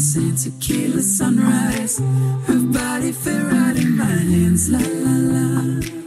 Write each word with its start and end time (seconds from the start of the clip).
The 0.00 0.32
tequila 0.34 1.02
sunrise. 1.02 1.98
Her 2.46 2.58
body 2.72 3.12
fit 3.12 3.42
right 3.52 3.76
in 3.76 3.98
my 3.98 4.04
hands, 4.04 4.70
la 4.70 4.78
la 4.78 5.16
la. 5.32 5.99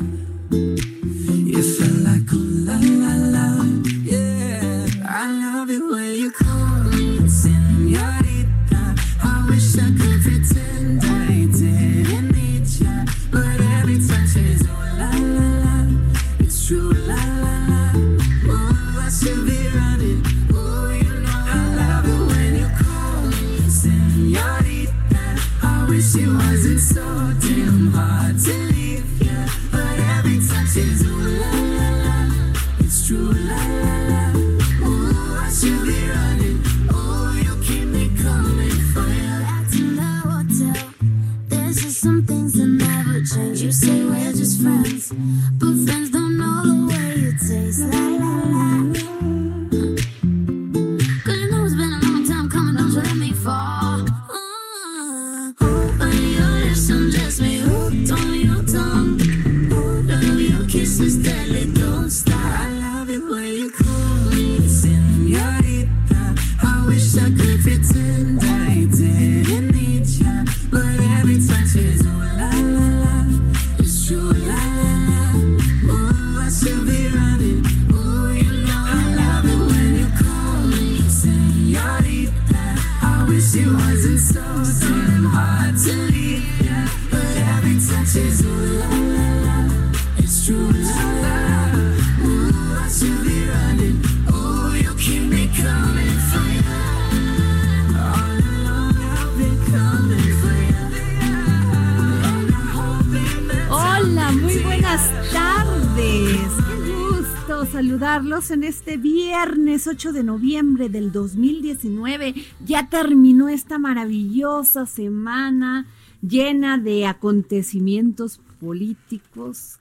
Hola, 103.69 104.31
muy 104.31 104.58
buenas 104.59 105.11
tardes. 105.31 106.49
Qué 106.67 106.91
gusto 106.91 107.65
saludarlos 107.71 108.52
en 108.52 108.64
este 108.64 108.97
viernes 108.97 109.87
8 109.87 110.11
de 110.14 110.23
noviembre 110.23 110.89
del 110.89 111.11
2019. 111.11 112.33
Ya 112.65 112.89
terminó 112.89 113.49
esta 113.49 113.77
maravillosa 113.77 114.85
semana 114.85 115.85
llena 116.21 116.77
de 116.77 117.05
acontecimientos 117.05 118.39
políticos. 118.59 119.80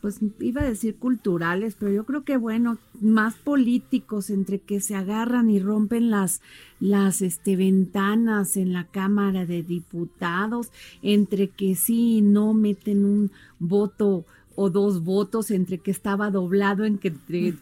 Pues 0.00 0.20
iba 0.40 0.62
a 0.62 0.68
decir 0.68 0.96
culturales, 0.96 1.76
pero 1.78 1.90
yo 1.92 2.04
creo 2.04 2.22
que 2.22 2.36
bueno, 2.36 2.78
más 3.00 3.34
políticos 3.34 4.30
entre 4.30 4.60
que 4.60 4.80
se 4.80 4.94
agarran 4.94 5.50
y 5.50 5.58
rompen 5.58 6.10
las 6.10 6.40
las 6.80 7.22
este 7.22 7.56
ventanas 7.56 8.56
en 8.56 8.72
la 8.72 8.84
Cámara 8.84 9.44
de 9.44 9.62
Diputados, 9.62 10.70
entre 11.02 11.48
que 11.48 11.74
sí 11.74 12.18
y 12.18 12.20
no 12.22 12.54
meten 12.54 13.04
un 13.04 13.30
voto 13.58 14.24
o 14.60 14.70
dos 14.70 15.04
votos 15.04 15.52
entre 15.52 15.78
que 15.78 15.92
estaba 15.92 16.32
doblado 16.32 16.84
en 16.84 16.98
que, 16.98 17.14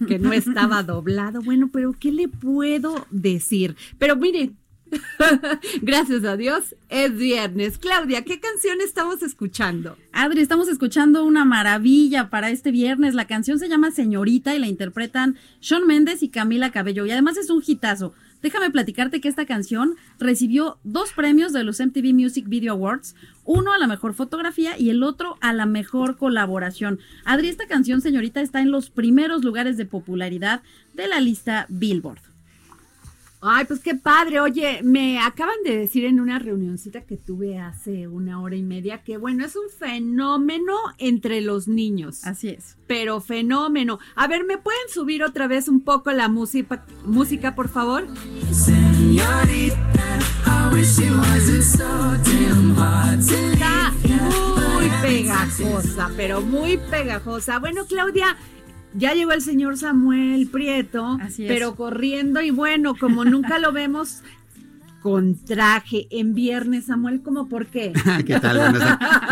que 0.08 0.18
no 0.18 0.32
estaba 0.32 0.82
doblado. 0.82 1.42
Bueno, 1.42 1.68
pero 1.70 1.92
¿qué 1.92 2.10
le 2.10 2.26
puedo 2.26 3.06
decir? 3.10 3.76
Pero 3.98 4.16
mire, 4.16 4.52
gracias 5.82 6.24
a 6.24 6.36
Dios, 6.36 6.74
es 6.88 7.16
viernes. 7.16 7.78
Claudia, 7.78 8.24
¿qué 8.24 8.40
canción 8.40 8.80
estamos 8.80 9.22
escuchando? 9.22 9.96
Adri, 10.12 10.40
estamos 10.40 10.68
escuchando 10.68 11.24
una 11.24 11.44
maravilla 11.44 12.30
para 12.30 12.50
este 12.50 12.70
viernes. 12.70 13.14
La 13.14 13.26
canción 13.26 13.58
se 13.58 13.68
llama 13.68 13.90
Señorita 13.90 14.54
y 14.54 14.58
la 14.58 14.68
interpretan 14.68 15.36
Sean 15.60 15.86
Méndez 15.86 16.22
y 16.22 16.28
Camila 16.28 16.70
Cabello. 16.70 17.06
Y 17.06 17.10
además 17.10 17.36
es 17.36 17.50
un 17.50 17.62
hitazo. 17.66 18.14
Déjame 18.42 18.70
platicarte 18.70 19.20
que 19.20 19.28
esta 19.28 19.46
canción 19.46 19.96
recibió 20.18 20.78
dos 20.84 21.12
premios 21.12 21.52
de 21.52 21.64
los 21.64 21.80
MTV 21.80 22.12
Music 22.12 22.46
Video 22.46 22.74
Awards, 22.74 23.16
uno 23.44 23.72
a 23.72 23.78
la 23.78 23.86
mejor 23.86 24.14
fotografía 24.14 24.78
y 24.78 24.90
el 24.90 25.02
otro 25.02 25.36
a 25.40 25.52
la 25.52 25.66
mejor 25.66 26.16
colaboración. 26.16 27.00
Adri, 27.24 27.48
esta 27.48 27.66
canción, 27.66 28.02
señorita, 28.02 28.40
está 28.40 28.60
en 28.60 28.70
los 28.70 28.90
primeros 28.90 29.42
lugares 29.42 29.76
de 29.76 29.86
popularidad 29.86 30.62
de 30.94 31.08
la 31.08 31.20
lista 31.20 31.66
Billboard. 31.68 32.25
Ay, 33.40 33.64
pues 33.66 33.80
qué 33.80 33.94
padre. 33.94 34.40
Oye, 34.40 34.80
me 34.82 35.18
acaban 35.18 35.56
de 35.64 35.76
decir 35.76 36.04
en 36.04 36.20
una 36.20 36.38
reunioncita 36.38 37.02
que 37.02 37.16
tuve 37.16 37.58
hace 37.58 38.08
una 38.08 38.40
hora 38.40 38.56
y 38.56 38.62
media 38.62 39.02
que, 39.02 39.16
bueno, 39.16 39.44
es 39.44 39.56
un 39.56 39.70
fenómeno 39.70 40.74
entre 40.98 41.40
los 41.40 41.68
niños. 41.68 42.24
Así 42.24 42.48
es. 42.48 42.76
Pero 42.86 43.20
fenómeno. 43.20 43.98
A 44.14 44.26
ver, 44.26 44.44
¿me 44.44 44.58
pueden 44.58 44.88
subir 44.88 45.22
otra 45.22 45.46
vez 45.46 45.68
un 45.68 45.80
poco 45.80 46.12
la 46.12 46.28
música, 46.28 46.84
música 47.04 47.54
por 47.54 47.68
favor? 47.68 48.06
Señorita, 48.50 49.76
wish 50.72 50.98
it 50.98 51.10
wasn't 51.10 51.62
so 51.62 51.84
damn 52.24 52.74
hard 52.76 53.20
to 53.26 53.34
Está 53.34 53.92
muy 54.72 54.88
pegajosa, 55.02 56.10
pero 56.16 56.40
muy 56.40 56.78
pegajosa. 56.78 57.58
Bueno, 57.58 57.86
Claudia, 57.86 58.36
ya 58.96 59.14
llegó 59.14 59.32
el 59.32 59.42
señor 59.42 59.76
Samuel 59.76 60.48
Prieto, 60.48 61.18
Así 61.20 61.44
es. 61.44 61.48
pero 61.52 61.74
corriendo 61.74 62.40
y 62.40 62.50
bueno, 62.50 62.94
como 62.98 63.24
nunca 63.24 63.58
lo 63.58 63.72
vemos 63.72 64.22
con 65.06 65.36
traje 65.36 66.08
en 66.10 66.34
viernes, 66.34 66.86
Samuel, 66.86 67.22
¿cómo 67.22 67.48
por 67.48 67.66
qué? 67.66 67.92
¿Qué 68.26 68.40
tal? 68.40 68.74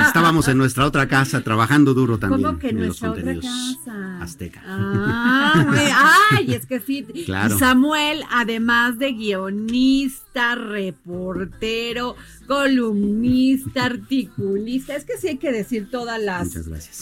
Estábamos 0.06 0.46
en 0.46 0.56
nuestra 0.56 0.86
otra 0.86 1.08
casa 1.08 1.40
trabajando 1.42 1.94
duro 1.94 2.16
también. 2.16 2.42
¿Cómo 2.44 2.58
que 2.60 2.68
en 2.68 2.76
los 2.76 2.86
nuestra 3.02 3.10
otra 3.10 3.34
casa? 3.34 4.22
Azteca. 4.22 4.62
Ah, 4.64 5.66
me- 5.72 6.36
ay, 6.38 6.54
es 6.54 6.66
que 6.66 6.78
sí. 6.78 7.02
Claro. 7.26 7.58
Samuel, 7.58 8.22
además 8.30 9.00
de 9.00 9.14
guionista, 9.14 10.54
reportero, 10.54 12.14
columnista, 12.46 13.86
articulista, 13.86 14.94
es 14.94 15.04
que 15.04 15.18
sí 15.18 15.26
hay 15.26 15.38
que 15.38 15.50
decir 15.50 15.90
todas 15.90 16.22
las, 16.22 16.50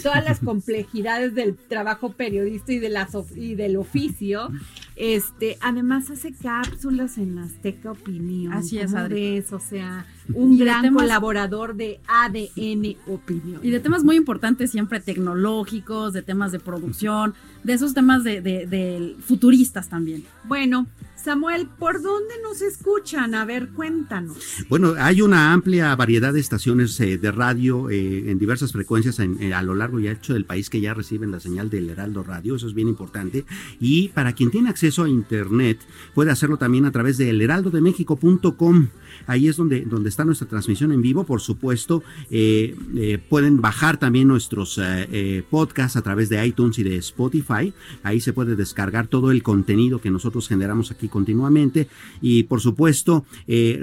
todas 0.02 0.24
las 0.24 0.38
complejidades 0.44 1.34
del 1.34 1.56
trabajo 1.56 2.12
periodista 2.12 2.72
y 2.72 2.78
de 2.78 2.88
las 2.88 3.10
y 3.36 3.54
del 3.54 3.76
oficio. 3.76 4.48
Este, 4.96 5.56
además 5.60 6.10
hace 6.10 6.32
cápsulas 6.32 7.18
en 7.18 7.38
Azteca 7.38 7.92
Opinión. 7.92 8.52
Así 8.52 8.78
es, 8.78 8.92
¿Cómo 8.92 9.04
Adri. 9.04 9.36
ves? 9.38 9.52
O 9.52 9.58
sea, 9.60 10.04
un 10.34 10.54
Y 10.54 10.58
gran 10.58 10.82
temas- 10.82 11.02
colaborador 11.02 11.74
de 11.74 12.00
ADN 12.08 12.96
Opinión. 13.06 13.60
Y 13.62 13.70
de 13.70 13.80
temas 13.80 14.04
muy 14.04 14.16
importantes 14.16 14.70
siempre 14.70 15.00
tecnológicos, 15.00 16.12
de 16.12 16.22
temas 16.22 16.52
de 16.52 16.60
producción, 16.60 17.34
de 17.64 17.72
esos 17.72 17.94
temas 17.94 18.22
de, 18.24 18.40
de- 18.40 18.66
de 18.66 19.16
futuristas 19.20 19.88
también. 19.88 20.24
Bueno, 20.44 20.86
Samuel, 21.22 21.68
¿por 21.78 22.02
dónde 22.02 22.34
nos 22.42 22.60
escuchan? 22.62 23.34
A 23.34 23.44
ver, 23.44 23.68
cuéntanos. 23.70 24.36
Bueno, 24.68 24.94
hay 24.98 25.22
una 25.22 25.52
amplia 25.52 25.94
variedad 25.94 26.32
de 26.32 26.40
estaciones 26.40 26.98
eh, 27.00 27.16
de 27.18 27.30
radio 27.30 27.90
eh, 27.90 28.30
en 28.30 28.38
diversas 28.38 28.72
frecuencias 28.72 29.18
en- 29.20 29.40
eh, 29.40 29.54
a 29.54 29.62
lo 29.62 29.74
largo 29.74 30.00
y 30.00 30.08
ancho 30.08 30.32
del 30.34 30.44
país 30.44 30.68
que 30.68 30.80
ya 30.80 30.94
reciben 30.94 31.30
la 31.30 31.38
señal 31.40 31.70
del 31.70 31.88
Heraldo 31.90 32.22
Radio, 32.24 32.56
eso 32.56 32.66
es 32.66 32.74
bien 32.74 32.88
importante. 32.88 33.44
Y 33.78 34.08
para 34.08 34.32
quien 34.32 34.50
tiene 34.50 34.68
acceso 34.68 35.04
a 35.04 35.08
Internet, 35.08 35.78
puede 36.14 36.30
hacerlo 36.32 36.56
también 36.56 36.86
a 36.86 36.90
través 36.92 37.18
de 37.18 37.30
elheraldodemexico.com. 37.30 38.88
Ahí 39.26 39.48
es 39.48 39.56
donde, 39.56 39.82
donde 39.82 40.08
está 40.08 40.24
nuestra 40.24 40.48
transmisión 40.48 40.92
en 40.92 41.02
vivo, 41.02 41.24
por 41.24 41.40
supuesto. 41.40 42.02
eh, 42.30 42.74
eh, 42.96 43.18
pueden 43.28 43.60
bajar 43.60 43.98
también 43.98 44.28
nuestros 44.28 44.78
eh, 44.78 45.08
eh, 45.12 45.42
podcasts 45.48 45.96
a 45.96 46.02
través 46.02 46.28
de 46.28 46.44
iTunes 46.46 46.78
y 46.78 46.82
de 46.82 46.96
Spotify. 46.96 47.72
Ahí 48.02 48.20
se 48.20 48.32
puede 48.32 48.56
descargar 48.56 49.06
todo 49.06 49.30
el 49.30 49.42
contenido 49.42 50.00
que 50.00 50.10
nosotros 50.10 50.48
generamos 50.48 50.90
aquí 50.90 51.08
continuamente. 51.08 51.88
Y 52.20 52.44
por 52.44 52.60
supuesto, 52.60 53.24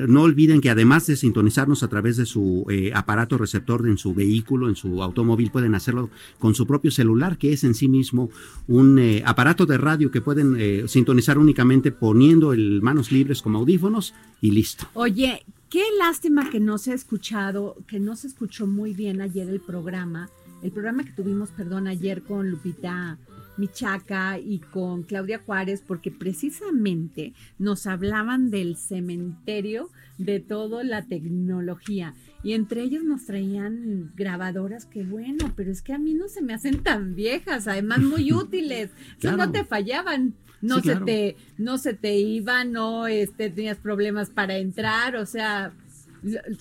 no 0.07 0.21
olviden 0.23 0.61
que 0.61 0.69
además 0.69 1.07
de 1.07 1.15
sintonizarnos 1.15 1.83
a 1.83 1.87
través 1.87 2.17
de 2.17 2.25
su 2.25 2.65
aparato 2.93 3.37
receptor 3.37 3.87
en 3.87 3.97
su 3.97 4.13
vehículo, 4.13 4.69
en 4.69 4.75
su 4.75 5.03
automóvil, 5.03 5.51
pueden 5.51 5.75
hacerlo 5.75 6.09
con 6.39 6.55
su 6.55 6.65
propio 6.65 6.91
celular, 6.91 7.37
que 7.37 7.53
es 7.53 7.63
en 7.63 7.75
sí 7.75 7.87
mismo 7.87 8.29
un 8.67 8.99
aparato 9.25 9.65
de 9.65 9.77
radio 9.77 10.11
que 10.11 10.21
pueden 10.21 10.87
sintonizar 10.87 11.37
únicamente 11.37 11.91
poniendo 11.91 12.53
el 12.53 12.81
manos 12.81 13.11
libres 13.11 13.41
como 13.41 13.59
audífonos 13.59 14.13
y 14.41 14.51
listo. 14.51 14.85
Oye, 14.93 15.28
qué 15.69 15.83
lástima 15.97 16.49
que 16.49 16.59
no 16.59 16.77
se 16.77 16.91
ha 16.91 16.95
escuchado, 16.95 17.77
que 17.87 17.99
no 17.99 18.15
se 18.15 18.27
escuchó 18.27 18.67
muy 18.67 18.93
bien 18.93 19.21
ayer 19.21 19.49
el 19.49 19.59
programa, 19.59 20.29
el 20.63 20.71
programa 20.71 21.03
que 21.03 21.11
tuvimos, 21.11 21.49
perdón, 21.51 21.87
ayer 21.87 22.23
con 22.23 22.49
Lupita 22.49 23.17
Michaca 23.57 24.39
y 24.39 24.59
con 24.59 25.03
Claudia 25.03 25.39
Juárez, 25.45 25.83
porque 25.85 26.11
precisamente 26.11 27.33
nos 27.57 27.87
hablaban 27.87 28.49
del 28.51 28.75
cementerio 28.77 29.89
de 30.17 30.39
toda 30.39 30.83
la 30.83 31.03
tecnología. 31.05 32.13
Y 32.41 32.53
entre 32.53 32.81
ellos 32.83 33.03
nos 33.03 33.25
traían 33.25 34.11
grabadoras 34.15 34.85
que 34.85 35.03
bueno, 35.03 35.51
pero 35.57 35.71
es 35.71 35.81
que 35.81 35.93
a 35.93 35.99
mí 35.99 36.13
no 36.13 36.29
se 36.29 36.41
me 36.41 36.53
hacen 36.53 36.83
tan 36.83 37.15
viejas, 37.15 37.67
además 37.67 37.99
muy 37.99 38.31
útiles. 38.33 38.91
Eso 39.17 39.31
no 39.31 39.35
Claro. 39.37 39.51
te 39.51 39.63
fallaban. 39.65 40.35
No 40.61 40.75
Sí, 40.75 40.81
se 40.81 40.91
claro. 40.91 41.05
te, 41.05 41.37
no 41.57 41.77
se 41.77 41.93
te 41.93 42.15
iba, 42.17 42.63
no 42.65 43.07
este, 43.07 43.49
tenías 43.49 43.77
problemas 43.77 44.29
para 44.29 44.57
entrar, 44.57 45.15
o 45.15 45.25
sea, 45.25 45.71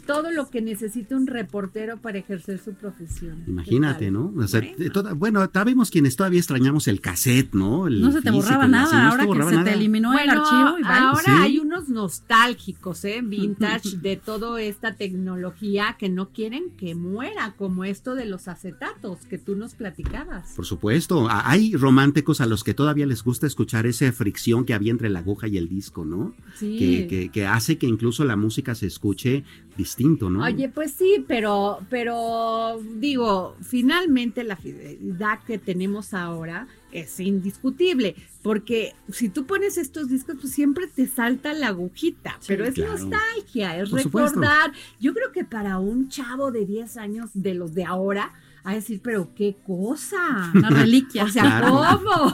todo 0.06 0.30
lo 0.30 0.48
que 0.50 0.60
necesita 0.62 1.16
un 1.16 1.26
reportero 1.26 1.98
para 1.98 2.18
ejercer 2.18 2.58
su 2.58 2.72
profesión. 2.74 3.42
Imagínate, 3.46 4.06
¿Qué 4.06 4.10
¿no? 4.10 4.32
tal? 4.34 4.44
O 4.44 4.48
sea, 4.48 4.60
Bueno. 4.60 4.76
de 4.78 4.90
toda- 4.90 5.12
bueno, 5.14 5.50
sabemos 5.52 5.90
quienes 5.90 6.16
todavía 6.16 6.38
extrañamos 6.40 6.88
el 6.88 7.00
cassette, 7.00 7.54
¿no? 7.54 7.86
El 7.88 8.00
No 8.00 8.12
se 8.12 8.22
te 8.22 8.30
físico, 8.30 8.36
borraba 8.46 8.68
nada, 8.68 9.02
no 9.04 9.10
ahora 9.10 9.22
que 9.22 9.26
borraba 9.26 9.50
se 9.50 9.64
te 9.64 9.72
eliminó 9.74 10.18
el 10.18 10.30
archivo 10.30 10.78
y 10.78 10.82
bye. 10.82 10.92
ahora 10.92 11.22
Sí. 11.24 11.30
hay 11.42 11.58
unos 11.58 11.88
nostálgicos, 11.88 13.04
¿eh? 13.04 13.20
Vintage 13.22 13.96
de 14.02 14.16
toda 14.16 14.60
esta 14.62 14.94
tecnología 14.94 15.96
que 15.98 16.08
no 16.08 16.30
quieren 16.30 16.70
que 16.76 16.94
muera, 16.94 17.54
como 17.56 17.84
esto 17.84 18.14
de 18.14 18.26
los 18.26 18.48
acetatos 18.48 19.18
que 19.28 19.38
tú 19.38 19.56
nos 19.56 19.74
platicabas. 19.74 20.52
Por 20.54 20.66
supuesto, 20.66 21.28
hay 21.30 21.74
románticos 21.74 22.40
a 22.40 22.46
los 22.46 22.64
que 22.64 22.74
todavía 22.74 23.06
les 23.06 23.22
gusta 23.24 23.46
escuchar 23.46 23.86
esa 23.86 24.10
fricción 24.12 24.64
que 24.64 24.74
había 24.74 24.90
entre 24.92 25.08
la 25.10 25.20
aguja 25.20 25.48
y 25.48 25.56
el 25.58 25.68
disco, 25.68 26.04
¿no? 26.04 26.34
Sí. 26.54 26.76
Que, 26.78 27.06
que- 27.08 27.28
que 27.30 27.46
hace 27.46 27.78
que 27.78 27.86
incluso 27.86 28.24
la 28.24 28.36
música 28.36 28.74
se 28.74 28.86
escuche 28.86 29.44
distinto, 29.76 30.28
¿no? 30.28 30.42
Oye, 30.44 30.68
pues 30.68 30.92
sí, 30.92 31.24
pero, 31.28 31.78
pero 31.88 32.80
digo, 32.96 33.54
finalmente 33.62 34.42
la 34.44 34.56
fidelidad 34.56 35.38
que 35.46 35.58
tenemos 35.58 36.14
ahora 36.14 36.66
es 36.90 37.20
indiscutible, 37.20 38.16
porque 38.42 38.94
si 39.12 39.28
tú 39.28 39.46
pones 39.46 39.78
estos 39.78 40.08
discos, 40.08 40.36
pues 40.40 40.52
siempre 40.52 40.86
te 40.88 41.06
salta 41.06 41.52
la 41.52 41.68
agujita, 41.68 42.38
pero 42.46 42.64
es 42.64 42.74
claro. 42.74 42.92
nostalgia, 42.98 43.78
es 43.80 43.90
Por 43.90 44.00
supuesto. 44.02 44.40
recordar. 44.40 44.72
Yo 45.00 45.12
creo 45.14 45.30
que 45.32 45.44
para 45.44 45.78
un 45.78 46.08
chavo 46.08 46.50
de 46.50 46.66
10 46.66 46.96
años 46.96 47.30
de 47.34 47.54
los 47.54 47.74
de 47.74 47.84
ahora, 47.84 48.32
a 48.64 48.74
decir, 48.74 49.00
pero 49.02 49.30
qué 49.34 49.56
cosa. 49.66 50.50
Una 50.54 50.68
reliquia. 50.70 51.24
O 51.24 51.28
sea, 51.28 51.42
Claro. 51.42 51.80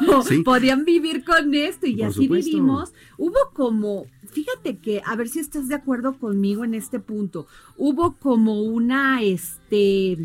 ¿cómo? 0.00 0.22
Sí. 0.24 0.42
Podían 0.42 0.84
vivir 0.84 1.22
con 1.24 1.54
esto 1.54 1.86
y 1.86 1.96
Por 1.98 2.06
así 2.06 2.22
supuesto. 2.22 2.48
vivimos. 2.50 2.92
Hubo 3.18 3.38
como, 3.52 4.06
fíjate 4.34 4.78
que, 4.78 5.00
a 5.06 5.14
ver 5.16 5.28
si 5.28 5.38
estás 5.38 5.68
de 5.68 5.76
acuerdo 5.76 6.18
conmigo 6.18 6.64
en 6.64 6.74
este 6.74 6.98
punto, 6.98 7.46
hubo 7.76 8.16
como 8.16 8.62
una, 8.62 9.22
este, 9.22 10.18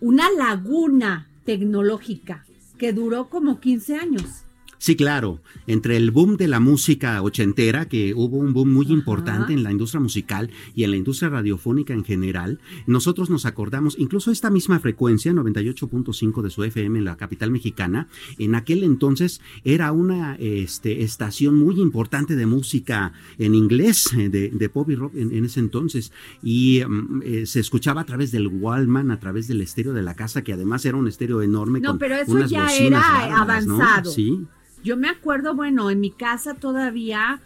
una 0.00 0.30
laguna 0.30 1.28
tecnológica 1.44 2.46
que 2.78 2.92
duró 2.92 3.28
como 3.28 3.60
15 3.60 3.96
años. 3.96 4.43
Sí, 4.84 4.96
claro. 4.96 5.40
Entre 5.66 5.96
el 5.96 6.10
boom 6.10 6.36
de 6.36 6.46
la 6.46 6.60
música 6.60 7.22
ochentera, 7.22 7.88
que 7.88 8.12
hubo 8.12 8.36
un 8.36 8.52
boom 8.52 8.70
muy 8.70 8.84
Ajá. 8.84 8.92
importante 8.92 9.54
en 9.54 9.62
la 9.62 9.72
industria 9.72 9.98
musical 9.98 10.50
y 10.74 10.84
en 10.84 10.90
la 10.90 10.98
industria 10.98 11.30
radiofónica 11.30 11.94
en 11.94 12.04
general, 12.04 12.60
nosotros 12.86 13.30
nos 13.30 13.46
acordamos, 13.46 13.96
incluso 13.98 14.30
esta 14.30 14.50
misma 14.50 14.80
frecuencia, 14.80 15.32
98.5 15.32 16.42
de 16.42 16.50
su 16.50 16.64
FM 16.64 16.98
en 16.98 17.06
la 17.06 17.16
capital 17.16 17.50
mexicana, 17.50 18.08
en 18.38 18.54
aquel 18.56 18.82
entonces 18.82 19.40
era 19.64 19.90
una 19.90 20.36
este, 20.38 21.02
estación 21.02 21.56
muy 21.56 21.80
importante 21.80 22.36
de 22.36 22.44
música 22.44 23.14
en 23.38 23.54
inglés, 23.54 24.12
eh, 24.18 24.28
de, 24.28 24.50
de 24.50 24.68
pop 24.68 24.90
y 24.90 24.96
rock 24.96 25.14
en, 25.14 25.34
en 25.34 25.46
ese 25.46 25.60
entonces, 25.60 26.12
y 26.42 26.82
mm, 26.86 27.22
eh, 27.24 27.46
se 27.46 27.60
escuchaba 27.60 28.02
a 28.02 28.04
través 28.04 28.32
del 28.32 28.48
Wallman, 28.48 29.10
a 29.12 29.18
través 29.18 29.48
del 29.48 29.62
estéreo 29.62 29.94
de 29.94 30.02
la 30.02 30.12
casa, 30.12 30.44
que 30.44 30.52
además 30.52 30.84
era 30.84 30.98
un 30.98 31.08
estéreo 31.08 31.40
enorme. 31.40 31.80
No, 31.80 31.92
con 31.92 31.98
pero 32.00 32.16
eso 32.16 32.32
unas 32.32 32.50
ya 32.50 32.68
era 32.76 33.00
bárbaras, 33.00 33.66
¿no? 33.66 33.76
avanzado. 33.76 34.10
Sí. 34.10 34.46
Yo 34.84 34.96
me 34.96 35.08
acuerdo, 35.08 35.54
bueno, 35.54 35.90
en 35.90 36.00
mi 36.00 36.10
casa 36.10 36.54
todavía 36.54 37.40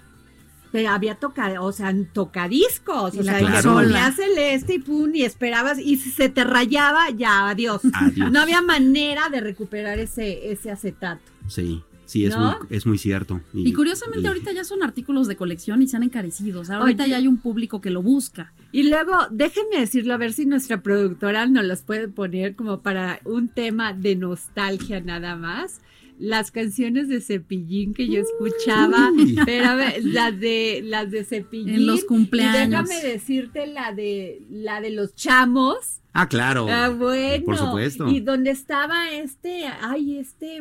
te 0.73 0.87
había 0.87 1.15
tocado, 1.15 1.65
o 1.65 1.73
sea, 1.73 1.95
tocadiscos, 2.13 3.15
Y 3.15 3.21
o 3.21 3.23
sea, 3.23 3.41
y 3.41 3.45
le 3.45 3.51
consola. 3.53 3.83
ponías 3.83 4.19
el 4.19 4.37
este 4.39 4.75
y 4.75 4.79
pum, 4.81 5.15
y 5.15 5.23
esperabas, 5.23 5.79
y 5.79 5.97
si 5.97 6.11
se 6.11 6.29
te 6.29 6.45
rayaba, 6.45 7.11
ya, 7.11 7.49
adiós. 7.49 7.81
Adiós. 7.95 8.31
No 8.31 8.41
había 8.41 8.61
manera 8.61 9.29
de 9.31 9.41
recuperar 9.41 9.99
ese, 9.99 10.53
ese 10.53 10.71
acetato. 10.71 11.23
Sí, 11.47 11.83
sí, 12.05 12.27
es, 12.27 12.37
¿No? 12.37 12.59
muy, 12.59 12.77
es 12.77 12.85
muy 12.85 12.99
cierto. 12.99 13.41
Y 13.55 13.73
curiosamente 13.73 14.25
y- 14.25 14.29
ahorita 14.29 14.53
ya 14.53 14.63
son 14.65 14.83
artículos 14.83 15.27
de 15.27 15.37
colección 15.37 15.81
y 15.81 15.89
se 15.89 15.97
han 15.97 16.03
encarecido. 16.03 16.61
O 16.61 16.65
sea, 16.67 16.77
ahorita 16.77 17.05
Oye. 17.05 17.13
ya 17.13 17.17
hay 17.17 17.29
un 17.29 17.39
público 17.39 17.81
que 17.81 17.89
lo 17.91 18.03
busca. 18.03 18.53
Y 18.71 18.91
luego, 18.91 19.15
déjenme 19.31 19.79
decirlo, 19.81 20.13
a 20.13 20.19
ver 20.19 20.35
si 20.35 20.45
nuestra 20.45 20.83
productora 20.83 21.47
nos 21.47 21.65
las 21.65 21.81
puede 21.81 22.09
poner 22.09 22.55
como 22.57 22.81
para 22.81 23.21
un 23.25 23.49
tema 23.49 23.95
de 23.95 24.17
nostalgia 24.17 25.01
nada 25.01 25.35
más. 25.37 25.81
Las 26.19 26.51
canciones 26.51 27.09
de 27.09 27.21
Cepillín 27.21 27.95
que 27.95 28.09
yo 28.09 28.21
escuchaba, 28.21 29.11
Uy. 29.13 29.37
pero 29.47 29.67
a 29.67 29.75
ver, 29.77 30.05
las 30.05 30.39
de 30.39 30.81
las 30.85 31.11
de 31.11 31.25
Cepillín. 31.25 31.75
En 31.77 31.87
los 31.87 32.05
cumpleaños. 32.05 32.67
Y 32.91 32.93
déjame 32.95 33.09
decirte 33.13 33.67
la 33.69 33.93
de 33.93 34.43
la 34.51 34.81
de 34.81 34.91
los 34.91 35.15
chamos. 35.15 36.01
Ah, 36.15 36.27
claro. 36.29 36.67
Ah, 36.69 36.89
bueno. 36.89 37.45
Por 37.45 37.57
supuesto. 37.57 38.09
Y 38.09 38.19
donde 38.21 38.51
estaba 38.51 39.13
este, 39.13 39.67
ay, 39.83 40.19
este, 40.19 40.61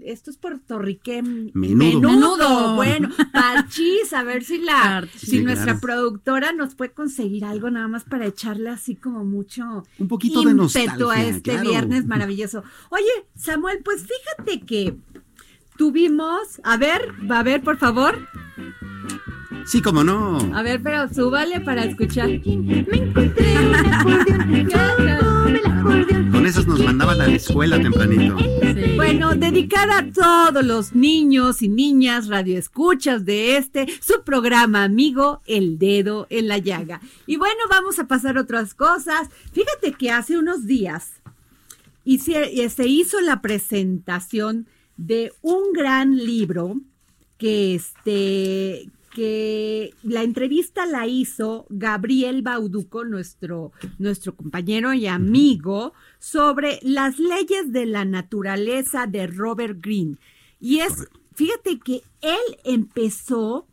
esto 0.00 0.30
es 0.32 0.36
puertorriqueño. 0.38 1.50
Menudo. 1.54 2.00
Menudo. 2.10 2.74
Bueno, 2.74 3.10
Parchís, 3.32 4.12
a 4.12 4.24
ver 4.24 4.42
si 4.42 4.58
la, 4.58 5.06
si 5.14 5.26
Sí, 5.26 5.42
nuestra 5.42 5.78
claro. 5.78 5.80
productora 5.80 6.52
nos 6.52 6.74
puede 6.74 6.90
conseguir 6.92 7.44
algo 7.44 7.70
nada 7.70 7.86
más 7.86 8.02
para 8.04 8.26
echarle 8.26 8.70
así 8.70 8.96
como 8.96 9.24
mucho 9.24 9.84
Un 9.98 10.08
poquito 10.08 10.42
de 10.42 10.54
nostalgia. 10.54 11.10
a 11.12 11.24
este 11.24 11.52
claro. 11.52 11.70
viernes 11.70 12.06
maravilloso. 12.06 12.64
Oye, 12.90 13.26
Samuel, 13.36 13.78
pues 13.84 14.02
fíjate 14.02 14.60
que 14.66 14.95
tuvimos, 15.76 16.60
a 16.64 16.76
ver, 16.76 17.02
va 17.30 17.40
a 17.40 17.42
ver, 17.42 17.62
por 17.62 17.76
favor. 17.78 18.18
Sí, 19.66 19.82
como 19.82 20.04
no. 20.04 20.38
A 20.54 20.62
ver, 20.62 20.80
pero 20.82 21.08
súbale 21.12 21.60
para 21.60 21.84
escuchar. 21.84 22.28
Con 26.32 26.44
esas 26.46 26.66
nos 26.66 26.80
mandaban 26.84 27.20
a 27.20 27.26
la 27.26 27.34
escuela 27.34 27.80
tempranito. 27.80 28.36
Bueno, 28.96 29.34
dedicada 29.34 29.98
a 29.98 30.10
todos 30.12 30.64
los 30.64 30.94
niños 30.94 31.62
y 31.62 31.68
niñas 31.68 32.28
radioescuchas 32.28 33.24
de 33.24 33.56
este, 33.56 33.86
su 34.00 34.22
programa 34.24 34.84
amigo, 34.84 35.40
El 35.46 35.78
Dedo 35.78 36.26
en 36.30 36.48
la 36.48 36.58
Llaga. 36.58 37.00
Y 37.26 37.36
bueno, 37.36 37.60
vamos 37.70 37.98
a 37.98 38.06
pasar 38.06 38.36
a 38.38 38.42
otras 38.42 38.74
cosas. 38.74 39.28
Fíjate 39.52 39.92
que 39.92 40.10
hace 40.10 40.36
unos 40.38 40.66
días 40.66 41.12
hice- 42.04 42.68
se 42.68 42.86
hizo 42.86 43.20
la 43.20 43.40
presentación 43.40 44.66
de 44.96 45.32
un 45.42 45.72
gran 45.72 46.16
libro 46.16 46.76
que 47.38 47.74
este 47.74 48.88
que 49.16 49.94
la 50.02 50.22
entrevista 50.22 50.84
la 50.84 51.06
hizo 51.06 51.64
Gabriel 51.70 52.42
Bauduco, 52.42 53.02
nuestro, 53.06 53.72
nuestro 53.98 54.36
compañero 54.36 54.92
y 54.92 55.06
amigo, 55.06 55.94
sobre 56.18 56.80
las 56.82 57.18
leyes 57.18 57.72
de 57.72 57.86
la 57.86 58.04
naturaleza 58.04 59.06
de 59.06 59.26
Robert 59.26 59.78
Greene. 59.80 60.18
Y 60.60 60.80
es, 60.80 61.08
fíjate 61.34 61.78
que 61.78 62.02
él 62.20 62.58
empezó 62.64 63.66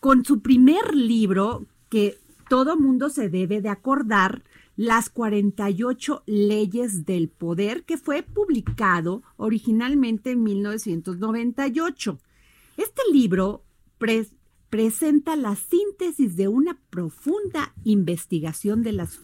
con 0.00 0.22
su 0.22 0.42
primer 0.42 0.94
libro, 0.94 1.64
que 1.88 2.18
todo 2.50 2.76
mundo 2.76 3.08
se 3.08 3.30
debe 3.30 3.62
de 3.62 3.70
acordar, 3.70 4.42
las 4.76 5.08
48 5.10 6.22
leyes 6.26 7.04
del 7.06 7.28
poder, 7.28 7.84
que 7.84 7.96
fue 7.96 8.22
publicado 8.22 9.22
originalmente 9.36 10.32
en 10.32 10.42
1998. 10.42 12.18
Este 12.76 13.02
libro 13.12 13.64
pre- 13.98 14.26
presenta 14.70 15.36
la 15.36 15.54
síntesis 15.54 16.34
de 16.36 16.48
una 16.48 16.80
profunda 16.90 17.72
investigación 17.84 18.82
de 18.82 18.92
las 18.92 19.20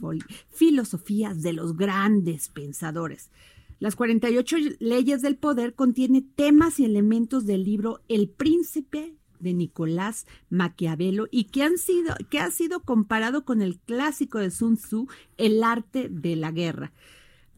filosofías 0.50 1.42
de 1.42 1.52
los 1.52 1.76
grandes 1.76 2.48
pensadores. 2.48 3.30
Las 3.80 3.96
48 3.96 4.56
leyes 4.78 5.22
del 5.22 5.36
poder 5.36 5.74
contiene 5.74 6.22
temas 6.22 6.78
y 6.78 6.84
elementos 6.84 7.46
del 7.46 7.64
libro 7.64 8.00
El 8.08 8.28
príncipe 8.28 9.16
de 9.40 9.54
Nicolás 9.54 10.26
Maquiavelo 10.48 11.26
y 11.30 11.44
que, 11.44 11.62
han 11.62 11.78
sido, 11.78 12.14
que 12.30 12.38
ha 12.38 12.50
sido 12.50 12.80
comparado 12.80 13.44
con 13.44 13.62
el 13.62 13.78
clásico 13.78 14.38
de 14.38 14.50
Sun 14.50 14.76
Tzu, 14.76 15.08
El 15.36 15.62
arte 15.64 16.08
de 16.10 16.36
la 16.36 16.50
guerra. 16.50 16.92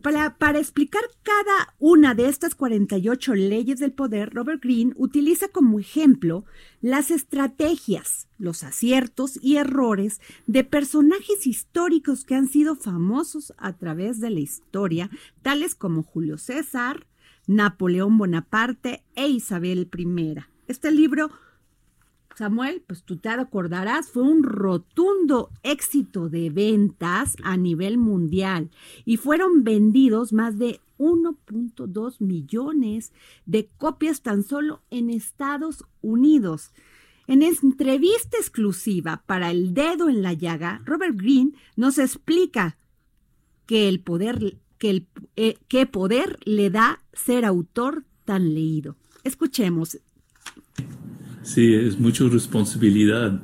Para, 0.02 0.36
para 0.36 0.58
explicar 0.58 1.02
cada 1.22 1.74
una 1.78 2.14
de 2.14 2.28
estas 2.28 2.56
48 2.56 3.34
leyes 3.34 3.78
del 3.78 3.92
poder, 3.92 4.34
Robert 4.34 4.60
Greene 4.60 4.94
utiliza 4.96 5.46
como 5.46 5.78
ejemplo 5.78 6.44
las 6.80 7.12
estrategias, 7.12 8.26
los 8.36 8.64
aciertos 8.64 9.38
y 9.40 9.58
errores 9.58 10.20
de 10.48 10.64
personajes 10.64 11.46
históricos 11.46 12.24
que 12.24 12.34
han 12.34 12.48
sido 12.48 12.74
famosos 12.74 13.54
a 13.58 13.74
través 13.74 14.18
de 14.18 14.30
la 14.30 14.40
historia, 14.40 15.08
tales 15.40 15.76
como 15.76 16.02
Julio 16.02 16.36
César, 16.36 17.06
Napoleón 17.46 18.18
Bonaparte 18.18 19.04
e 19.14 19.28
Isabel 19.28 19.88
I. 19.96 20.36
Este 20.68 20.90
libro 20.90 21.30
Samuel, 22.36 22.82
pues 22.86 23.02
tú 23.02 23.16
te 23.16 23.28
acordarás, 23.28 24.10
fue 24.10 24.22
un 24.22 24.42
rotundo 24.42 25.50
éxito 25.62 26.28
de 26.28 26.50
ventas 26.50 27.36
a 27.42 27.56
nivel 27.56 27.98
mundial 27.98 28.70
y 29.04 29.16
fueron 29.16 29.64
vendidos 29.64 30.32
más 30.32 30.58
de 30.58 30.80
1.2 30.98 32.20
millones 32.20 33.12
de 33.44 33.68
copias 33.78 34.22
tan 34.22 34.42
solo 34.42 34.82
en 34.90 35.10
Estados 35.10 35.84
Unidos. 36.00 36.72
En 37.26 37.42
entrevista 37.42 38.36
exclusiva 38.36 39.22
para 39.26 39.50
El 39.50 39.74
Dedo 39.74 40.08
en 40.08 40.22
la 40.22 40.32
Llaga, 40.32 40.82
Robert 40.84 41.16
Greene 41.16 41.52
nos 41.76 41.98
explica 41.98 42.76
que 43.66 43.88
el 43.88 44.00
poder, 44.00 44.58
que 44.78 44.90
el, 44.90 45.06
eh, 45.36 45.56
qué 45.68 45.86
poder 45.86 46.38
le 46.44 46.70
da 46.70 47.02
ser 47.12 47.44
autor 47.44 48.04
tan 48.24 48.54
leído. 48.54 48.96
Escuchemos. 49.24 49.98
Sí, 51.42 51.74
es 51.74 51.98
mucha 51.98 52.28
responsabilidad. 52.28 53.40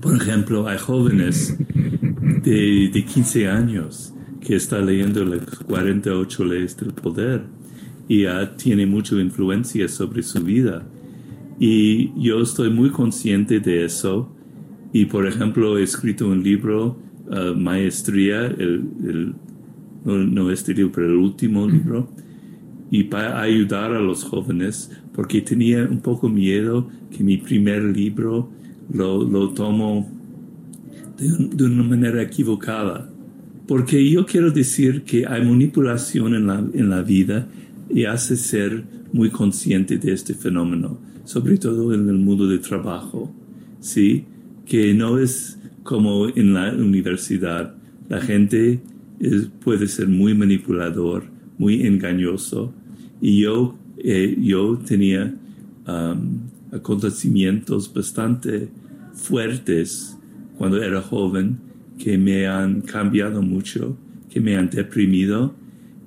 Por 0.00 0.16
ejemplo, 0.16 0.68
hay 0.68 0.78
jóvenes 0.78 1.56
de, 2.42 2.90
de 2.92 3.04
15 3.04 3.48
años 3.48 4.12
que 4.40 4.56
están 4.56 4.86
leyendo 4.86 5.24
las 5.24 5.44
48 5.66 6.44
leyes 6.44 6.76
del 6.76 6.92
poder 6.92 7.44
y 8.08 8.22
ya 8.22 8.54
tiene 8.56 8.86
mucha 8.86 9.16
influencia 9.16 9.88
sobre 9.88 10.22
su 10.22 10.42
vida. 10.42 10.86
Y 11.58 12.12
yo 12.20 12.40
estoy 12.40 12.70
muy 12.70 12.90
consciente 12.90 13.60
de 13.60 13.84
eso. 13.84 14.32
Y 14.92 15.06
por 15.06 15.26
ejemplo, 15.26 15.78
he 15.78 15.82
escrito 15.82 16.28
un 16.28 16.42
libro, 16.42 16.98
uh, 17.28 17.54
Maestría, 17.58 18.46
el, 18.46 18.84
el, 19.04 19.34
no, 20.04 20.18
no 20.18 20.50
este 20.50 20.74
libro, 20.74 20.92
pero 20.92 21.06
el 21.06 21.16
último 21.16 21.66
libro, 21.68 22.08
y 22.90 23.04
para 23.04 23.40
ayudar 23.40 23.92
a 23.92 24.00
los 24.00 24.22
jóvenes, 24.24 24.90
porque 25.12 25.40
tenía 25.40 25.84
un 25.84 26.00
poco 26.00 26.28
miedo 26.28 26.88
que 27.10 27.24
mi 27.24 27.36
primer 27.36 27.82
libro 27.82 28.50
lo, 28.92 29.24
lo 29.24 29.50
tomo 29.50 30.08
de, 31.18 31.28
de 31.56 31.64
una 31.64 31.82
manera 31.82 32.22
equivocada. 32.22 33.10
Porque 33.66 34.08
yo 34.08 34.24
quiero 34.26 34.50
decir 34.52 35.02
que 35.02 35.26
hay 35.26 35.44
manipulación 35.44 36.34
en 36.34 36.46
la, 36.46 36.64
en 36.72 36.88
la 36.88 37.02
vida 37.02 37.48
y 37.90 38.04
hace 38.04 38.36
ser 38.36 38.84
muy 39.12 39.30
consciente 39.30 39.98
de 39.98 40.12
este 40.12 40.34
fenómeno, 40.34 40.98
sobre 41.24 41.58
todo 41.58 41.92
en 41.92 42.08
el 42.08 42.16
mundo 42.16 42.46
de 42.46 42.58
trabajo, 42.58 43.32
¿sí? 43.80 44.24
Que 44.64 44.94
no 44.94 45.18
es 45.18 45.58
como 45.82 46.28
en 46.28 46.54
la 46.54 46.72
universidad. 46.72 47.74
La 48.08 48.20
gente 48.20 48.80
es- 49.18 49.48
puede 49.64 49.88
ser 49.88 50.06
muy 50.08 50.34
manipulador, 50.34 51.24
muy 51.58 51.84
engañoso. 51.86 52.72
Y 53.20 53.40
yo, 53.42 53.76
eh, 53.98 54.36
yo 54.40 54.78
tenía 54.78 55.34
um, 55.86 56.40
acontecimientos 56.72 57.92
bastante 57.92 58.68
fuertes 59.14 60.16
cuando 60.58 60.82
era 60.82 61.00
joven 61.00 61.58
que 61.98 62.18
me 62.18 62.46
han 62.46 62.82
cambiado 62.82 63.42
mucho, 63.42 63.96
que 64.30 64.40
me 64.40 64.56
han 64.56 64.68
deprimido. 64.68 65.54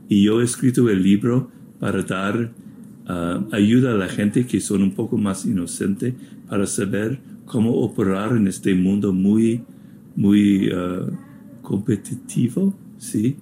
Y 0.08 0.24
yo 0.24 0.42
he 0.42 0.44
escrito 0.44 0.90
el 0.90 1.04
libro 1.04 1.52
para 1.80 2.04
dar 2.04 2.52
uh, 3.08 3.56
ayuda 3.56 3.92
a 3.92 3.98
la 3.98 4.08
gente 4.08 4.46
que 4.46 4.60
son 4.60 4.84
un 4.84 4.92
poco 4.92 5.18
más 5.18 5.46
inocente 5.46 6.14
para 6.48 6.66
saber 6.66 7.20
cómo 7.46 7.74
operar 7.74 8.36
en 8.36 8.48
este 8.48 8.76
mundo 8.76 9.12
muy, 9.12 9.64
muy 10.16 10.72
uh, 10.72 11.12
competitivo, 11.62 12.76
¿sí? 12.98 13.38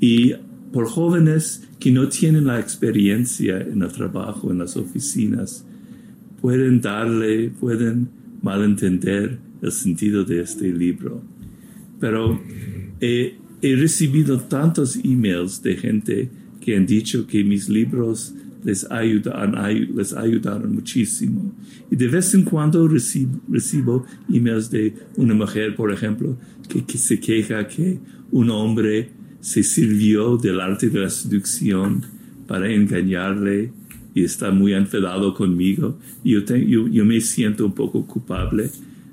Y 0.00 0.34
por 0.72 0.86
jóvenes 0.88 1.67
que 1.78 1.90
no 1.92 2.08
tienen 2.08 2.46
la 2.46 2.58
experiencia 2.58 3.60
en 3.60 3.82
el 3.82 3.92
trabajo, 3.92 4.50
en 4.50 4.58
las 4.58 4.76
oficinas, 4.76 5.64
pueden 6.40 6.80
darle, 6.80 7.50
pueden 7.50 8.08
malentender 8.42 9.38
el 9.62 9.72
sentido 9.72 10.24
de 10.24 10.40
este 10.42 10.72
libro. 10.72 11.22
Pero 12.00 12.40
he, 13.00 13.36
he 13.62 13.76
recibido 13.76 14.38
tantos 14.40 14.96
emails 15.04 15.62
de 15.62 15.76
gente 15.76 16.30
que 16.60 16.76
han 16.76 16.86
dicho 16.86 17.26
que 17.26 17.42
mis 17.44 17.68
libros 17.68 18.34
les, 18.64 18.88
ayudan, 18.90 19.54
ay- 19.56 19.88
les 19.94 20.12
ayudaron 20.12 20.74
muchísimo. 20.74 21.52
Y 21.90 21.96
de 21.96 22.08
vez 22.08 22.34
en 22.34 22.42
cuando 22.42 22.86
recibo, 22.86 23.40
recibo 23.48 24.04
emails 24.32 24.70
de 24.70 24.94
una 25.16 25.34
mujer, 25.34 25.74
por 25.74 25.92
ejemplo, 25.92 26.36
que 26.68 26.98
se 26.98 27.18
queja 27.18 27.66
que 27.66 27.98
un 28.30 28.50
hombre 28.50 29.10
se 29.40 29.62
sirvió 29.62 30.36
del 30.36 30.60
arte 30.60 30.90
de 30.90 31.00
la 31.00 31.10
seducción 31.10 32.04
para 32.46 32.70
engañarle 32.72 33.72
y 34.14 34.24
está 34.24 34.50
muy 34.50 34.74
enfadado 34.74 35.34
conmigo. 35.34 35.98
Yo, 36.24 36.40
yo, 36.44 36.88
yo 36.88 37.04
me 37.04 37.20
siento 37.20 37.66
un 37.66 37.74
poco 37.74 38.06
culpable. 38.06 38.70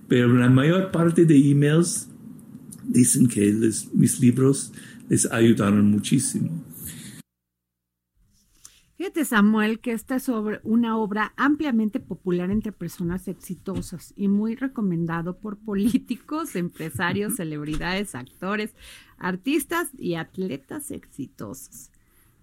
Pero 0.07 0.33
la 0.33 0.49
mayor 0.49 0.91
parte 0.91 1.25
de 1.25 1.35
emails 1.35 2.07
dicen 2.87 3.27
que 3.27 3.53
mis 3.93 4.19
libros 4.19 4.71
les 5.09 5.31
ayudaron 5.31 5.89
muchísimo. 5.89 6.49
Fíjate, 8.97 9.25
Samuel, 9.25 9.81
que 9.81 9.91
esta 9.91 10.15
es 10.15 10.31
una 10.63 10.97
obra 10.97 11.33
ampliamente 11.35 11.99
popular 11.99 12.49
entre 12.49 12.71
personas 12.71 13.27
exitosas 13.27 14.13
y 14.15 14.29
muy 14.29 14.55
recomendado 14.55 15.37
por 15.37 15.57
políticos, 15.57 16.55
empresarios, 16.55 17.35
celebridades, 17.35 18.15
actores, 18.15 18.73
artistas 19.17 19.89
y 19.97 20.15
atletas 20.15 20.91
exitosos. 20.91 21.91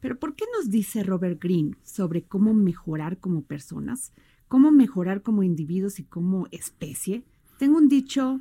Pero 0.00 0.18
¿por 0.18 0.34
qué 0.34 0.44
nos 0.54 0.70
dice 0.70 1.02
Robert 1.02 1.42
Greene 1.42 1.76
sobre 1.84 2.22
cómo 2.22 2.52
mejorar 2.52 3.16
como 3.16 3.42
personas, 3.42 4.12
cómo 4.46 4.70
mejorar 4.70 5.22
como 5.22 5.42
individuos 5.42 5.98
y 6.00 6.04
como 6.04 6.48
especie? 6.50 7.22
Tengo 7.58 7.78
un 7.78 7.88
dicho 7.88 8.40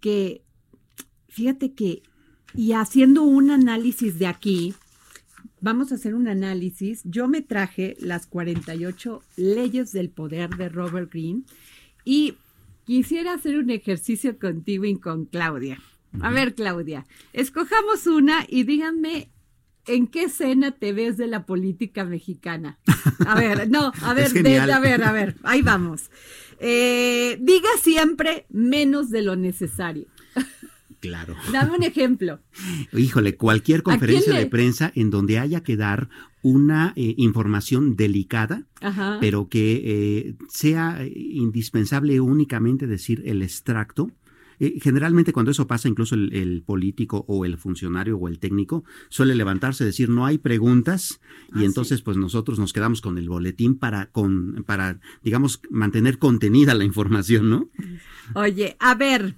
que, 0.00 0.44
fíjate 1.28 1.74
que, 1.74 2.04
y 2.54 2.72
haciendo 2.72 3.22
un 3.22 3.50
análisis 3.50 4.18
de 4.18 4.28
aquí, 4.28 4.74
vamos 5.60 5.92
a 5.92 5.96
hacer 5.96 6.14
un 6.14 6.28
análisis. 6.28 7.02
Yo 7.04 7.28
me 7.28 7.42
traje 7.42 7.96
las 8.00 8.26
48 8.26 9.22
leyes 9.36 9.92
del 9.92 10.10
poder 10.10 10.50
de 10.56 10.68
Robert 10.68 11.12
Greene 11.12 11.42
y 12.04 12.34
quisiera 12.86 13.34
hacer 13.34 13.56
un 13.58 13.70
ejercicio 13.70 14.38
contigo 14.38 14.84
y 14.84 14.96
con 14.98 15.24
Claudia. 15.26 15.80
A 16.20 16.30
ver, 16.30 16.54
Claudia, 16.54 17.06
escojamos 17.32 18.06
una 18.08 18.44
y 18.48 18.64
díganme 18.64 19.28
en 19.86 20.08
qué 20.08 20.24
escena 20.24 20.72
te 20.72 20.92
ves 20.92 21.16
de 21.16 21.26
la 21.28 21.46
política 21.46 22.04
mexicana. 22.04 22.78
A 23.26 23.34
ver, 23.38 23.70
no, 23.70 23.92
a 24.02 24.14
ver, 24.14 24.30
de- 24.42 24.58
a 24.74 24.80
ver, 24.80 25.02
a 25.04 25.12
ver, 25.12 25.36
ahí 25.44 25.62
vamos. 25.62 26.10
Eh, 26.58 27.38
diga 27.40 27.68
siempre 27.80 28.44
menos 28.50 29.10
de 29.10 29.22
lo 29.22 29.36
necesario. 29.36 30.06
Claro. 31.00 31.34
Dame 31.52 31.76
un 31.76 31.82
ejemplo. 31.82 32.40
Híjole, 32.92 33.36
cualquier 33.36 33.82
conferencia 33.82 34.32
le- 34.34 34.40
de 34.40 34.46
prensa 34.46 34.92
en 34.94 35.10
donde 35.10 35.38
haya 35.38 35.62
que 35.62 35.76
dar 35.76 36.08
una 36.42 36.92
eh, 36.96 37.14
información 37.16 37.96
delicada, 37.96 38.66
Ajá. 38.80 39.18
pero 39.20 39.48
que 39.48 39.82
eh, 39.84 40.34
sea 40.48 41.02
eh, 41.04 41.12
indispensable 41.14 42.20
únicamente 42.20 42.86
decir 42.86 43.22
el 43.26 43.42
extracto. 43.42 44.10
Generalmente 44.82 45.32
cuando 45.32 45.52
eso 45.52 45.66
pasa, 45.66 45.88
incluso 45.88 46.14
el, 46.14 46.34
el 46.34 46.62
político 46.62 47.24
o 47.28 47.46
el 47.46 47.56
funcionario 47.56 48.18
o 48.18 48.28
el 48.28 48.38
técnico 48.38 48.84
suele 49.08 49.34
levantarse 49.34 49.84
y 49.84 49.86
decir 49.86 50.10
no 50.10 50.26
hay 50.26 50.36
preguntas 50.36 51.18
y 51.54 51.60
Ah, 51.60 51.64
entonces 51.64 52.02
pues 52.02 52.18
nosotros 52.18 52.58
nos 52.58 52.74
quedamos 52.74 53.00
con 53.00 53.16
el 53.16 53.26
boletín 53.30 53.78
para, 53.78 54.10
con, 54.10 54.62
para 54.66 55.00
digamos, 55.24 55.62
mantener 55.70 56.18
contenida 56.18 56.74
la 56.74 56.84
información, 56.84 57.48
¿no? 57.48 57.70
Oye, 58.34 58.76
a 58.80 58.94
ver, 58.94 59.34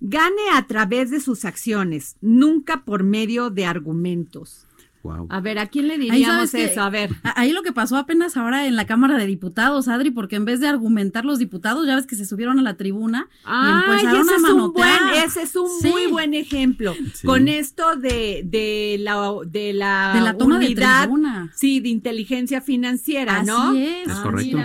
gane 0.00 0.42
a 0.54 0.66
través 0.66 1.10
de 1.10 1.20
sus 1.20 1.44
acciones, 1.44 2.16
nunca 2.20 2.82
por 2.84 3.02
medio 3.04 3.50
de 3.50 3.66
argumentos. 3.66 4.66
Wow. 5.02 5.28
A 5.30 5.40
ver, 5.40 5.58
¿a 5.58 5.66
quién 5.68 5.88
le 5.88 5.96
diríamos 5.96 6.50
que- 6.50 6.64
eso? 6.64 6.82
A 6.82 6.90
ver. 6.90 7.10
Ahí 7.22 7.52
lo 7.52 7.62
que 7.62 7.72
pasó 7.72 7.96
apenas 7.96 8.36
ahora 8.36 8.66
en 8.66 8.76
la 8.76 8.84
Cámara 8.86 9.16
de 9.16 9.24
Diputados, 9.26 9.88
Adri, 9.88 10.10
porque 10.10 10.36
en 10.36 10.44
vez 10.44 10.60
de 10.60 10.68
argumentar 10.68 11.24
los 11.24 11.38
diputados, 11.38 11.86
ya 11.86 11.96
ves 11.96 12.06
que 12.06 12.16
se 12.16 12.26
subieron 12.26 12.58
a 12.58 12.62
la 12.62 12.74
tribuna 12.76 13.26
y 13.40 13.44
Ay, 13.46 13.82
empezaron 14.00 14.20
ese 14.20 14.32
a 14.32 14.36
es 14.36 14.42
un 14.42 14.48
manotear. 14.58 15.02
buen, 15.04 15.24
ese 15.24 15.42
es 15.42 15.56
un 15.56 15.68
Sí. 15.80 15.88
muy 15.88 16.06
buen 16.08 16.34
ejemplo. 16.34 16.94
Sí. 17.14 17.26
Con 17.26 17.48
esto 17.48 17.96
de, 17.96 18.42
de 18.44 18.98
la 19.00 19.32
de 19.46 19.72
la, 19.72 20.12
De 20.16 20.20
la 20.20 20.36
toma 20.36 20.58
de 20.58 20.66
unidad, 20.66 21.04
tribuna. 21.04 21.50
sí, 21.54 21.80
de 21.80 21.88
inteligencia 21.88 22.60
financiera, 22.60 23.42
¿no? 23.42 23.70
Así 23.70 23.82
es. 23.86 24.06
Es 24.06 24.14
Ah, 24.18 24.22
correcto. 24.22 24.58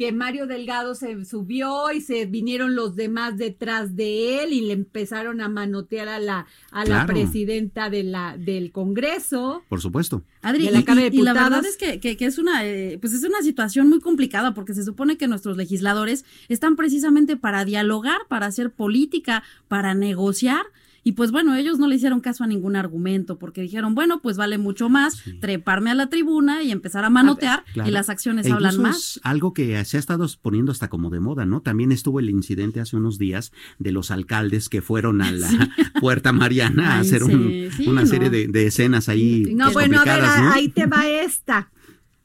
Que 0.00 0.12
Mario 0.12 0.46
Delgado 0.46 0.94
se 0.94 1.26
subió 1.26 1.92
y 1.92 2.00
se 2.00 2.24
vinieron 2.24 2.74
los 2.74 2.96
demás 2.96 3.36
detrás 3.36 3.96
de 3.96 4.42
él 4.42 4.54
y 4.54 4.62
le 4.62 4.72
empezaron 4.72 5.42
a 5.42 5.50
manotear 5.50 6.08
a 6.08 6.18
la 6.18 6.46
a 6.70 6.86
la 6.86 7.00
presidenta 7.12 7.90
de 7.90 8.04
la 8.04 8.38
del 8.38 8.72
Congreso. 8.72 9.62
Por 9.68 9.82
supuesto. 9.82 10.22
Adri, 10.40 10.64
de 10.64 10.70
la 10.72 10.80
y- 10.80 11.20
la 11.22 11.34
verdad 11.34 11.66
es 11.66 11.76
que, 11.76 12.00
que- 12.00 12.16
que 12.16 12.24
es 12.24 12.38
una 12.38 12.64
eh, 12.66 12.96
pues 12.98 13.12
es 13.12 13.22
una 13.24 13.42
situación 13.42 13.90
muy 13.90 14.00
complicada 14.00 14.54
porque 14.54 14.72
se 14.72 14.84
supone 14.84 15.18
que 15.18 15.28
nuestros 15.28 15.58
legisladores 15.58 16.24
están 16.48 16.76
precisamente 16.76 17.36
para 17.36 17.66
dialogar, 17.66 18.20
para 18.26 18.46
hacer 18.46 18.70
política, 18.72 19.42
para 19.68 19.92
negociar. 19.94 20.62
Y 21.02 21.12
pues 21.12 21.30
bueno, 21.30 21.54
ellos 21.54 21.78
no 21.78 21.86
le 21.86 21.96
hicieron 21.96 22.20
caso 22.20 22.44
a 22.44 22.46
ningún 22.46 22.76
argumento 22.76 23.38
porque 23.38 23.62
dijeron, 23.62 23.94
bueno, 23.94 24.20
pues 24.20 24.36
vale 24.36 24.58
mucho 24.58 24.88
más 24.88 25.22
treparme 25.40 25.90
a 25.90 25.94
la 25.94 26.08
tribuna 26.08 26.62
y 26.62 26.70
empezar 26.70 27.04
a 27.04 27.10
manotear 27.10 27.64
Claro. 27.72 27.88
y 27.88 27.92
las 27.92 28.10
acciones 28.10 28.46
E 28.46 28.52
hablan 28.52 28.80
más. 28.80 28.96
es 29.16 29.20
algo 29.22 29.52
que 29.54 29.82
se 29.84 29.96
ha 29.96 30.00
estado 30.00 30.26
poniendo 30.42 30.72
hasta 30.72 30.88
como 30.88 31.10
de 31.10 31.20
moda, 31.20 31.46
¿no? 31.46 31.60
También 31.62 31.92
estuvo 31.92 32.20
el 32.20 32.28
incidente 32.30 32.80
hace 32.80 32.96
unos 32.96 33.18
días 33.18 33.52
de 33.78 33.92
los 33.92 34.10
alcaldes 34.10 34.68
que 34.68 34.82
fueron 34.82 35.22
a 35.22 35.32
la 35.32 35.48
Puerta 36.00 36.32
Mariana 36.32 36.96
a 36.96 36.98
hacer 37.00 37.22
sí, 37.22 37.32
un- 37.34 37.68
sí, 37.76 37.88
una 37.88 38.02
no. 38.02 38.06
serie 38.06 38.28
de, 38.30 38.48
de 38.48 38.66
escenas 38.66 39.08
ahí 39.08 39.44
No, 39.54 39.72
bueno, 39.72 40.00
a 40.00 40.04
ver, 40.04 40.22
¿no? 40.22 40.52
ahí 40.52 40.68
te 40.68 40.86
va 40.86 41.06
esta. 41.08 41.70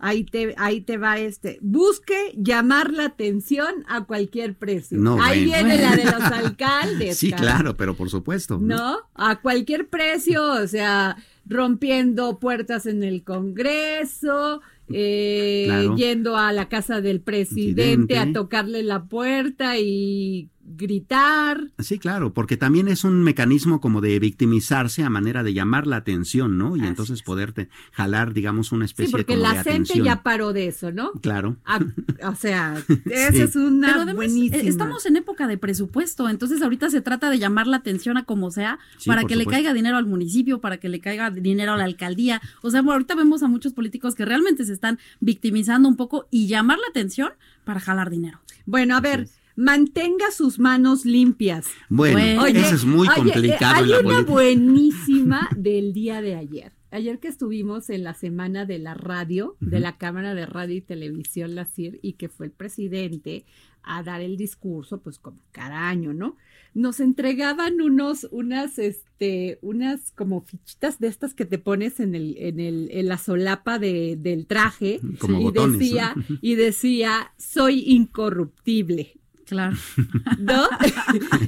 Ahí 0.07 0.24
te, 0.24 0.53
ahí 0.57 0.81
te 0.81 0.97
va 0.97 1.17
este. 1.17 1.57
Busque 1.62 2.15
llamar 2.38 2.91
la 2.93 3.05
atención 3.05 3.67
a 3.88 4.05
cualquier 4.05 4.53
precio. 4.55 4.97
No, 5.00 5.21
ahí 5.21 5.47
bueno. 5.47 5.65
viene 5.67 5.81
la 5.81 5.95
de 5.95 6.03
los 6.12 6.21
alcaldes. 6.21 7.17
Sí, 7.17 7.31
cara. 7.31 7.41
claro, 7.41 7.77
pero 7.77 7.95
por 7.95 8.09
supuesto. 8.09 8.59
¿No? 8.62 8.97
A 9.15 9.41
cualquier 9.41 9.88
precio, 9.88 10.43
o 10.43 10.67
sea, 10.67 11.17
rompiendo 11.47 12.39
puertas 12.39 12.85
en 12.85 13.03
el 13.03 13.24
Congreso, 13.24 14.61
eh, 14.94 15.63
Claro. 15.68 15.96
yendo 15.96 16.37
a 16.37 16.51
la 16.53 16.70
casa 16.70 17.01
del 17.01 17.20
presidente 17.22 18.05
Presidente. 18.05 18.18
a 18.20 18.31
tocarle 18.33 18.83
la 18.83 19.05
puerta 19.05 19.77
y 19.79 20.50
gritar. 20.68 21.70
Sí, 21.80 22.00
claro, 22.00 22.34
porque 22.34 22.58
también 22.58 22.88
es 22.88 23.04
un 23.04 23.24
mecanismo 23.24 23.80
como 23.82 24.01
de 24.01 24.18
victimizarse 24.20 25.04
a 25.04 25.10
manera 25.10 25.44
de 25.44 25.54
llamar 25.54 25.88
la 25.88 25.98
atención, 25.98 26.58
¿no? 26.58 26.75
Y 26.75 26.80
Así 26.80 26.88
entonces 26.90 27.22
poderte 27.22 27.70
jalar, 27.92 28.34
digamos, 28.34 28.72
una 28.72 28.86
Sí, 28.88 28.92
especie 28.92 29.12
porque 29.12 29.25
como 29.36 29.44
la 29.44 29.50
de 29.50 29.56
gente 29.58 29.70
atención. 29.72 30.06
ya 30.06 30.24
paró 30.24 30.54
de 30.54 30.68
eso, 30.68 30.92
¿no? 30.92 31.12
Claro. 31.22 31.58
Ah, 31.66 31.80
o 32.24 32.36
sea, 32.36 32.75
esa 33.06 33.32
Sí. 33.32 33.42
es 33.42 33.56
una 33.56 33.88
Pero 33.88 34.01
además, 34.01 34.16
buenísima. 34.16 34.58
eh, 34.64 34.68
estamos 34.68 35.06
en 35.06 35.16
época 35.18 35.48
de 35.48 35.58
presupuesto, 35.58 36.28
entonces 36.30 36.62
ahorita 36.62 36.90
se 36.90 37.01
trata 37.01 37.30
de 37.30 37.40
llamar 37.40 37.68
la 37.68 37.78
atención 37.78 38.18
a 38.18 38.25
como 38.25 38.51
sea, 38.51 38.80
Sí, 38.98 39.08
para 39.10 39.24
que 39.25 39.36
le 39.36 39.46
caiga 39.46 39.74
dinero 39.74 39.98
al 39.98 40.06
municipio, 40.06 40.60
para 40.62 40.78
que 40.78 40.90
le 40.90 41.00
caiga 41.00 41.30
dinero 41.32 41.74
a 41.74 41.78
la 41.78 41.84
alcaldía. 41.86 42.42
O 42.62 42.72
sea, 42.72 42.82
ahorita 42.82 43.16
vemos 43.16 43.44
a 43.44 43.48
muchos 43.48 43.74
políticos 43.74 44.16
que 44.16 44.25
realmente 44.25 44.66
se 44.66 44.74
están 44.74 45.00
victimizando 45.20 45.88
un 45.88 45.96
poco 45.96 46.28
y 46.32 46.48
llamar 46.48 46.78
la 46.80 46.88
atención 46.90 47.30
para 47.64 47.80
jalar 47.80 48.10
dinero. 48.10 48.40
Bueno, 48.66 48.96
a 48.96 49.01
ver, 49.01 49.28
mantenga 49.55 50.31
sus 50.31 50.59
manos 50.59 51.05
limpias. 51.05 51.65
Bueno, 51.89 52.18
Bueno. 52.41 52.46
eso 52.59 52.75
es 52.75 52.85
muy 52.85 53.07
oye, 53.07 53.31
complicado 53.31 53.75
hay 53.75 53.83
en 53.83 53.89
la 53.89 54.00
una 54.00 54.09
política. 54.25 54.31
buenísima 54.33 55.50
del 55.57 55.94
día 55.94 56.22
de 56.22 56.35
ayer. 56.35 56.72
Ayer 56.91 57.20
que 57.20 57.27
estuvimos 57.27 57.89
en 57.89 58.03
la 58.03 58.13
semana 58.13 58.65
de 58.65 58.79
la 58.79 58.94
radio, 58.94 59.57
de 59.59 59.81
la 59.81 59.98
Cámara 59.98 60.33
de 60.33 60.46
Radio 60.46 60.75
y 60.77 60.81
Televisión, 60.81 61.53
la 61.53 61.65
CIR, 61.65 62.00
y 62.01 62.13
que 62.13 62.29
fue 62.29 62.46
el 62.46 62.51
presidente 62.53 63.46
a 63.83 64.01
dar 64.01 64.22
el 64.22 64.37
discurso, 64.37 65.01
pues 65.01 65.20
como 65.20 65.39
cada 65.51 65.89
año, 65.89 66.13
¿no? 66.13 66.37
Nos 66.74 67.00
entregaban 67.01 67.81
unos, 67.81 68.27
unas, 68.31 68.79
este, 68.79 69.59
unas 69.61 70.11
como 70.11 70.41
fichitas 70.41 71.00
de 71.00 71.07
estas 71.07 71.33
que 71.33 71.46
te 71.46 71.57
pones 71.57 72.00
en 72.00 72.15
el, 72.15 72.35
en 72.37 72.59
el, 72.61 72.87
en 72.91 73.07
la 73.09 73.18
solapa 73.18 73.77
de, 73.77 74.15
del 74.18 74.48
traje. 74.48 75.00
Como 75.20 75.39
y 75.39 75.44
botones, 75.44 75.79
decía, 75.79 76.15
y 76.41 76.55
decía, 76.55 77.33
soy 77.37 77.83
incorruptible. 77.87 79.20
Claro. 79.46 79.75
¿no? 80.40 80.68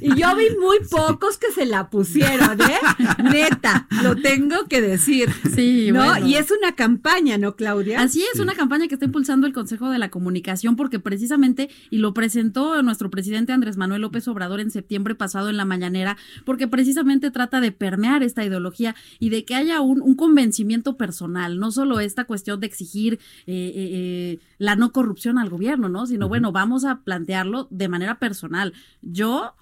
y 0.02 0.10
yo 0.20 0.36
vi 0.36 0.46
muy 0.60 0.78
pocos 0.90 1.38
que 1.38 1.52
se 1.52 1.66
la 1.66 1.90
pusieron, 1.90 2.60
¿eh? 2.62 2.78
Neta, 3.24 3.88
lo 4.04 4.16
tengo 4.16 4.68
que 4.68 4.82
decir. 4.82 5.30
Sí, 5.56 5.92
¿no? 5.92 6.06
bueno. 6.06 6.28
Y 6.28 6.36
es 6.36 6.52
una 6.52 6.74
campaña, 6.74 7.38
¿no, 7.38 7.56
Claudia? 7.56 8.02
Así 8.02 8.24
es, 8.34 8.40
una 8.40 8.54
campaña 8.54 8.88
que 8.88 8.96
está 8.96 9.06
impulsando 9.06 9.48
el 9.48 9.54
Consejo 9.54 9.90
de 9.90 9.98
la 9.98 10.10
Comunicación 10.10 10.76
porque 10.76 11.00
precisamente, 11.00 11.70
y 11.90 11.98
lo 11.98 12.14
presentó 12.14 12.82
nuestro 12.84 13.10
presidente 13.10 13.54
Andrés 13.54 13.78
Manuel 13.78 14.02
López 14.02 14.28
Obrador 14.28 14.60
en 14.60 14.72
septiembre 14.72 15.16
pasado 15.16 15.50
en 15.50 15.58
la 15.58 15.66
mañanera, 15.66 16.18
porque 16.46 16.68
precisamente 16.68 17.32
trata 17.32 17.62
de 17.62 17.72
permear 17.72 18.24
esta 18.24 18.46
ideología 18.46 18.96
y 19.20 19.30
de 19.30 19.46
que 19.46 19.56
haya 19.56 19.82
un, 19.82 20.02
un 20.02 20.16
convencimiento 20.16 20.98
personal, 20.98 21.60
no 21.60 21.72
solo 21.72 22.00
esta 22.00 22.26
cuestión 22.26 22.60
de 22.60 22.68
exigir 22.68 23.14
eh, 23.14 23.20
eh, 23.48 23.90
eh, 23.94 24.40
la 24.58 24.76
no 24.76 24.92
corrupción 24.92 25.38
al 25.38 25.50
gobierno, 25.50 25.90
¿no? 25.90 26.06
Sino, 26.06 26.28
bueno, 26.28 26.52
vamos 26.52 26.86
a 26.86 27.02
plantearlo 27.02 27.68
de 27.70 27.87
manera 27.89 28.19
personal. 28.19 28.73
Yo, 29.02 29.56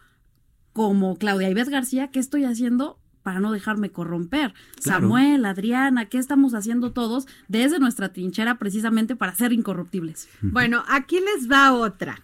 como 0.74 1.18
Claudia 1.18 1.50
Ives 1.50 1.70
García, 1.70 2.10
¿qué 2.12 2.20
estoy 2.20 2.44
haciendo? 2.46 3.00
para 3.24 3.40
no 3.40 3.52
dejarme 3.52 3.90
corromper. 3.90 4.54
Claro. 4.84 5.00
Samuel, 5.08 5.46
Adriana, 5.46 6.06
¿qué 6.06 6.20
estamos 6.20 6.54
haciendo 6.54 6.92
todos 6.92 7.26
desde 7.48 7.80
nuestra 7.80 8.14
trinchera 8.14 8.60
precisamente 8.60 9.16
para 9.16 9.34
ser 9.34 9.52
incorruptibles? 9.52 10.30
Bueno, 10.44 10.84
aquí 10.88 11.16
les 11.20 11.50
va 11.52 11.74
otra. 11.74 12.22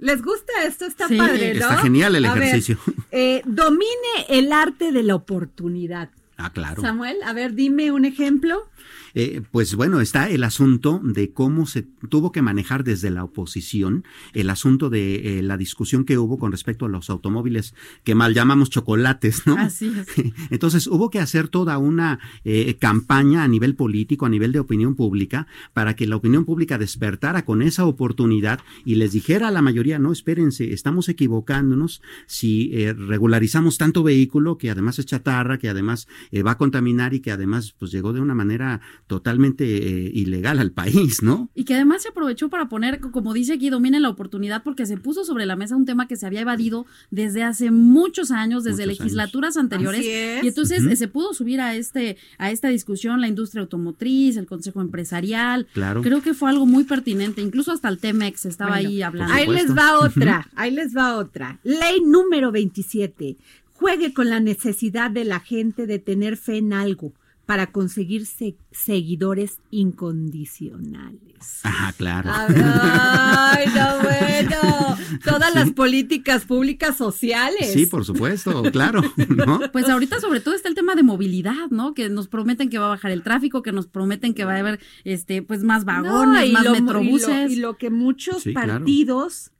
¿Les 0.00 0.20
gusta 0.22 0.52
esto? 0.66 0.86
Está 0.86 1.06
Sí. 1.06 1.16
padre, 1.16 1.54
¿no? 1.54 1.60
Está 1.60 1.76
genial 1.76 2.16
el 2.16 2.24
A 2.24 2.34
ver, 2.34 2.42
ejercicio. 2.42 2.78
eh, 3.12 3.42
domine 3.46 3.86
el 4.28 4.52
arte 4.52 4.90
de 4.90 5.04
la 5.04 5.14
oportunidad. 5.14 6.10
Ah, 6.40 6.52
claro. 6.52 6.80
Samuel, 6.80 7.16
a 7.24 7.32
ver, 7.32 7.54
dime 7.54 7.92
un 7.92 8.04
ejemplo. 8.04 8.70
Eh, 9.14 9.42
pues 9.50 9.74
bueno, 9.74 10.00
está 10.00 10.30
el 10.30 10.44
asunto 10.44 11.00
de 11.02 11.32
cómo 11.32 11.66
se 11.66 11.82
tuvo 12.08 12.32
que 12.32 12.42
manejar 12.42 12.84
desde 12.84 13.10
la 13.10 13.24
oposición 13.24 14.04
el 14.34 14.50
asunto 14.50 14.88
de 14.88 15.38
eh, 15.38 15.42
la 15.42 15.56
discusión 15.56 16.04
que 16.04 16.16
hubo 16.16 16.38
con 16.38 16.52
respecto 16.52 16.86
a 16.86 16.88
los 16.88 17.10
automóviles 17.10 17.74
que 18.04 18.14
mal 18.14 18.34
llamamos 18.34 18.70
chocolates, 18.70 19.46
¿no? 19.46 19.56
Así 19.58 19.92
es. 19.98 20.06
Entonces 20.50 20.86
hubo 20.86 21.10
que 21.10 21.18
hacer 21.18 21.48
toda 21.48 21.76
una 21.78 22.20
eh, 22.44 22.76
campaña 22.78 23.42
a 23.42 23.48
nivel 23.48 23.74
político, 23.74 24.26
a 24.26 24.28
nivel 24.30 24.52
de 24.52 24.60
opinión 24.60 24.94
pública, 24.94 25.46
para 25.72 25.96
que 25.96 26.06
la 26.06 26.16
opinión 26.16 26.44
pública 26.44 26.78
despertara 26.78 27.44
con 27.44 27.62
esa 27.62 27.84
oportunidad 27.84 28.60
y 28.84 28.94
les 28.94 29.12
dijera 29.12 29.48
a 29.48 29.50
la 29.50 29.62
mayoría, 29.62 29.98
no, 29.98 30.12
espérense, 30.12 30.72
estamos 30.72 31.08
equivocándonos 31.08 32.00
si 32.26 32.70
eh, 32.72 32.92
regularizamos 32.92 33.76
tanto 33.76 34.02
vehículo 34.02 34.56
que 34.56 34.70
además 34.70 34.98
es 34.98 35.06
chatarra, 35.06 35.58
que 35.58 35.68
además 35.68 36.06
eh, 36.32 36.42
va 36.42 36.52
a 36.52 36.58
contaminar 36.58 37.14
y 37.14 37.20
que 37.20 37.32
además 37.32 37.74
pues 37.78 37.90
llegó 37.90 38.12
de 38.12 38.20
una 38.20 38.34
manera 38.34 38.80
totalmente 39.06 39.64
eh, 39.64 40.10
ilegal 40.14 40.58
al 40.58 40.72
país, 40.72 41.22
¿no? 41.22 41.50
Y 41.54 41.64
que 41.64 41.74
además 41.74 42.02
se 42.02 42.08
aprovechó 42.08 42.48
para 42.48 42.68
poner, 42.68 43.00
como 43.00 43.34
dice 43.34 43.54
aquí, 43.54 43.70
domine 43.70 44.00
la 44.00 44.08
oportunidad 44.08 44.62
porque 44.62 44.86
se 44.86 44.96
puso 44.96 45.24
sobre 45.24 45.46
la 45.46 45.56
mesa 45.56 45.76
un 45.76 45.84
tema 45.84 46.08
que 46.08 46.16
se 46.16 46.26
había 46.26 46.40
evadido 46.40 46.86
desde 47.10 47.42
hace 47.42 47.70
muchos 47.70 48.30
años, 48.30 48.64
desde 48.64 48.86
Muchos 48.86 49.00
legislaturas 49.00 49.56
anteriores. 49.56 50.00
Así 50.00 50.10
es. 50.10 50.44
Y 50.44 50.48
entonces 50.48 50.84
eh, 50.84 50.96
se 50.96 51.08
pudo 51.08 51.34
subir 51.34 51.60
a 51.60 51.74
este 51.74 52.16
a 52.38 52.50
esta 52.50 52.68
discusión 52.68 53.20
la 53.20 53.28
industria 53.28 53.62
automotriz, 53.62 54.36
el 54.36 54.46
Consejo 54.46 54.80
Empresarial. 54.80 55.66
Claro. 55.72 56.02
Creo 56.02 56.22
que 56.22 56.34
fue 56.34 56.50
algo 56.50 56.66
muy 56.66 56.84
pertinente, 56.84 57.42
incluso 57.42 57.72
hasta 57.72 57.88
el 57.88 57.98
Temex 57.98 58.46
estaba 58.46 58.72
Bueno, 58.72 58.88
ahí 58.88 59.02
hablando. 59.02 59.34
Ahí 59.34 59.46
les 59.48 59.76
va 59.76 59.98
otra, 59.98 60.48
ahí 60.54 60.70
les 60.70 60.96
va 60.96 61.16
otra. 61.16 61.58
Ley 61.64 62.00
número 62.04 62.52
27. 62.52 63.36
Juegue 63.80 64.12
con 64.14 64.28
la 64.30 64.40
necesidad 64.40 65.10
de 65.10 65.24
la 65.24 65.40
gente 65.40 65.86
de 65.86 65.98
tener 65.98 66.36
fe 66.36 66.58
en 66.58 66.72
algo 66.74 67.12
para 67.46 67.72
conseguir 67.72 68.26
se- 68.26 68.56
seguidores 68.70 69.58
incondicionales. 69.70 71.60
Ajá, 71.64 71.92
claro. 71.94 72.30
Ay, 72.32 73.66
no, 73.74 74.02
bueno. 74.02 74.96
Todas 75.24 75.54
las 75.54 75.70
políticas 75.72 76.44
públicas 76.44 76.96
sociales. 76.96 77.72
Sí, 77.72 77.86
por 77.86 78.04
supuesto, 78.04 78.62
claro, 78.70 79.02
¿no? 79.28 79.60
Pues 79.72 79.88
ahorita 79.88 80.20
sobre 80.20 80.40
todo 80.40 80.54
está 80.54 80.68
el 80.68 80.74
tema 80.74 80.94
de 80.94 81.02
movilidad, 81.02 81.70
¿no? 81.70 81.94
Que 81.94 82.08
nos 82.08 82.28
prometen 82.28 82.68
que 82.68 82.78
va 82.78 82.86
a 82.86 82.90
bajar 82.90 83.10
el 83.10 83.22
tráfico, 83.22 83.62
que 83.62 83.72
nos 83.72 83.86
prometen 83.86 84.34
que 84.34 84.44
va 84.44 84.54
a 84.54 84.58
haber 84.58 84.78
este 85.04 85.42
pues 85.42 85.62
más 85.64 85.84
vagones, 85.84 86.40
No, 86.40 86.44
y 86.46 86.52
más 86.52 86.64
lo- 86.64 86.74
y 86.74 86.78
lo- 86.78 86.84
metrobuses. 86.84 87.50
Y 87.50 87.56
lo, 87.56 87.76
que 87.76 87.90
muchos 87.90 88.42
Sí, 88.42 88.52
partidos 88.52 89.50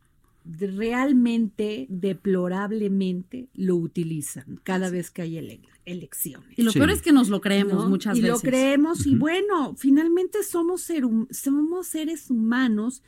realmente, 0.45 1.87
deplorablemente, 1.89 3.49
lo 3.55 3.77
utilizan 3.77 4.61
cada 4.65 4.91
vez 4.91 5.11
que 5.11 5.23
hay 5.23 5.37
ele- 5.39 5.61
elecciones. 5.87 6.59
Y 6.59 6.63
lo 6.63 6.71
Sí. 6.73 6.79
peor 6.79 6.91
es 6.91 7.03
que 7.03 7.13
nos 7.13 7.29
lo 7.29 7.41
creemos 7.41 7.85
¿no? 7.85 7.89
muchas 7.89 8.17
y 8.17 8.23
veces. 8.23 8.37
lo 8.37 8.41
creemos 8.51 9.07
y 9.07 9.15
bueno, 9.17 9.75
finalmente 9.77 10.43
somos, 10.43 10.81
ser 10.83 11.05
hum- 11.05 11.27
somos 11.31 11.87
seres 11.87 12.31
humanos 12.31 13.03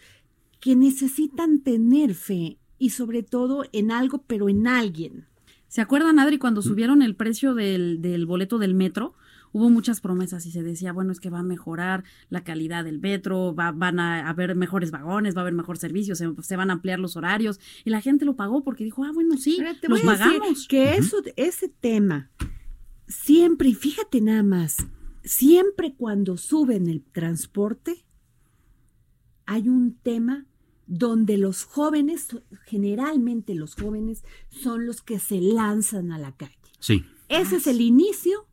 que 0.61 0.77
necesitan 0.77 1.61
tener 1.61 2.15
fe 2.15 2.59
y 2.79 2.91
sobre 2.91 3.23
todo 3.23 3.65
en 3.73 3.91
algo, 3.91 4.23
pero 4.27 4.49
en 4.49 4.67
alguien. 4.67 5.27
¿Se 5.69 5.81
acuerdan, 5.81 6.19
Adri, 6.19 6.39
cuando 6.39 6.61
subieron 6.61 7.01
el 7.03 7.15
precio 7.17 7.55
del, 7.55 8.03
del 8.03 8.27
boleto 8.27 8.59
del 8.59 8.75
metro? 8.75 9.15
Hubo 9.53 9.69
muchas 9.69 10.01
promesas 10.01 10.47
y 10.47 10.51
se 10.51 10.63
decía, 10.63 10.93
bueno, 10.93 11.13
es 11.13 11.21
que 11.21 11.29
va 11.31 11.41
a 11.41 11.43
mejorar 11.45 12.05
la 12.31 12.43
calidad 12.43 12.85
del 12.85 12.99
metro, 13.01 13.55
va, 13.55 13.71
van 13.73 14.01
a 14.01 14.29
haber 14.29 14.55
mejores 14.57 14.91
vagones, 14.91 15.37
va 15.37 15.41
a 15.41 15.43
haber 15.43 15.55
mejor 15.55 15.77
servicio, 15.77 16.15
se, 16.15 16.31
se 16.41 16.57
van 16.57 16.71
a 16.71 16.75
ampliar 16.75 16.99
los 16.99 17.17
horarios. 17.17 17.61
Y 17.85 17.91
la 17.91 18.01
gente 18.01 18.25
lo 18.25 18.35
pagó 18.35 18.65
porque 18.65 18.85
dijo, 18.85 19.05
ah, 19.05 19.11
bueno, 19.13 19.37
sí, 19.37 19.57
Ahora 19.59 19.79
te 19.79 19.89
los 19.89 20.03
voy 20.03 20.09
a 20.09 20.13
decir 20.17 20.39
pagamos. 20.39 20.69
que 20.69 20.95
eso, 20.95 21.19
ese 21.37 21.69
tema, 21.69 22.31
siempre, 23.07 23.69
y 23.69 23.75
fíjate 23.75 24.21
nada 24.21 24.43
más, 24.43 24.77
siempre 25.23 25.95
cuando 25.95 26.37
suben 26.37 26.89
el 26.89 27.03
transporte, 27.03 28.05
hay 29.45 29.69
un 29.69 29.95
tema 29.95 30.47
donde 30.87 31.37
los 31.37 31.65
jóvenes, 31.65 32.29
generalmente 32.67 33.55
los 33.55 33.75
jóvenes, 33.75 34.25
son 34.49 34.87
los 34.87 35.03
que 35.03 35.19
se 35.19 35.41
lanzan 35.41 36.13
a 36.13 36.19
la 36.19 36.37
calle. 36.37 36.57
Sí, 36.81 37.05
Ese 37.29 37.57
es 37.57 37.67
el 37.67 37.81
inicio 37.81 38.47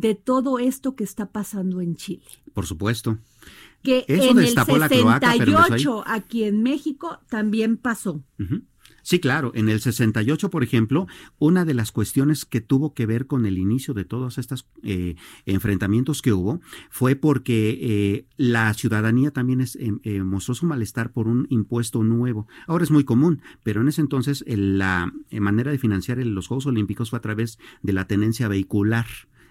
de 0.00 0.14
todo 0.14 0.58
esto 0.58 0.94
que 0.94 1.04
está 1.04 1.30
pasando 1.30 1.80
en 1.80 1.96
Chile. 1.96 2.24
por 2.54 2.66
supuesto. 2.66 3.18
Que 3.82 4.04
Eso 4.08 4.30
en 4.30 4.38
el 4.38 4.44
destapó 4.46 4.76
la 4.76 4.88
cloaca, 4.88 5.34
pero 5.38 5.52
empezó 5.52 5.72
ahí. 5.72 5.78
68 5.78 6.04
aquí 6.06 6.44
en 6.44 6.62
México 6.62 7.20
también 7.28 7.76
pasó. 7.76 8.22
Sí, 9.02 9.20
claro. 9.20 9.52
En 9.54 9.68
el 9.68 9.80
68, 9.80 10.50
por 10.50 10.62
ejemplo, 10.62 11.06
una 11.38 11.64
de 11.64 11.72
las 11.72 11.92
cuestiones 11.92 12.44
que 12.44 12.60
tuvo 12.60 12.92
que 12.92 13.06
ver 13.06 13.26
con 13.26 13.46
el 13.46 13.56
inicio 13.56 13.94
de 13.94 14.04
todos 14.04 14.36
estos 14.36 14.68
eh, 14.82 15.14
enfrentamientos 15.46 16.20
que 16.20 16.32
hubo 16.32 16.60
fue 16.90 17.16
porque 17.16 17.78
eh, 17.80 18.26
la 18.36 18.74
ciudadanía 18.74 19.30
también 19.30 19.60
es, 19.60 19.76
eh, 19.76 19.92
eh, 20.02 20.22
mostró 20.22 20.54
su 20.54 20.66
malestar 20.66 21.12
por 21.12 21.26
un 21.28 21.46
impuesto 21.48 22.02
nuevo. 22.02 22.48
Ahora 22.66 22.84
es 22.84 22.90
muy 22.90 23.04
común, 23.04 23.40
pero 23.62 23.80
en 23.80 23.88
ese 23.88 24.00
entonces 24.02 24.44
la 24.46 25.10
eh, 25.30 25.40
manera 25.40 25.70
de 25.70 25.78
financiar 25.78 26.18
los 26.18 26.48
Juegos 26.48 26.66
Olímpicos 26.66 27.10
fue 27.10 27.18
a 27.18 27.22
través 27.22 27.58
de 27.82 27.92
la 27.92 28.06
tenencia 28.06 28.48
vehicular. 28.48 29.06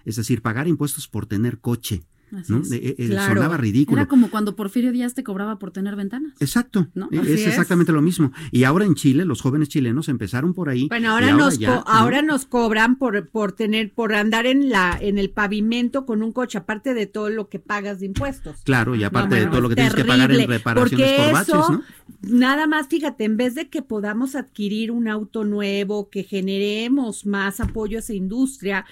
Es 0.08 0.16
decir, 0.16 0.42
pagar 0.42 0.66
impuestos 0.68 1.06
por 1.08 1.26
tener 1.26 1.58
coche. 1.58 2.02
¿no? 2.46 2.58
Eh, 2.70 2.94
eh, 2.98 3.06
Claro. 3.08 3.36
Sonaba 3.36 3.56
ridículo. 3.56 3.98
Era 4.02 4.06
como 4.06 4.28
cuando 4.28 4.54
Porfirio 4.54 4.92
Díaz 4.92 5.14
te 5.14 5.24
cobraba 5.24 5.58
por 5.58 5.70
tener 5.70 5.96
ventanas. 5.96 6.34
Exacto, 6.40 6.88
¿No? 6.94 7.08
Eh, 7.10 7.20
Así 7.20 7.32
es 7.32 7.40
es. 7.40 7.46
exactamente 7.46 7.90
lo 7.90 8.02
mismo. 8.02 8.32
Y 8.50 8.64
ahora 8.64 8.84
en 8.84 8.96
Chile, 8.96 9.24
los 9.24 9.40
jóvenes 9.40 9.70
chilenos 9.70 10.10
empezaron 10.10 10.52
por 10.52 10.68
ahí. 10.68 10.88
Bueno, 10.88 11.10
ahora, 11.12 11.32
nos 11.32 11.58
ya, 11.58 11.76
co- 11.82 11.88
ahora 11.88 12.20
¿no? 12.20 12.34
nos 12.34 12.44
cobran 12.44 12.96
por, 12.98 13.30
por 13.30 13.52
tener, 13.52 13.94
por 13.94 14.12
andar 14.14 14.44
en 14.44 14.68
la, 14.68 14.98
en 15.00 15.16
el 15.16 15.30
pavimento 15.30 16.04
con 16.04 16.22
un 16.22 16.32
coche, 16.32 16.58
aparte 16.58 16.92
de 16.92 17.06
todo 17.06 17.30
lo 17.30 17.48
que 17.48 17.60
pagas 17.60 18.00
de 18.00 18.06
impuestos. 18.06 18.60
Claro, 18.62 18.94
y 18.94 19.04
aparte 19.04 19.36
de 19.36 19.40
bueno, 19.46 19.52
todo 19.52 19.60
lo 19.62 19.68
que 19.68 19.72
es 19.72 19.76
tienes 19.76 19.94
que 19.94 20.04
pagar 20.04 20.30
en 20.30 20.46
reparaciones 20.46 21.12
por 21.22 21.32
baches, 21.32 21.48
eso, 21.54 21.72
¿no? 21.72 21.82
Nada 22.20 22.66
más, 22.66 22.88
fíjate, 22.88 23.24
en 23.24 23.38
vez 23.38 23.54
de 23.54 23.70
que 23.70 23.80
podamos 23.80 24.34
adquirir 24.34 24.90
un 24.90 25.08
auto 25.08 25.44
nuevo, 25.44 26.10
que 26.10 26.24
generemos 26.24 27.24
más 27.24 27.60
apoyo 27.60 27.96
a 27.96 28.00
esa 28.00 28.12
industria, 28.12 28.84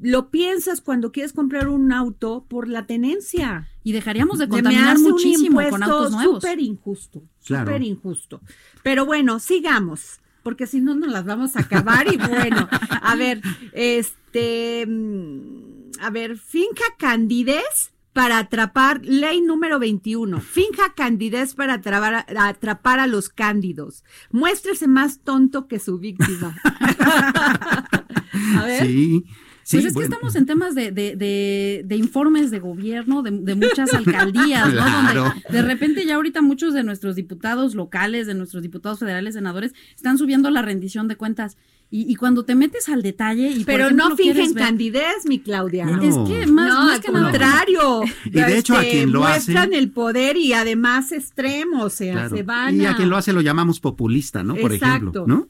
lo 0.00 0.30
piensas 0.30 0.80
cuando 0.80 1.12
quieres 1.12 1.32
comprar 1.32 1.68
un 1.68 1.92
auto 1.92 2.44
por 2.48 2.68
la 2.68 2.86
tenencia. 2.86 3.68
Y 3.84 3.92
dejaríamos 3.92 4.38
de 4.38 4.48
contaminar 4.48 4.96
un 4.96 5.02
muchísimo 5.02 5.60
con 5.70 5.82
autos 5.82 6.12
nuevos. 6.12 6.42
Súper 6.42 6.60
injusto, 6.60 7.22
Claro. 7.44 7.66
súper 7.66 7.82
injusto. 7.82 8.40
Pero 8.82 9.04
bueno, 9.06 9.38
sigamos, 9.38 10.20
porque 10.42 10.66
si 10.66 10.80
no 10.80 10.94
nos 10.94 11.10
las 11.10 11.24
vamos 11.24 11.56
a 11.56 11.60
acabar 11.60 12.12
y 12.12 12.16
bueno, 12.16 12.68
a 13.00 13.14
ver, 13.16 13.40
este, 13.72 14.86
mm, 14.86 16.00
a 16.00 16.10
ver, 16.10 16.38
finja 16.38 16.84
candidez 16.98 17.92
para 18.12 18.38
atrapar, 18.38 19.00
ley 19.04 19.40
número 19.40 19.78
21, 19.78 20.40
finja 20.40 20.92
candidez 20.94 21.54
para 21.54 21.74
atrapar, 21.74 22.14
a- 22.36 22.48
atrapar 22.48 23.00
a 23.00 23.06
los 23.06 23.28
cándidos. 23.30 24.04
Muéstrese 24.30 24.86
más 24.86 25.20
tonto 25.20 25.66
que 25.66 25.78
su 25.78 25.98
víctima. 25.98 26.56
a 28.56 28.64
ver. 28.66 28.86
Sí. 28.86 29.24
Sí, 29.64 29.76
pues 29.76 29.86
es 29.86 29.94
bueno. 29.94 30.08
que 30.08 30.14
estamos 30.14 30.36
en 30.36 30.46
temas 30.46 30.74
de, 30.74 30.90
de, 30.90 31.14
de, 31.16 31.82
de 31.84 31.96
informes 31.96 32.50
de 32.50 32.58
gobierno, 32.58 33.22
de, 33.22 33.30
de 33.30 33.54
muchas 33.54 33.92
alcaldías, 33.94 34.72
¿no? 34.72 34.84
Donde 35.14 35.32
de 35.50 35.62
repente 35.62 36.04
ya 36.04 36.16
ahorita 36.16 36.42
muchos 36.42 36.74
de 36.74 36.82
nuestros 36.82 37.14
diputados 37.16 37.74
locales, 37.74 38.26
de 38.26 38.34
nuestros 38.34 38.62
diputados 38.62 38.98
federales, 38.98 39.34
senadores, 39.34 39.72
están 39.94 40.18
subiendo 40.18 40.50
la 40.50 40.62
rendición 40.62 41.06
de 41.08 41.16
cuentas. 41.16 41.56
Y, 41.94 42.10
y 42.10 42.16
cuando 42.16 42.44
te 42.46 42.54
metes 42.54 42.88
al 42.88 43.02
detalle 43.02 43.50
y 43.50 43.56
por 43.58 43.66
Pero 43.66 43.84
ejemplo, 43.84 44.08
no 44.08 44.16
fingen 44.16 44.54
ver- 44.54 44.64
candidez, 44.64 45.26
mi 45.26 45.40
Claudia. 45.40 45.84
No. 45.84 46.02
Es 46.02 46.16
que 46.30 46.46
más, 46.46 46.68
no, 46.72 46.80
más 46.86 46.94
al 46.94 47.00
que 47.02 47.12
nada- 47.12 47.30
contrario. 47.30 48.00
Y 48.24 48.30
de 48.30 48.58
hecho, 48.58 48.74
a 48.76 48.80
quien 48.80 49.12
lo 49.12 49.24
hace- 49.26 49.52
muestran 49.52 49.74
el 49.74 49.90
poder 49.90 50.38
y 50.38 50.54
además 50.54 51.12
extremo, 51.12 51.82
o 51.84 51.90
sea, 51.90 52.14
Claro. 52.14 52.36
se 52.36 52.42
van 52.44 52.80
Y 52.80 52.86
a 52.86 52.96
quien 52.96 53.10
lo 53.10 53.16
hace 53.18 53.34
lo 53.34 53.42
llamamos 53.42 53.78
populista, 53.78 54.42
¿no? 54.42 54.54
Por 54.56 54.72
Exacto. 54.72 54.96
ejemplo, 54.96 55.26
¿no? 55.26 55.48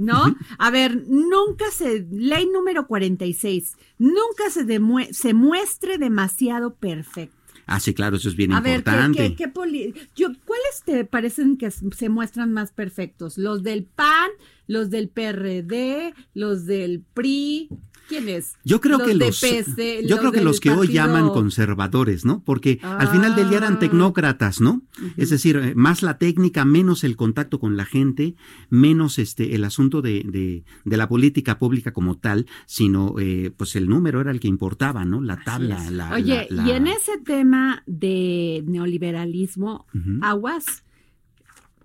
¿No? 0.00 0.34
A 0.58 0.70
ver, 0.70 1.04
nunca 1.08 1.70
se, 1.70 2.06
ley 2.10 2.46
número 2.46 2.86
46, 2.86 3.76
nunca 3.98 4.48
se, 4.50 4.64
demue- 4.64 5.12
se 5.12 5.34
muestre 5.34 5.98
demasiado 5.98 6.74
perfecto. 6.74 7.36
Ah, 7.66 7.78
sí, 7.78 7.94
claro, 7.94 8.16
eso 8.16 8.28
es 8.28 8.34
bien 8.34 8.50
A 8.52 8.60
ver, 8.60 8.82
¿qué, 8.82 8.90
importante. 8.90 9.18
qué, 9.30 9.36
qué 9.36 9.48
poli- 9.48 9.94
yo, 10.16 10.28
¿cuáles 10.44 10.82
te 10.84 11.04
parecen 11.04 11.56
que 11.56 11.70
se 11.70 12.08
muestran 12.08 12.52
más 12.52 12.72
perfectos? 12.72 13.38
¿Los 13.38 13.62
del 13.62 13.84
PAN, 13.84 14.30
los 14.66 14.90
del 14.90 15.08
PRD, 15.08 16.14
los 16.34 16.66
del 16.66 17.02
PRI? 17.14 17.68
¿Quiénes? 18.10 18.56
Yo 18.64 18.80
creo 18.80 18.98
que 18.98 19.14
los, 19.14 19.40
PC, 19.40 20.04
yo 20.06 20.18
creo 20.18 20.32
que 20.32 20.42
los 20.42 20.60
que 20.60 20.70
hoy 20.70 20.88
llaman 20.88 21.28
conservadores, 21.30 22.24
¿no? 22.24 22.42
Porque 22.44 22.78
al 22.82 23.08
final 23.08 23.34
del 23.36 23.48
día 23.48 23.58
eran 23.58 23.74
Ah. 23.74 23.78
tecnócratas, 23.78 24.60
¿no? 24.60 24.82
Es 25.16 25.30
decir, 25.30 25.56
eh, 25.56 25.74
más 25.76 26.02
la 26.02 26.18
técnica, 26.18 26.64
menos 26.64 27.04
el 27.04 27.16
contacto 27.16 27.58
con 27.60 27.76
la 27.76 27.84
gente, 27.84 28.34
menos 28.68 29.18
este 29.18 29.54
el 29.54 29.64
asunto 29.64 30.02
de, 30.02 30.24
de, 30.26 30.64
de 30.84 30.96
la 30.96 31.08
política 31.08 31.58
pública 31.58 31.92
como 31.92 32.18
tal, 32.18 32.46
sino 32.66 33.14
eh, 33.18 33.52
pues 33.56 33.76
el 33.76 33.88
número 33.88 34.20
era 34.20 34.30
el 34.32 34.40
que 34.40 34.48
importaba, 34.48 35.04
¿no? 35.04 35.20
La 35.22 35.42
tabla, 35.44 35.84
es. 35.84 35.92
la, 35.92 36.12
Oye, 36.14 36.46
la- 36.50 36.64
la- 36.64 36.68
y 36.68 36.72
en 36.72 36.86
ese 36.88 37.16
tema 37.24 37.82
de 37.86 38.64
neoliberalismo, 38.66 39.86
aguas, 40.20 40.82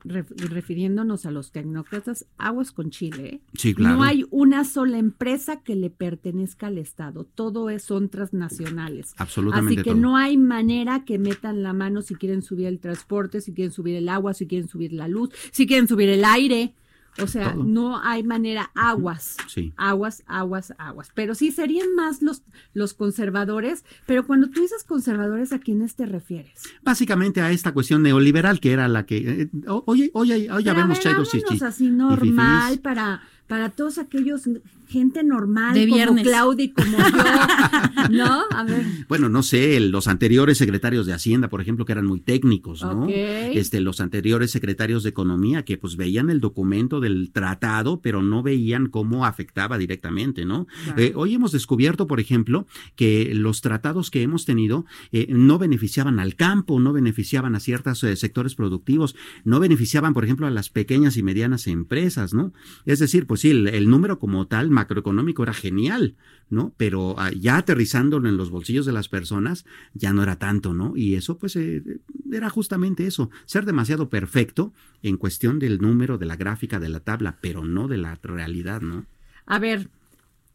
refiriéndonos 0.06 1.26
a 1.26 1.32
los 1.32 1.52
tecnócratas, 1.52 2.26
aguas 2.38 2.72
con 2.72 2.90
Chile. 2.92 3.26
¿eh? 3.26 3.42
Sí, 3.54 3.74
claro. 3.74 3.98
No 3.98 4.04
hay 4.04 4.26
una 4.30 4.64
sola 4.64 4.98
empresa 4.98 5.62
que 5.62 5.76
le 5.76 5.90
pertenezca 5.90 6.68
al 6.68 6.78
Estado, 6.78 7.24
todo 7.24 7.70
es, 7.70 7.84
son 7.84 8.10
transnacionales. 8.10 9.14
Absolutamente 9.18 9.82
Así 9.82 9.84
que 9.84 9.92
todo. 9.92 10.02
no 10.02 10.18
hay 10.18 10.38
manera 10.38 11.06
que 11.06 11.18
metan 11.20 11.64
la 11.64 11.74
mano 11.74 12.02
si 12.02 12.16
quieren 12.16 12.42
subir 12.42 12.68
el 12.68 12.80
transporte, 12.80 13.42
si 13.42 13.54
quieren 13.54 13.72
subir 13.72 13.96
el 13.96 14.10
agua, 14.10 14.34
si 14.34 14.48
quieren 14.48 14.68
subir 14.68 14.94
la 14.94 15.08
luz, 15.08 15.30
si 15.52 15.68
quieren 15.68 15.88
subir 15.88 16.10
el 16.10 16.24
aire. 16.24 16.74
O 17.22 17.28
sea, 17.28 17.54
Todo. 17.54 17.64
no 17.64 17.98
hay 18.02 18.24
manera, 18.24 18.72
aguas, 18.76 19.38
Sí. 19.48 19.72
aguas, 19.78 20.24
aguas, 20.28 20.74
aguas. 20.78 21.12
Pero 21.16 21.34
sí 21.34 21.52
serían 21.52 21.96
más 21.96 22.22
los, 22.22 22.44
los 22.74 22.94
conservadores, 22.94 23.86
pero 24.06 24.26
cuando 24.28 24.50
tú 24.50 24.62
dices 24.62 24.84
conservadores, 24.84 25.54
¿a 25.54 25.60
quiénes 25.60 25.96
te 25.96 26.06
refieres? 26.06 26.62
Básicamente 26.84 27.42
a 27.42 27.52
esta 27.52 27.74
cuestión 27.74 28.04
neoliberal 28.04 28.60
que 28.60 28.72
era 28.74 28.88
la 28.88 29.06
que 29.06 29.18
eh, 29.44 29.50
hoy 29.68 30.12
hoy 30.14 30.32
hoy 30.34 30.64
ya 30.64 30.72
Pero 30.72 30.72
a 30.72 30.74
vemos 30.74 31.00
chairos 31.00 31.34
y 31.34 31.38
así 31.62 31.90
normal 31.90 32.80
para, 32.80 33.22
para 33.48 33.70
todos 33.70 33.98
aquellos 33.98 34.44
gente 34.88 35.24
normal 35.24 35.74
De 35.74 35.88
como. 35.88 36.22
Claudia 36.22 36.66
y 36.66 36.70
como 36.70 36.96
yo, 36.98 37.04
¿no? 38.12 38.42
A 38.52 38.64
ver. 38.64 38.84
Bueno, 39.10 39.30
no 39.30 39.42
sé, 39.42 39.78
el- 39.78 39.90
los 39.90 40.08
anteriores 40.08 40.60
secretarios 40.60 41.08
de 41.08 41.14
Hacienda, 41.14 41.50
por 41.50 41.60
ejemplo, 41.60 41.86
que 41.86 41.92
eran 41.92 42.06
muy 42.06 42.20
técnicos, 42.20 42.84
¿no? 42.84 43.08
Este, 43.10 43.80
los 43.82 44.00
anteriores 44.00 44.52
secretarios 44.52 45.02
de 45.04 45.10
Economía, 45.10 45.66
que 45.66 45.78
pues 45.78 45.96
veían 45.96 46.30
el 46.30 46.40
documento 46.40 47.00
del 47.00 47.32
tratado, 47.32 48.00
pero 48.02 48.22
no 48.22 48.44
veían 48.44 48.88
cómo 48.88 49.26
afectaba 49.26 49.78
directamente, 49.80 50.46
¿no? 50.46 50.68
Eh, 50.98 51.14
hoy 51.16 51.34
hemos 51.34 51.52
descubierto, 51.52 52.06
por 52.08 52.20
ejemplo, 52.20 52.68
que 52.96 53.32
los 53.34 53.62
tratados 53.62 54.12
que 54.12 54.22
hemos 54.22 54.46
tenido 54.46 54.86
eh, 55.12 55.26
no 55.30 55.58
beneficiaban 55.58 56.20
al 56.20 56.36
campo, 56.36 56.80
no 56.80 56.94
beneficiaban 56.94 57.56
a 57.56 57.60
ciertos 57.60 58.04
eh, 58.04 58.16
sectores 58.16 58.54
productivos, 58.56 59.16
no 59.44 59.60
beneficiaban, 59.60 60.14
por 60.14 60.24
ejemplo, 60.26 60.46
a 60.46 60.52
las 60.52 60.70
pequeñas 60.70 61.18
y 61.18 61.24
medianas 61.24 61.66
empresas, 61.68 62.34
¿no? 62.34 62.54
Es 62.86 63.00
decir, 63.00 63.26
pues 63.26 63.35
sí, 63.38 63.52
el, 63.52 63.68
el 63.68 63.90
número 63.90 64.20
como 64.20 64.48
tal 64.48 64.70
macroeconómico 64.70 65.44
era 65.44 65.54
genial, 65.54 66.16
¿no? 66.50 66.74
Pero 66.78 67.16
ah, 67.18 67.32
ya 67.32 67.58
aterrizándolo 67.58 68.30
en 68.30 68.38
los 68.38 68.50
bolsillos 68.50 68.86
de 68.86 68.92
las 68.92 69.10
personas 69.10 69.66
ya 69.94 70.14
no 70.14 70.24
era 70.24 70.38
tanto, 70.38 70.74
¿no? 70.74 70.96
Y 70.96 71.16
eso 71.16 71.38
pues 71.38 71.56
eh, 71.56 71.84
era 72.32 72.50
justamente 72.50 73.08
eso, 73.08 73.30
ser 73.46 73.66
demasiado 73.66 74.10
perfecto 74.10 74.74
en 75.02 75.18
cuestión 75.18 75.60
del 75.60 75.80
número, 75.80 76.18
de 76.18 76.26
la 76.26 76.36
gráfica, 76.36 76.80
de 76.80 76.90
la 76.90 77.00
tabla, 77.00 77.38
pero 77.42 77.66
no 77.66 77.88
de 77.88 77.98
la 77.98 78.20
realidad, 78.22 78.82
¿no? 78.82 79.06
A 79.46 79.60
ver, 79.60 79.90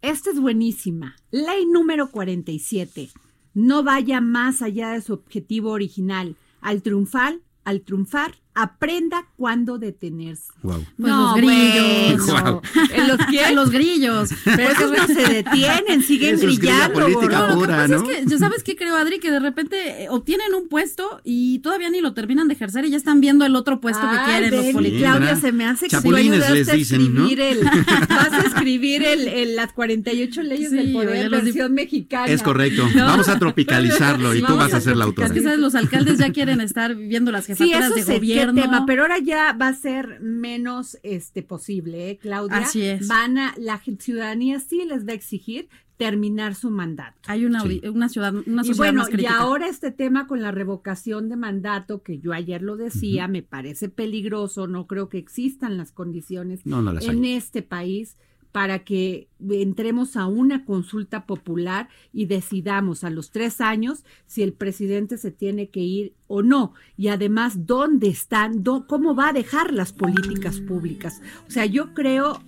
esta 0.03 0.31
es 0.31 0.41
buenísima. 0.41 1.17
Ley 1.31 1.67
número 1.67 2.11
47. 2.11 3.11
No 3.55 3.83
vaya 3.83 4.21
más 4.21 4.63
allá 4.63 4.93
de 4.93 5.03
su 5.03 5.13
objetivo 5.13 5.71
original. 5.71 6.37
Al 6.61 6.83
triunfar, 6.83 7.41
al 7.65 7.83
triunfar, 7.83 8.40
aprenda 8.55 9.27
cuándo 9.37 9.79
detenerse. 9.79 10.53
Wow. 10.63 10.85
Pues 10.99 11.13
los 11.13 11.35
grillos. 11.37 12.27
Guau. 12.27 12.63
¿En 12.93 13.09
los 13.09 13.19
qué? 13.31 13.55
Los 13.55 13.71
grillos. 13.71 14.31
Pero 14.45 14.71
esos 14.71 14.91
no 14.91 15.07
se 15.07 15.33
detienen, 15.33 16.03
siguen 16.03 16.35
Eso 16.35 16.49
es 16.49 16.59
brillando. 16.59 17.01
política 17.01 17.55
pura, 17.55 17.87
Pues 17.87 17.91
¿no? 17.91 18.11
es 18.11 18.19
que, 18.19 18.25
¿ya 18.27 18.39
¿sabes 18.39 18.63
qué 18.63 18.77
creo, 18.77 18.97
Adri? 18.97 19.21
Que 19.21 19.31
de 19.31 19.39
repente 19.41 20.05
eh, 20.05 20.09
obtienen 20.11 20.55
un 20.55 20.69
puesto 20.69 21.21
y 21.25 21.61
todavía 21.61 21.91
ni 21.91 22.01
lo 22.01 22.13
terminan 22.13 22.49
de 22.49 22.55
ejercer 22.55 22.85
y 22.85 22.91
ya 22.91 22.97
están 22.97 23.21
viendo 23.21 23.45
el 23.47 23.55
otro 23.57 23.81
puesto 23.81 24.03
que 24.11 24.17
quieren 24.31 24.57
los 24.57 24.67
políticos. 24.67 25.01
Claudia, 25.09 25.37
se 25.37 25.53
me 25.53 25.65
hace 25.67 25.87
que 25.87 25.91
Chapulines 25.91 26.39
tú 26.41 26.45
ayudaste 26.53 26.55
les 26.59 26.69
a 26.69 26.73
dicen, 26.75 27.15
¿no? 27.15 27.23
escribir 27.27 27.41
el, 27.41 27.65
vas 28.09 28.33
a 28.33 28.41
escribir 28.47 29.03
el, 29.05 29.29
el- 29.29 29.57
las 29.57 29.73
48 29.73 30.43
leyes 30.43 30.71
Sí, 30.71 30.77
del 30.77 30.93
poder, 30.93 31.31
versión 31.31 31.73
mexicana. 31.73 32.27
Es 32.27 32.43
correcto. 32.43 32.89
¿No? 32.95 33.07
Vamos 33.07 33.29
a 33.29 33.39
tropicalizarlo 33.39 34.35
y 34.35 34.43
tú 34.47 34.57
vas 34.57 34.75
a 34.75 34.79
a 34.79 34.81
ser 34.81 34.97
la 34.97 35.05
Es 35.05 35.09
autora. 35.09 35.31
que, 35.31 35.43
¿sabes? 35.43 35.59
Los 35.59 35.75
alcaldes 35.75 36.19
ya 36.19 36.31
quieren 36.33 36.61
estar 36.61 36.95
viendo 36.95 37.31
las 37.33 37.47
jefaturas 37.47 37.95
de 37.95 38.03
qué 38.47 38.51
gobierno. 38.53 38.63
tema, 38.77 38.87
pero 38.87 39.03
ahora 39.03 39.19
ya 39.19 39.53
va 39.53 39.69
a 39.69 39.75
ser 39.75 40.21
menos 40.21 40.99
este 41.03 41.43
posible, 41.43 42.11
¿eh, 42.11 42.19
Claudia? 42.19 42.59
Así 42.59 42.83
es. 42.83 43.09
Van 43.09 43.39
a, 43.39 43.55
la 43.59 43.81
ciudadanía 43.99 44.59
sí 44.61 44.85
les 44.87 45.07
va 45.07 45.13
a 45.13 45.15
exigir 45.15 45.69
terminar 45.97 46.55
su 46.55 46.71
mandato. 46.71 47.19
Hay 47.27 47.45
una, 47.45 47.61
Sí. 47.61 47.83
una 47.85 48.09
ciudad, 48.09 48.33
una 48.35 48.63
Y 48.63 48.69
sociedad 48.69 48.77
bueno, 48.77 48.99
más 49.01 49.09
y 49.11 49.13
crítica. 49.13 49.37
ahora 49.39 49.69
este 49.69 49.91
tema 49.91 50.27
con 50.27 50.41
la 50.41 50.51
revocación 50.51 51.29
de 51.29 51.37
mandato, 51.37 52.03
que 52.03 52.19
yo 52.21 52.33
ayer 52.33 52.63
lo 52.63 52.77
decía, 52.79 53.29
me 53.29 53.43
parece 53.43 53.91
peligroso, 53.91 54.67
no 54.67 54.87
creo 54.87 55.11
que 55.11 55.19
existan 55.19 55.77
las 55.77 55.93
condiciones 55.93 56.65
No, 56.65 56.81
no 56.81 56.95
las 56.95 57.05
en 57.05 57.23
hay. 57.25 57.33
este 57.35 57.61
país 57.61 58.17
para 58.53 58.81
que 58.81 59.29
entremos 59.49 60.17
a 60.17 60.27
una 60.27 60.65
consulta 60.65 61.25
popular 61.27 61.89
y 62.13 62.27
decidamos 62.27 63.05
a 63.05 63.11
los 63.11 63.31
tres 63.31 63.61
años 63.61 64.05
si 64.27 64.43
el 64.43 64.53
presidente 64.53 65.19
se 65.19 65.31
tiene 65.31 65.69
que 65.69 65.81
ir 65.81 66.15
o 66.27 66.43
no. 66.43 66.75
Y 66.97 67.09
además, 67.09 67.67
¿dónde 67.67 68.09
están? 68.09 68.65
dó- 68.65 68.87
¿Cómo 68.87 69.15
va 69.15 69.29
a 69.29 69.33
dejar 69.33 69.73
las 69.73 69.93
políticas 69.93 70.61
públicas? 70.61 71.21
O 71.47 71.51
sea, 71.51 71.65
yo 71.67 71.95
creo 71.95 72.43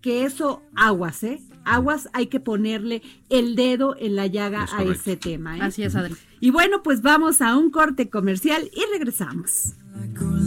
que 0.00 0.24
eso, 0.24 0.62
aguas, 0.74 1.22
¿eh? 1.24 1.40
Aguas, 1.64 2.08
hay 2.12 2.26
que 2.26 2.40
ponerle 2.40 3.02
el 3.28 3.54
dedo 3.54 3.94
en 3.98 4.16
la 4.16 4.26
llaga 4.26 4.64
Es 4.64 4.72
a 4.72 4.82
ese 4.82 5.16
tema. 5.16 5.58
¿eh? 5.58 5.60
Así 5.62 5.84
es, 5.84 5.94
Adri. 5.94 6.14
Y 6.40 6.50
bueno, 6.50 6.82
pues 6.82 7.02
vamos 7.02 7.40
a 7.40 7.56
un 7.56 7.70
corte 7.70 8.10
comercial 8.10 8.68
y 8.74 8.82
regresamos. 8.92 9.74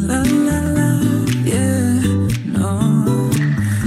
La 0.08 0.24
la 0.26 0.62
la, 0.74 1.00
yeah, 1.46 2.02
no. 2.48 3.05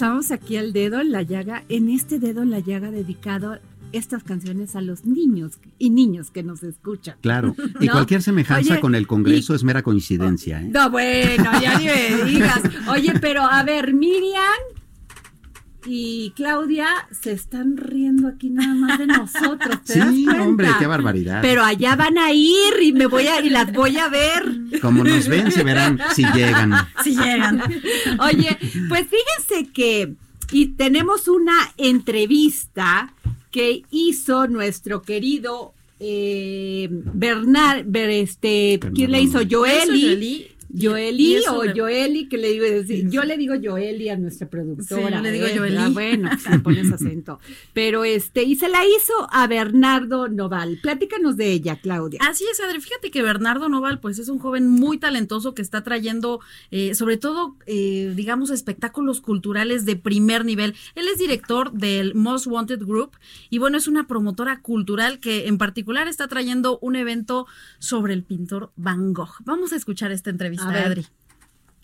Regresamos 0.00 0.30
aquí 0.30 0.56
al 0.56 0.72
dedo 0.72 0.98
en 1.02 1.12
la 1.12 1.20
llaga. 1.20 1.62
En 1.68 1.90
este 1.90 2.18
dedo 2.18 2.40
en 2.42 2.50
la 2.50 2.60
llaga 2.60 2.90
dedicado 2.90 3.58
estas 3.92 4.22
canciones 4.22 4.74
a 4.74 4.80
los 4.80 5.04
niños 5.04 5.58
y 5.78 5.90
niños 5.90 6.30
que 6.30 6.42
nos 6.42 6.62
escuchan. 6.62 7.16
Claro. 7.20 7.54
Y 7.80 7.84
¿No? 7.86 7.92
cualquier 7.92 8.22
semejanza 8.22 8.72
Oye, 8.72 8.80
con 8.80 8.94
el 8.94 9.06
Congreso 9.06 9.52
y- 9.52 9.56
es 9.56 9.62
mera 9.62 9.82
coincidencia, 9.82 10.62
¿eh? 10.62 10.70
No, 10.72 10.88
bueno, 10.90 11.50
ya 11.60 11.78
ni 11.78 11.84
me 11.84 12.24
digas. 12.30 12.62
Oye, 12.88 13.12
pero 13.20 13.42
a 13.42 13.62
ver, 13.62 13.92
Miriam 13.92 14.42
y 15.86 16.32
Claudia 16.36 16.88
se 17.10 17.32
están 17.32 17.76
riendo 17.76 18.28
aquí 18.28 18.50
nada 18.50 18.74
más 18.74 18.98
de 18.98 19.06
nosotros. 19.06 19.82
¿te 19.84 19.98
das 19.98 20.14
Sí, 20.14 20.24
cuenta? 20.24 20.42
hombre, 20.42 20.68
qué 20.78 20.86
barbaridad. 20.86 21.40
Pero 21.42 21.64
allá 21.64 21.96
van 21.96 22.18
a 22.18 22.32
ir 22.32 22.74
y 22.82 22.92
me 22.92 23.06
voy 23.06 23.26
a 23.26 23.40
y 23.40 23.50
las 23.50 23.72
voy 23.72 23.96
a 23.98 24.08
ver. 24.08 24.44
Como 24.82 25.04
nos 25.04 25.26
ven, 25.28 25.50
se 25.52 25.64
verán 25.64 25.98
si 26.14 26.24
llegan. 26.34 26.72
Si 27.04 27.16
llegan. 27.16 27.62
Oye, 28.20 28.58
pues 28.88 29.06
fíjense 29.08 29.72
que 29.72 30.14
y 30.52 30.66
tenemos 30.68 31.28
una 31.28 31.54
entrevista 31.76 33.12
que 33.50 33.82
hizo 33.90 34.46
nuestro 34.48 35.02
querido 35.02 35.74
eh, 35.98 36.88
Bernard, 36.90 37.84
Ber- 37.86 38.10
este, 38.10 38.80
¿quién 38.94 39.12
le 39.12 39.20
hizo? 39.20 39.40
Joeli 39.48 40.48
Joeli. 40.72 41.38
O 41.48 41.62
Joeli, 41.74 42.28
que 42.28 42.38
le 42.38 42.50
digo 42.50 42.64
decir, 42.64 43.08
yo 43.10 43.24
le 43.24 43.36
digo 43.36 43.54
Joeli 43.62 44.08
a 44.08 44.16
nuestra 44.16 44.48
productora. 44.48 45.08
Sí, 45.08 45.14
yo 45.14 45.20
le 45.20 45.32
digo 45.32 45.46
¿eh? 45.46 45.58
Joeli. 45.58 45.92
Bueno, 45.92 46.30
si 46.38 46.50
le 46.50 46.58
pones 46.60 46.92
acento. 46.92 47.40
Pero 47.72 48.04
este, 48.04 48.42
y 48.42 48.56
se 48.56 48.68
la 48.68 48.84
hizo 48.84 49.12
a 49.30 49.46
Bernardo 49.46 50.28
Noval. 50.28 50.78
Platícanos 50.82 51.36
de 51.36 51.52
ella, 51.52 51.80
Claudia. 51.80 52.20
Así 52.28 52.44
es, 52.50 52.60
Adri. 52.60 52.80
Fíjate 52.80 53.10
que 53.10 53.22
Bernardo 53.22 53.68
Noval, 53.68 54.00
pues 54.00 54.18
es 54.18 54.28
un 54.28 54.38
joven 54.38 54.68
muy 54.68 54.98
talentoso 54.98 55.54
que 55.54 55.62
está 55.62 55.82
trayendo, 55.82 56.40
eh, 56.70 56.94
sobre 56.94 57.16
todo, 57.16 57.56
eh, 57.66 58.12
digamos, 58.14 58.50
espectáculos 58.50 59.20
culturales 59.20 59.84
de 59.84 59.96
primer 59.96 60.44
nivel. 60.44 60.74
Él 60.94 61.06
es 61.12 61.18
director 61.18 61.72
del 61.72 62.14
Most 62.14 62.46
Wanted 62.46 62.84
Group 62.84 63.12
y 63.48 63.58
bueno, 63.58 63.76
es 63.76 63.88
una 63.88 64.06
promotora 64.06 64.60
cultural 64.60 65.20
que 65.20 65.46
en 65.46 65.58
particular 65.58 66.08
está 66.08 66.28
trayendo 66.28 66.78
un 66.80 66.96
evento 66.96 67.46
sobre 67.78 68.14
el 68.14 68.22
pintor 68.22 68.72
Van 68.76 69.12
Gogh. 69.12 69.34
Vamos 69.44 69.72
a 69.72 69.76
escuchar 69.76 70.12
esta 70.12 70.30
entrevista, 70.30 70.59
A 70.60 70.72
ver. 70.72 70.86
Adri. 70.86 71.06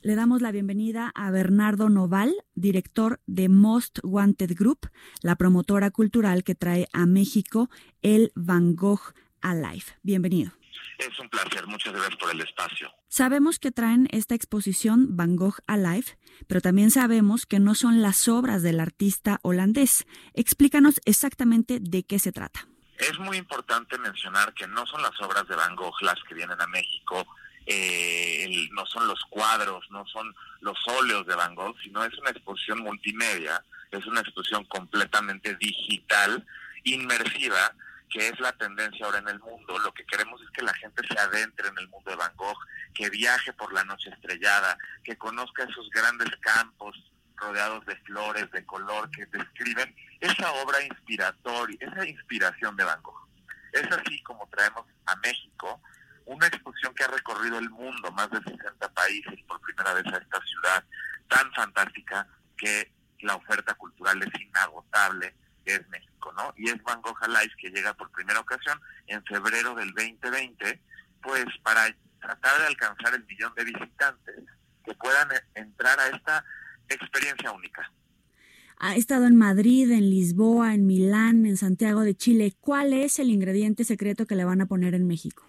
Le 0.03 0.15
damos 0.15 0.43
la 0.43 0.53
bienvenida 0.53 1.11
a 1.15 1.31
Bernardo 1.31 1.89
Noval, 1.89 2.35
director 2.55 3.21
de 3.27 3.49
Most 3.49 3.99
Wanted 4.03 4.55
Group, 4.55 4.91
la 5.23 5.37
promotora 5.37 5.91
cultural 5.91 6.45
que 6.45 6.55
trae 6.55 6.87
a 6.93 7.07
México 7.07 7.71
el 8.03 8.31
Van 8.37 8.77
Gogh 8.77 9.15
Alive. 9.41 9.85
Bienvenido. 10.03 10.53
Es 10.99 11.19
un 11.19 11.29
placer, 11.29 11.67
muchas 11.67 11.93
gracias 11.93 12.17
por 12.17 12.31
el 12.31 12.41
espacio. 12.41 12.91
Sabemos 13.09 13.59
que 13.59 13.73
traen 13.73 14.09
esta 14.13 14.35
exposición 14.35 15.17
Van 15.17 15.37
Gogh 15.37 15.57
Alive, 15.67 16.19
pero 16.47 16.61
también 16.61 16.91
sabemos 16.91 17.47
que 17.47 17.59
no 17.59 17.75
son 17.75 18.03
las 18.03 18.29
obras 18.29 18.63
del 18.63 18.81
artista 18.81 19.41
holandés. 19.43 20.07
Explícanos 20.35 21.01
exactamente 21.05 21.79
de 21.81 22.05
qué 22.05 22.19
se 22.19 22.33
trata. 22.33 22.69
Es 22.99 23.19
muy 23.19 23.37
importante 23.37 23.99
mencionar 23.99 24.55
que 24.55 24.67
no 24.67 24.87
son 24.87 25.03
las 25.03 25.21
obras 25.21 25.47
de 25.49 25.57
Van 25.57 25.77
Gogh 25.77 26.01
las 26.03 26.23
que 26.29 26.35
vienen 26.35 26.61
a 26.61 26.67
México, 26.67 27.27
eh, 27.67 28.45
el- 28.45 28.71
no 28.71 28.87
son 28.87 29.07
los 29.09 29.21
cuadros, 29.31 29.85
no 29.91 30.07
son 30.07 30.35
los 30.61 30.79
óleos 30.87 31.27
de 31.27 31.35
Van 31.35 31.55
Gogh, 31.55 31.77
sino 31.83 32.05
es 32.05 32.17
una 32.19 32.31
exposición 32.31 32.81
multimedia, 32.81 33.63
es 33.91 34.05
una 34.07 34.21
exposición 34.21 34.65
completamente 34.65 35.55
digital, 35.57 36.47
inmersiva, 36.85 37.73
que 38.09 38.29
es 38.29 38.39
la 38.41 38.53
tendencia 38.53 39.05
ahora 39.05 39.19
en 39.19 39.29
el 39.29 39.41
mundo. 39.41 39.79
Lo 39.79 39.93
que 39.93 40.05
queremos 40.07 40.41
es 40.43 40.51
que 40.51 40.63
la 40.63 40.75
gente 40.75 41.03
se 41.07 41.19
adentre 41.19 41.69
en 41.69 41.79
el 41.79 41.89
mundo 41.89 42.11
de 42.11 42.17
Van 42.17 42.35
Gogh, 42.37 42.59
que 42.95 43.11
viaje 43.11 43.53
por 43.53 43.73
la 43.73 43.85
noche 43.85 44.11
estrellada, 44.11 44.79
que 45.05 45.17
conozca 45.19 45.65
esos 45.65 45.91
grandes 45.91 46.31
campos 46.41 46.97
rodeados 47.37 47.85
de 47.85 47.97
flores, 47.97 48.51
de 48.53 48.65
color, 48.65 49.11
que 49.11 49.27
describen 49.27 49.95
esa 50.21 50.51
obra 50.53 50.83
inspiratoria, 50.83 51.77
esa 51.81 52.07
inspiración 52.07 52.77
de 52.77 52.85
Van 52.85 53.03
Gogh. 53.03 53.27
Es 53.73 53.87
así 53.93 54.23
como 54.23 54.49
traemos 54.49 54.87
a 55.07 55.17
México 55.17 55.83
una 56.27 56.47
exposición 56.47 56.95
que 56.95 57.05
ha 57.05 57.09
recorrido 57.09 57.59
el 57.59 57.71
mundo, 57.71 58.11
más 58.13 58.31
de 58.31 58.39
60 58.39 58.93
países, 58.93 59.35
por 59.49 59.61
primera 59.61 59.95
vez 59.95 60.07
a 60.07 60.19
esta 60.19 60.41
ciudad 60.43 60.85
tan 61.29 61.53
fantástica 61.53 62.27
que 62.57 62.93
la 63.21 63.37
oferta 63.37 63.75
cultural 63.75 64.23
es 64.23 64.41
inagotable, 64.41 65.35
que 65.65 65.75
es 65.77 65.89
México, 65.89 66.33
¿no? 66.37 66.53
Y 66.57 66.69
es 66.71 66.83
Van 66.83 67.01
Gogh 67.03 67.19
Alive 67.23 67.53
que 67.59 67.71
llega 67.71 67.95
por 67.95 68.11
primera 68.11 68.41
ocasión 68.41 68.81
en 69.07 69.25
febrero 69.25 69.75
del 69.75 69.93
2020, 69.93 70.81
pues 71.23 71.45
para 71.63 71.95
tratar 72.21 72.61
de 72.61 72.67
alcanzar 72.67 73.15
el 73.15 73.25
millón 73.25 73.53
de 73.57 73.65
visitantes 73.65 74.45
que 74.85 74.95
puedan 74.95 75.29
e- 75.33 75.61
entrar 75.61 75.99
a 75.99 76.09
esta 76.09 76.45
experiencia 76.89 77.51
única. 77.53 77.91
Ha 78.79 78.95
estado 78.95 79.27
en 79.27 79.37
Madrid, 79.37 79.91
en 79.91 80.11
Lisboa, 80.11 80.75
en 80.75 80.87
Milán, 80.87 81.47
en 81.47 81.57
Santiago 81.57 82.03
de 82.03 82.15
Chile. 82.15 82.55
¿Cuál 82.61 82.93
es 82.93 83.19
el 83.19 83.31
ingrediente 83.31 83.85
secreto 83.85 84.27
que 84.27 84.37
le 84.37 84.45
van 84.45 84.61
a 84.61 84.67
poner 84.67 84.95
en 84.95 85.07
México? 85.07 85.47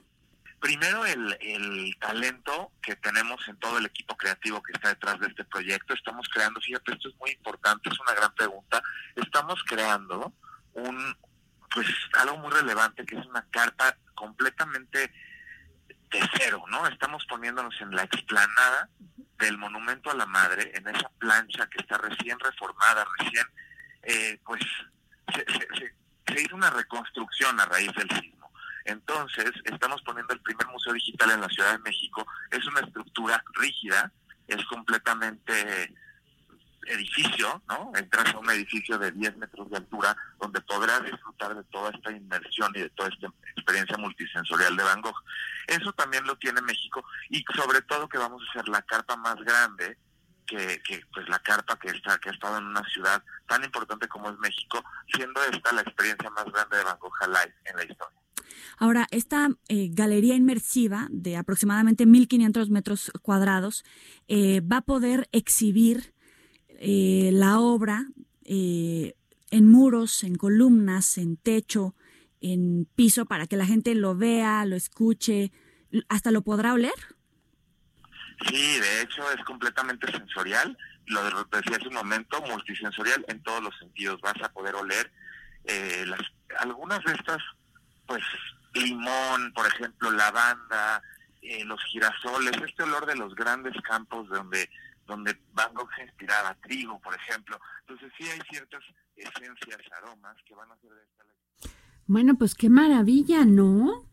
Primero, 0.59 1.05
el, 1.05 1.37
el 1.39 1.95
talento 1.99 2.71
que 2.81 2.95
tenemos 2.95 3.47
en 3.47 3.57
todo 3.57 3.77
el 3.77 3.85
equipo 3.85 4.17
creativo 4.17 4.61
que 4.63 4.71
está 4.73 4.89
detrás 4.89 5.19
de 5.19 5.27
este 5.27 5.45
proyecto. 5.45 5.93
Estamos 5.93 6.27
creando, 6.29 6.59
fíjate, 6.61 6.93
esto 6.93 7.09
es 7.09 7.15
muy 7.17 7.31
importante, 7.31 7.89
es 7.89 7.99
una 7.99 8.13
gran 8.13 8.33
pregunta. 8.33 8.81
Estamos 9.15 9.61
creando 9.67 10.33
un, 10.73 11.15
pues, 11.73 11.87
algo 12.13 12.37
muy 12.37 12.51
relevante 12.51 13.05
que 13.05 13.17
es 13.17 13.25
una 13.27 13.45
carpa 13.51 13.95
completamente 14.15 15.11
de 16.09 16.29
cero, 16.37 16.63
¿no? 16.69 16.87
Estamos 16.87 17.23
poniéndonos 17.27 17.79
en 17.81 17.91
la 17.95 18.03
explanada 18.03 18.89
del 19.37 19.57
Monumento 19.57 20.09
a 20.09 20.15
la 20.15 20.25
Madre, 20.25 20.71
en 20.73 20.87
esa 20.87 21.09
plancha 21.19 21.67
que 21.67 21.79
está 21.81 21.97
recién 21.99 22.39
reformada, 22.39 23.05
recién, 23.19 23.45
eh, 24.03 24.39
pues, 24.45 24.61
se, 25.35 25.45
se- 25.51 25.67
se- 25.77 25.95
se 26.33 26.41
hizo 26.41 26.55
una 26.55 26.69
reconstrucción 26.71 27.59
a 27.59 27.65
raíz 27.65 27.91
del 27.93 28.09
sismo. 28.09 28.36
Entonces, 28.87 29.51
estamos 29.65 30.01
poniendo 30.03 30.33
el 30.33 30.39
primer 30.39 30.65
museo 30.67 30.93
digital 30.93 31.31
en 31.31 31.41
la 31.41 31.49
Ciudad 31.49 31.73
de 31.73 31.79
México. 31.79 32.25
Es 32.51 32.65
una 32.67 32.79
estructura 32.79 33.43
rígida, 33.55 34.11
es 34.47 34.63
completamente 34.65 35.93
edificio, 36.87 37.61
¿no? 37.67 37.91
Entras 37.95 38.33
a 38.33 38.39
un 38.39 38.49
edificio 38.49 38.97
de 38.97 39.11
10 39.11 39.37
metros 39.37 39.69
de 39.69 39.77
altura 39.77 40.15
donde 40.39 40.61
podrás 40.61 41.03
disfrutar 41.03 41.53
de 41.53 41.63
toda 41.65 41.91
esta 41.91 42.11
inmersión 42.11 42.71
y 42.75 42.79
de 42.79 42.89
toda 42.91 43.09
esta 43.09 43.27
experiencia 43.57 43.97
multisensorial 43.97 44.77
de 44.77 44.83
Van 44.83 45.01
Gogh. 45.01 45.21
Eso 45.67 45.91
también 45.91 46.25
lo 46.25 46.37
tiene 46.37 46.61
México 46.61 47.03
y 47.29 47.43
sobre 47.55 47.81
todo 47.81 48.07
que 48.07 48.17
vamos 48.17 48.41
a 48.41 48.49
hacer 48.51 48.69
la 48.69 48.81
carpa 48.83 49.17
más 49.17 49.35
grande 49.35 49.97
que, 50.47 50.81
que 50.83 51.01
pues 51.13 51.27
la 51.29 51.39
carpa 51.39 51.77
que 51.77 51.89
está 51.89 52.17
que 52.17 52.29
ha 52.29 52.33
estado 52.33 52.57
en 52.57 52.65
una 52.65 52.83
ciudad 52.89 53.23
tan 53.47 53.63
importante 53.63 54.07
como 54.07 54.29
es 54.29 54.37
México, 54.39 54.83
siendo 55.13 55.43
esta 55.43 55.73
la 55.73 55.81
experiencia 55.81 56.29
más 56.31 56.45
grande 56.45 56.77
de 56.77 56.83
Van 56.83 56.97
Gogh 56.99 57.13
Alive 57.21 57.53
en 57.65 57.75
la 57.75 57.83
historia. 57.83 58.17
Ahora, 58.79 59.07
esta 59.11 59.49
eh, 59.67 59.89
galería 59.91 60.35
inmersiva 60.35 61.07
de 61.09 61.35
aproximadamente 61.35 62.05
1.500 62.05 62.69
metros 62.69 63.11
cuadrados 63.21 63.83
eh, 64.27 64.61
va 64.61 64.77
a 64.77 64.81
poder 64.81 65.27
exhibir 65.31 66.13
eh, 66.79 67.31
la 67.33 67.59
obra 67.59 68.07
eh, 68.43 69.15
en 69.49 69.67
muros, 69.67 70.23
en 70.23 70.35
columnas, 70.35 71.17
en 71.17 71.37
techo, 71.37 71.95
en 72.39 72.87
piso, 72.95 73.25
para 73.25 73.47
que 73.47 73.57
la 73.57 73.65
gente 73.65 73.95
lo 73.95 74.15
vea, 74.15 74.63
lo 74.65 74.75
escuche, 74.75 75.51
hasta 76.07 76.31
lo 76.31 76.43
podrá 76.43 76.73
oler. 76.73 76.93
Sí, 78.45 78.79
de 78.79 79.01
hecho 79.01 79.29
es 79.31 79.43
completamente 79.45 80.11
sensorial. 80.11 80.77
Lo 81.07 81.23
de- 81.23 81.45
decía 81.57 81.77
hace 81.77 81.87
un 81.87 81.95
momento, 81.95 82.41
multisensorial 82.43 83.25
en 83.27 83.41
todos 83.43 83.63
los 83.63 83.77
sentidos. 83.79 84.21
Vas 84.21 84.41
a 84.43 84.51
poder 84.51 84.75
oler 84.75 85.11
eh, 85.63 86.05
las, 86.07 86.21
algunas 86.59 87.03
de 87.03 87.13
estas, 87.13 87.39
pues 88.05 88.23
limón, 88.73 89.51
por 89.53 89.65
ejemplo, 89.65 90.11
lavanda, 90.11 91.01
eh, 91.41 91.63
los 91.65 91.83
girasoles, 91.85 92.51
este 92.65 92.83
olor 92.83 93.05
de 93.05 93.15
los 93.15 93.33
grandes 93.35 93.73
campos 93.81 94.27
donde 94.29 94.69
donde 95.07 95.39
Van 95.53 95.73
Gogh 95.73 95.89
se 95.95 96.03
inspiraba, 96.03 96.53
trigo, 96.55 96.99
por 96.99 97.15
ejemplo. 97.15 97.57
Entonces 97.79 98.11
sí 98.17 98.25
hay 98.29 98.41
ciertas 98.49 98.83
esencias, 99.15 99.79
aromas 99.95 100.35
que 100.45 100.53
van 100.53 100.69
a 100.69 100.73
hacer 100.73 100.89
de 100.89 101.01
esta 101.01 101.23
Bueno, 102.07 102.35
pues 102.37 102.53
qué 102.55 102.69
maravilla, 102.69 103.45
¿no? 103.45 104.05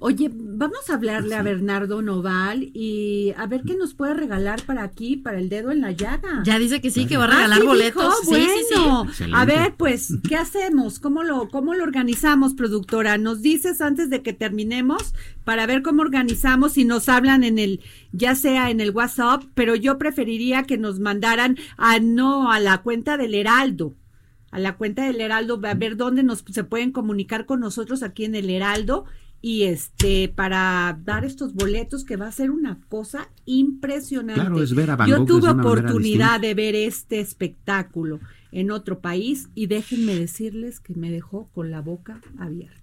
Oye, 0.00 0.30
vamos 0.32 0.88
a 0.88 0.94
hablarle 0.94 1.34
a 1.34 1.42
Bernardo 1.42 2.02
Noval 2.02 2.70
y 2.72 3.32
a 3.36 3.46
ver 3.46 3.62
qué 3.66 3.74
nos 3.74 3.94
puede 3.94 4.14
regalar 4.14 4.62
para 4.62 4.84
aquí, 4.84 5.16
para 5.16 5.38
el 5.40 5.48
dedo 5.48 5.72
en 5.72 5.80
la 5.80 5.90
llaga. 5.90 6.42
Ya 6.44 6.56
dice 6.58 6.80
que 6.80 6.90
sí, 6.92 7.06
que 7.06 7.16
va 7.16 7.24
a 7.24 7.26
Ah, 7.26 7.30
regalar 7.34 7.58
¿sí 7.60 7.66
boletos. 7.66 8.20
dijo? 8.22 8.34
Sí, 8.36 8.42
sí, 8.42 8.64
sí. 8.68 8.74
Bueno, 8.76 9.04
Excelente. 9.08 9.36
a 9.38 9.44
ver, 9.44 9.74
pues, 9.76 10.14
¿qué 10.28 10.36
hacemos? 10.36 11.00
¿Cómo 11.00 11.24
lo, 11.24 11.48
¿Cómo 11.48 11.74
lo 11.74 11.82
organizamos, 11.82 12.54
productora? 12.54 13.18
Nos 13.18 13.42
dices 13.42 13.80
antes 13.80 14.08
de 14.08 14.22
que 14.22 14.32
terminemos 14.32 15.14
para 15.42 15.66
ver 15.66 15.82
cómo 15.82 16.02
organizamos 16.02 16.78
y 16.78 16.84
nos 16.84 17.08
hablan 17.08 17.42
en 17.42 17.58
el, 17.58 17.80
ya 18.12 18.36
sea 18.36 18.70
en 18.70 18.80
el 18.80 18.92
WhatsApp, 18.92 19.42
pero 19.54 19.74
yo 19.74 19.98
preferiría 19.98 20.62
que 20.62 20.78
nos 20.78 21.00
mandaran 21.00 21.56
a 21.76 21.98
no 21.98 22.52
a 22.52 22.60
la 22.60 22.78
cuenta 22.82 23.16
del 23.16 23.34
Heraldo. 23.34 23.94
A 24.52 24.60
la 24.60 24.76
cuenta 24.76 25.04
del 25.06 25.20
Heraldo, 25.20 25.60
a 25.64 25.74
ver 25.74 25.96
dónde 25.96 26.22
nos 26.22 26.44
se 26.50 26.64
pueden 26.64 26.92
comunicar 26.92 27.46
con 27.46 27.60
nosotros 27.60 28.02
aquí 28.04 28.24
en 28.24 28.34
el 28.36 28.48
Heraldo 28.48 29.04
y 29.40 29.64
este 29.64 30.28
para 30.28 30.98
dar 31.04 31.24
estos 31.24 31.54
boletos 31.54 32.04
que 32.04 32.16
va 32.16 32.26
a 32.26 32.32
ser 32.32 32.50
una 32.50 32.80
cosa 32.88 33.30
impresionante. 33.44 34.40
Claro, 34.40 34.62
es 34.62 34.74
ver 34.74 34.90
a 34.90 34.96
Van 34.96 35.08
Yo 35.08 35.24
tuve 35.24 35.50
oportunidad 35.50 36.40
de 36.40 36.54
ver 36.54 36.74
este 36.74 37.20
espectáculo 37.20 38.20
en 38.50 38.70
otro 38.70 39.00
país 39.00 39.48
y 39.54 39.66
déjenme 39.66 40.16
decirles 40.16 40.80
que 40.80 40.94
me 40.94 41.10
dejó 41.10 41.48
con 41.54 41.70
la 41.70 41.80
boca 41.80 42.20
abierta. 42.38 42.76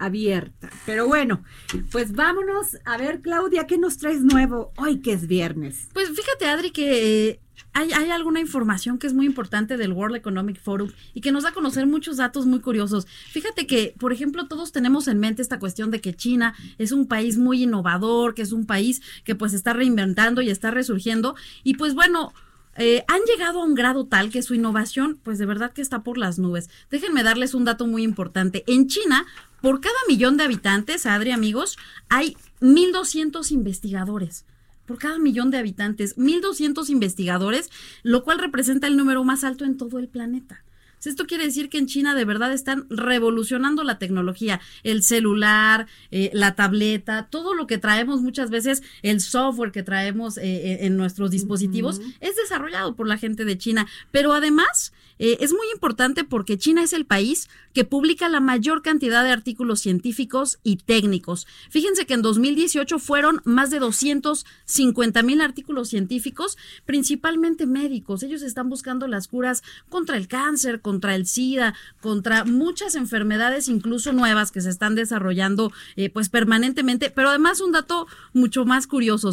Abierta. 0.00 0.70
Pero 0.86 1.08
bueno, 1.08 1.42
pues 1.90 2.12
vámonos 2.12 2.76
a 2.84 2.96
ver, 2.98 3.20
Claudia, 3.20 3.66
¿qué 3.66 3.78
nos 3.78 3.98
traes 3.98 4.22
nuevo 4.22 4.72
hoy 4.76 5.00
que 5.00 5.12
es 5.12 5.26
viernes? 5.26 5.88
Pues 5.92 6.10
fíjate, 6.10 6.46
Adri, 6.46 6.70
que 6.70 7.40
hay, 7.78 7.92
hay 7.92 8.10
alguna 8.10 8.40
información 8.40 8.98
que 8.98 9.06
es 9.06 9.14
muy 9.14 9.24
importante 9.24 9.76
del 9.76 9.92
World 9.92 10.16
Economic 10.16 10.60
Forum 10.60 10.90
y 11.14 11.20
que 11.20 11.30
nos 11.30 11.44
da 11.44 11.50
a 11.50 11.52
conocer 11.52 11.86
muchos 11.86 12.16
datos 12.16 12.44
muy 12.44 12.58
curiosos. 12.58 13.06
Fíjate 13.30 13.68
que, 13.68 13.94
por 14.00 14.12
ejemplo, 14.12 14.48
todos 14.48 14.72
tenemos 14.72 15.06
en 15.06 15.20
mente 15.20 15.42
esta 15.42 15.60
cuestión 15.60 15.92
de 15.92 16.00
que 16.00 16.12
China 16.12 16.56
es 16.78 16.90
un 16.90 17.06
país 17.06 17.38
muy 17.38 17.62
innovador, 17.62 18.34
que 18.34 18.42
es 18.42 18.50
un 18.50 18.66
país 18.66 19.00
que 19.22 19.36
pues 19.36 19.52
está 19.52 19.74
reinventando 19.74 20.42
y 20.42 20.50
está 20.50 20.72
resurgiendo. 20.72 21.36
Y 21.62 21.74
pues 21.74 21.94
bueno, 21.94 22.32
eh, 22.76 23.04
han 23.06 23.20
llegado 23.22 23.60
a 23.60 23.64
un 23.64 23.76
grado 23.76 24.06
tal 24.06 24.30
que 24.30 24.42
su 24.42 24.54
innovación, 24.54 25.20
pues 25.22 25.38
de 25.38 25.46
verdad 25.46 25.72
que 25.72 25.80
está 25.80 26.02
por 26.02 26.18
las 26.18 26.40
nubes. 26.40 26.70
Déjenme 26.90 27.22
darles 27.22 27.54
un 27.54 27.64
dato 27.64 27.86
muy 27.86 28.02
importante. 28.02 28.64
En 28.66 28.88
China, 28.88 29.24
por 29.60 29.80
cada 29.80 29.94
millón 30.08 30.36
de 30.36 30.42
habitantes, 30.42 31.06
Adri, 31.06 31.30
amigos, 31.30 31.78
hay 32.08 32.36
1.200 32.60 33.52
investigadores. 33.52 34.44
Por 34.88 34.98
cada 34.98 35.18
millón 35.18 35.52
de 35.52 35.58
habitantes, 35.58 36.16
1.200 36.16 36.88
investigadores, 36.88 37.70
lo 38.02 38.24
cual 38.24 38.38
representa 38.38 38.86
el 38.86 38.96
número 38.96 39.22
más 39.22 39.44
alto 39.44 39.64
en 39.64 39.76
todo 39.76 39.98
el 39.98 40.08
planeta. 40.08 40.64
Esto 41.04 41.26
quiere 41.26 41.44
decir 41.44 41.68
que 41.68 41.78
en 41.78 41.86
China 41.86 42.14
de 42.14 42.24
verdad 42.24 42.52
están 42.52 42.86
revolucionando 42.90 43.84
la 43.84 43.98
tecnología, 43.98 44.60
el 44.82 45.02
celular, 45.02 45.86
eh, 46.10 46.30
la 46.34 46.54
tableta, 46.54 47.28
todo 47.30 47.54
lo 47.54 47.66
que 47.66 47.78
traemos 47.78 48.20
muchas 48.20 48.50
veces, 48.50 48.82
el 49.02 49.20
software 49.20 49.72
que 49.72 49.82
traemos 49.82 50.38
eh, 50.38 50.42
eh, 50.42 50.78
en 50.82 50.96
nuestros 50.96 51.30
dispositivos, 51.30 52.00
es 52.20 52.36
desarrollado 52.36 52.96
por 52.96 53.06
la 53.06 53.16
gente 53.16 53.44
de 53.44 53.56
China. 53.56 53.86
Pero 54.10 54.32
además 54.32 54.92
eh, 55.18 55.38
es 55.40 55.52
muy 55.52 55.66
importante 55.72 56.24
porque 56.24 56.58
China 56.58 56.82
es 56.82 56.92
el 56.92 57.06
país 57.06 57.48
que 57.72 57.84
publica 57.84 58.28
la 58.28 58.40
mayor 58.40 58.82
cantidad 58.82 59.24
de 59.24 59.30
artículos 59.30 59.80
científicos 59.80 60.58
y 60.64 60.76
técnicos. 60.76 61.46
Fíjense 61.70 62.06
que 62.06 62.14
en 62.14 62.22
2018 62.22 62.98
fueron 62.98 63.40
más 63.44 63.70
de 63.70 63.78
250 63.78 65.22
mil 65.22 65.40
artículos 65.40 65.88
científicos, 65.88 66.56
principalmente 66.86 67.66
médicos. 67.66 68.22
Ellos 68.22 68.42
están 68.42 68.68
buscando 68.68 69.06
las 69.06 69.28
curas 69.28 69.62
contra 69.88 70.16
el 70.16 70.28
cáncer, 70.28 70.80
contra 70.80 71.14
el 71.14 71.26
SIDA, 71.26 71.74
contra 72.00 72.44
muchas 72.44 72.94
enfermedades, 72.94 73.68
incluso 73.68 74.12
nuevas 74.12 74.50
que 74.50 74.60
se 74.60 74.70
están 74.70 74.94
desarrollando 74.94 75.72
eh, 75.96 76.10
pues 76.10 76.28
permanentemente. 76.28 77.10
Pero 77.10 77.28
además 77.28 77.60
un 77.60 77.72
dato 77.72 78.06
mucho 78.32 78.64
más 78.64 78.86
curioso. 78.86 79.28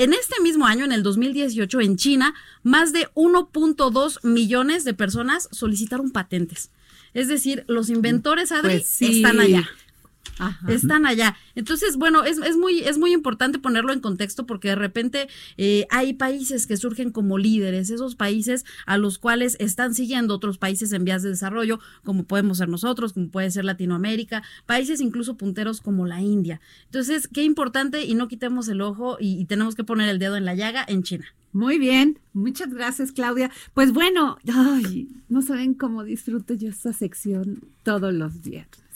En 0.00 0.14
este 0.14 0.40
mismo 0.40 0.64
año, 0.64 0.86
en 0.86 0.92
el 0.92 1.02
2018, 1.02 1.78
en 1.82 1.98
China, 1.98 2.32
más 2.62 2.94
de 2.94 3.08
1.2 3.14 4.20
millones 4.22 4.84
de 4.84 4.94
personas 4.94 5.46
solicitaron 5.52 6.10
patentes. 6.10 6.70
Es 7.12 7.28
decir, 7.28 7.64
los 7.68 7.90
inventores, 7.90 8.50
Adri, 8.50 8.78
Pues 8.78 8.86
sí. 8.86 9.16
están 9.18 9.40
allá. 9.40 9.68
Ajá. 10.38 10.72
Están 10.72 11.04
allá. 11.04 11.36
Entonces, 11.54 11.96
bueno, 11.96 12.24
es, 12.24 12.38
es 12.38 12.56
muy, 12.56 12.80
es 12.80 12.98
muy 12.98 13.12
importante 13.12 13.58
ponerlo 13.58 13.92
en 13.92 14.00
contexto 14.00 14.46
porque 14.46 14.68
de 14.68 14.74
repente 14.74 15.28
eh, 15.58 15.86
hay 15.90 16.14
países 16.14 16.66
que 16.66 16.78
surgen 16.78 17.10
como 17.10 17.36
líderes, 17.36 17.90
esos 17.90 18.16
países 18.16 18.64
a 18.86 18.96
los 18.96 19.18
cuales 19.18 19.56
están 19.60 19.94
siguiendo 19.94 20.34
otros 20.34 20.56
países 20.56 20.92
en 20.92 21.04
vías 21.04 21.22
de 21.22 21.28
desarrollo, 21.28 21.78
como 22.04 22.24
podemos 22.24 22.58
ser 22.58 22.68
nosotros, 22.68 23.12
como 23.12 23.28
puede 23.28 23.50
ser 23.50 23.64
Latinoamérica, 23.64 24.42
países 24.66 25.00
incluso 25.00 25.36
punteros 25.36 25.80
como 25.80 26.06
la 26.06 26.22
India. 26.22 26.60
Entonces, 26.86 27.28
qué 27.28 27.42
importante 27.42 28.04
y 28.04 28.14
no 28.14 28.28
quitemos 28.28 28.68
el 28.68 28.80
ojo 28.80 29.18
y, 29.20 29.38
y 29.38 29.44
tenemos 29.44 29.74
que 29.74 29.84
poner 29.84 30.08
el 30.08 30.18
dedo 30.18 30.36
en 30.36 30.46
la 30.46 30.54
llaga 30.54 30.84
en 30.88 31.02
China. 31.02 31.26
Muy 31.52 31.78
bien, 31.78 32.18
muchas 32.32 32.72
gracias 32.72 33.10
Claudia. 33.10 33.50
Pues 33.74 33.92
bueno, 33.92 34.38
ay, 34.54 35.08
no 35.28 35.42
saben 35.42 35.74
cómo 35.74 36.04
disfruto 36.04 36.54
yo 36.54 36.68
esta 36.68 36.92
sección 36.92 37.64
todos 37.82 38.14
los 38.14 38.40
viernes. 38.42 38.89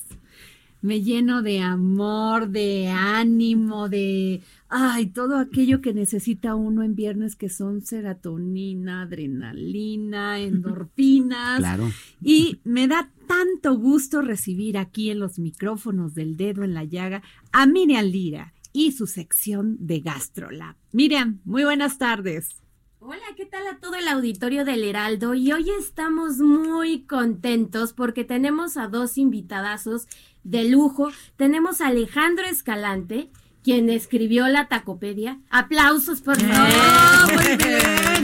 Me 0.84 1.00
lleno 1.00 1.40
de 1.40 1.60
amor, 1.60 2.50
de 2.50 2.88
ánimo, 2.88 3.88
de, 3.88 4.42
ay, 4.68 5.06
todo 5.06 5.38
aquello 5.38 5.80
que 5.80 5.94
necesita 5.94 6.54
uno 6.54 6.82
en 6.82 6.94
viernes 6.94 7.36
que 7.36 7.48
son 7.48 7.80
serotonina, 7.80 9.00
adrenalina, 9.00 10.38
endorfinas. 10.40 11.60
Claro. 11.60 11.90
Y 12.20 12.60
me 12.64 12.86
da 12.86 13.10
tanto 13.26 13.78
gusto 13.78 14.20
recibir 14.20 14.76
aquí 14.76 15.08
en 15.08 15.20
los 15.20 15.38
micrófonos 15.38 16.14
del 16.14 16.36
dedo 16.36 16.64
en 16.64 16.74
la 16.74 16.84
llaga 16.84 17.22
a 17.50 17.64
Miriam 17.64 18.04
Lira 18.04 18.52
y 18.74 18.92
su 18.92 19.06
sección 19.06 19.78
de 19.80 20.00
GastroLab. 20.00 20.76
Miriam, 20.92 21.40
muy 21.46 21.64
buenas 21.64 21.96
tardes. 21.96 22.60
Hola, 23.06 23.20
¿qué 23.36 23.44
tal 23.44 23.66
a 23.66 23.78
todo 23.80 23.96
el 23.96 24.08
auditorio 24.08 24.64
del 24.64 24.82
Heraldo? 24.82 25.34
Y 25.34 25.52
hoy 25.52 25.68
estamos 25.78 26.38
muy 26.38 27.02
contentos 27.02 27.92
porque 27.92 28.24
tenemos 28.24 28.78
a 28.78 28.88
dos 28.88 29.18
invitadazos 29.18 30.08
de 30.44 30.64
lujo. 30.64 31.10
Tenemos 31.36 31.80
a 31.80 31.88
Alejandro 31.88 32.44
Escalante, 32.46 33.30
quien 33.62 33.90
escribió 33.90 34.46
la 34.48 34.68
Tacopedia. 34.68 35.40
Aplausos, 35.50 36.20
por 36.20 36.40
favor. 36.40 37.32
muy 37.32 37.56
bien. 37.56 38.22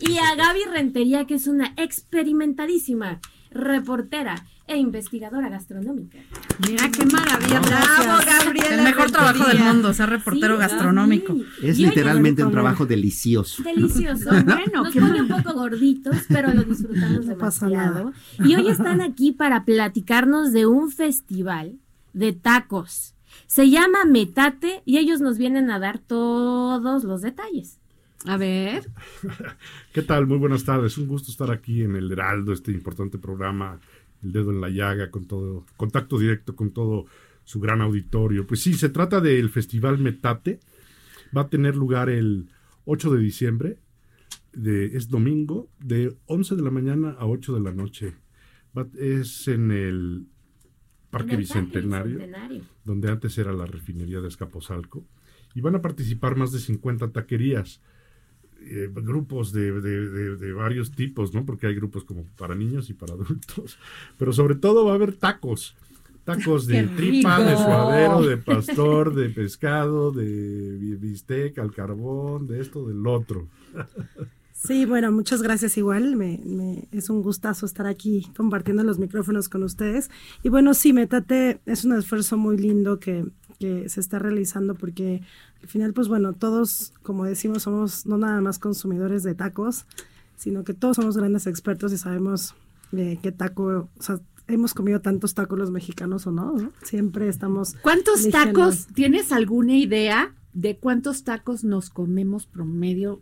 Y 0.00 0.18
a 0.18 0.34
Gaby 0.34 0.64
Rentería, 0.70 1.26
que 1.26 1.34
es 1.34 1.46
una 1.46 1.74
experimentadísima 1.76 3.20
reportera 3.50 4.46
e 4.68 4.76
investigadora 4.76 5.48
gastronómica. 5.48 6.18
Mira 6.68 6.90
qué 6.90 7.04
maravilla. 7.06 7.60
Bravo, 7.60 8.20
Gabriela. 8.24 8.74
El 8.74 8.82
mejor 8.82 9.10
trabajo 9.10 9.48
del 9.48 9.58
mundo, 9.58 9.92
ser 9.94 10.10
reportero 10.10 10.54
Sí, 10.54 10.60
gastronómico. 10.60 11.36
Es 11.62 11.78
literalmente 11.78 12.44
un 12.44 12.52
trabajo 12.52 12.86
delicioso. 12.86 13.62
Delicioso. 13.62 14.30
Bueno, 14.58 14.84
Nos 14.84 14.94
pone 14.94 15.22
un 15.22 15.28
poco 15.28 15.54
gorditos, 15.54 16.16
pero 16.28 16.52
lo 16.52 16.62
disfrutamos 16.62 17.26
No 17.26 17.38
pasa 17.38 17.66
demasiado. 17.66 18.12
Y 18.38 18.54
hoy 18.54 18.68
están 18.68 19.00
aquí 19.00 19.32
para 19.32 19.64
platicarnos 19.64 20.52
de 20.52 20.66
un 20.66 20.90
festival 20.90 21.78
de 22.12 22.32
tacos. 22.32 23.14
Se 23.46 23.70
llama 23.70 24.04
Metate 24.04 24.82
y 24.84 24.98
ellos 24.98 25.20
nos 25.20 25.38
vienen 25.38 25.70
a 25.70 25.78
dar 25.78 25.98
todos 25.98 27.04
los 27.04 27.22
detalles. 27.22 27.78
A 28.26 28.36
ver. 28.36 28.90
¿Qué 29.92 30.02
tal? 30.02 30.26
Muy 30.26 30.38
buenas 30.38 30.64
tardes. 30.64 30.98
Un 30.98 31.06
gusto 31.06 31.30
estar 31.30 31.50
aquí 31.50 31.82
en 31.82 31.94
el 31.94 32.10
Heraldo, 32.10 32.52
este 32.52 32.72
importante 32.72 33.16
programa, 33.16 33.78
El 34.22 34.32
Dedo 34.32 34.50
en 34.50 34.60
la 34.60 34.68
Llaga, 34.68 35.10
con 35.10 35.26
todo, 35.26 35.64
contacto 35.76 36.18
directo 36.18 36.56
con 36.56 36.70
todo 36.72 37.06
su 37.44 37.60
gran 37.60 37.80
auditorio. 37.80 38.46
Pues 38.46 38.60
sí, 38.60 38.74
se 38.74 38.88
trata 38.88 39.20
del 39.20 39.48
Festival 39.50 39.98
Metate. 39.98 40.60
Va 41.36 41.42
a 41.42 41.48
tener 41.48 41.76
lugar 41.76 42.08
el 42.10 42.48
8 42.84 43.12
de 43.14 43.20
diciembre, 43.20 43.78
de, 44.52 44.86
es 44.96 45.08
domingo, 45.08 45.68
de 45.78 46.16
11 46.26 46.56
de 46.56 46.62
la 46.62 46.70
mañana 46.70 47.10
a 47.18 47.26
8 47.26 47.54
de 47.54 47.60
la 47.60 47.72
noche. 47.72 48.14
Va- 48.76 48.88
es 48.98 49.46
en 49.48 49.70
el 49.70 50.26
Parque 51.10 51.28
En 51.28 51.34
el 51.34 51.38
Bicentenario, 51.38 52.14
Bicentenario. 52.16 52.62
donde 52.84 53.10
antes 53.10 53.36
era 53.38 53.52
la 53.52 53.66
refinería 53.66 54.20
de 54.20 54.28
Escaposalco. 54.28 55.06
Y 55.54 55.60
van 55.62 55.74
a 55.76 55.80
participar 55.82 56.36
más 56.36 56.52
de 56.52 56.58
50 56.58 57.12
taquerías 57.12 57.80
eh, 58.60 58.88
grupos 58.92 59.52
de, 59.52 59.80
de- 59.80 60.08
de- 60.08 60.36
de 60.36 60.52
varios 60.52 60.90
tipos, 60.92 61.32
¿no? 61.34 61.44
Porque 61.44 61.66
hay 61.66 61.74
grupos 61.74 62.04
como 62.04 62.24
para 62.36 62.54
niños 62.54 62.90
y 62.90 62.94
para 62.94 63.14
adultos. 63.14 63.78
Pero 64.18 64.32
sobre 64.32 64.54
todo 64.56 64.84
va 64.84 64.92
a 64.92 64.94
haber 64.96 65.14
tacos. 65.14 65.74
Tacos 66.24 66.66
de 66.66 66.82
¡Qué 66.82 66.88
tripa, 66.94 67.42
de 67.42 67.56
suadero, 67.56 68.22
de 68.22 68.36
pastor, 68.36 69.14
de 69.14 69.30
pescado, 69.30 70.12
de 70.12 70.26
bi- 70.78 70.96
bistec 70.96 71.58
al 71.58 71.72
carbón, 71.72 72.46
de 72.46 72.60
esto, 72.60 72.86
del 72.86 73.06
otro. 73.06 73.48
Sí, 74.52 74.84
bueno, 74.84 75.10
muchas 75.12 75.40
gracias 75.40 75.78
igual. 75.78 76.16
Me, 76.16 76.38
me- 76.44 76.88
es 76.90 77.08
un 77.10 77.22
gustazo 77.22 77.64
estar 77.64 77.86
aquí 77.86 78.26
compartiendo 78.36 78.82
los 78.82 78.98
micrófonos 78.98 79.48
con 79.48 79.62
ustedes. 79.62 80.10
Y 80.42 80.48
bueno, 80.48 80.74
sí, 80.74 80.92
Metate 80.92 81.60
es 81.64 81.84
un 81.84 81.96
esfuerzo 81.96 82.36
muy 82.36 82.58
lindo 82.58 82.98
que, 82.98 83.24
que 83.58 83.88
se 83.88 84.00
está 84.00 84.18
realizando 84.18 84.74
porque 84.74 85.22
al 85.62 85.68
final, 85.68 85.92
pues 85.92 86.08
bueno, 86.08 86.32
todos, 86.32 86.92
como 87.02 87.24
decimos, 87.24 87.62
somos 87.64 88.06
no 88.06 88.18
nada 88.18 88.40
más 88.40 88.58
consumidores 88.58 89.22
de 89.22 89.34
tacos, 89.34 89.86
sino 90.36 90.64
que 90.64 90.74
todos 90.74 90.96
somos 90.96 91.16
grandes 91.16 91.46
expertos 91.46 91.92
y 91.92 91.98
sabemos 91.98 92.54
eh, 92.92 93.18
qué 93.22 93.32
taco, 93.32 93.88
o 93.98 94.02
sea, 94.02 94.20
hemos 94.46 94.74
comido 94.74 95.00
tantos 95.00 95.34
tacos 95.34 95.58
los 95.58 95.70
mexicanos 95.70 96.26
o 96.26 96.32
no, 96.32 96.52
¿no? 96.52 96.72
Siempre 96.82 97.28
estamos... 97.28 97.74
¿Cuántos 97.82 98.24
eligiendo. 98.24 98.60
tacos? 98.60 98.86
¿Tienes 98.94 99.32
alguna 99.32 99.76
idea 99.76 100.34
de 100.54 100.76
cuántos 100.76 101.24
tacos 101.24 101.64
nos 101.64 101.90
comemos 101.90 102.46
promedio 102.46 103.20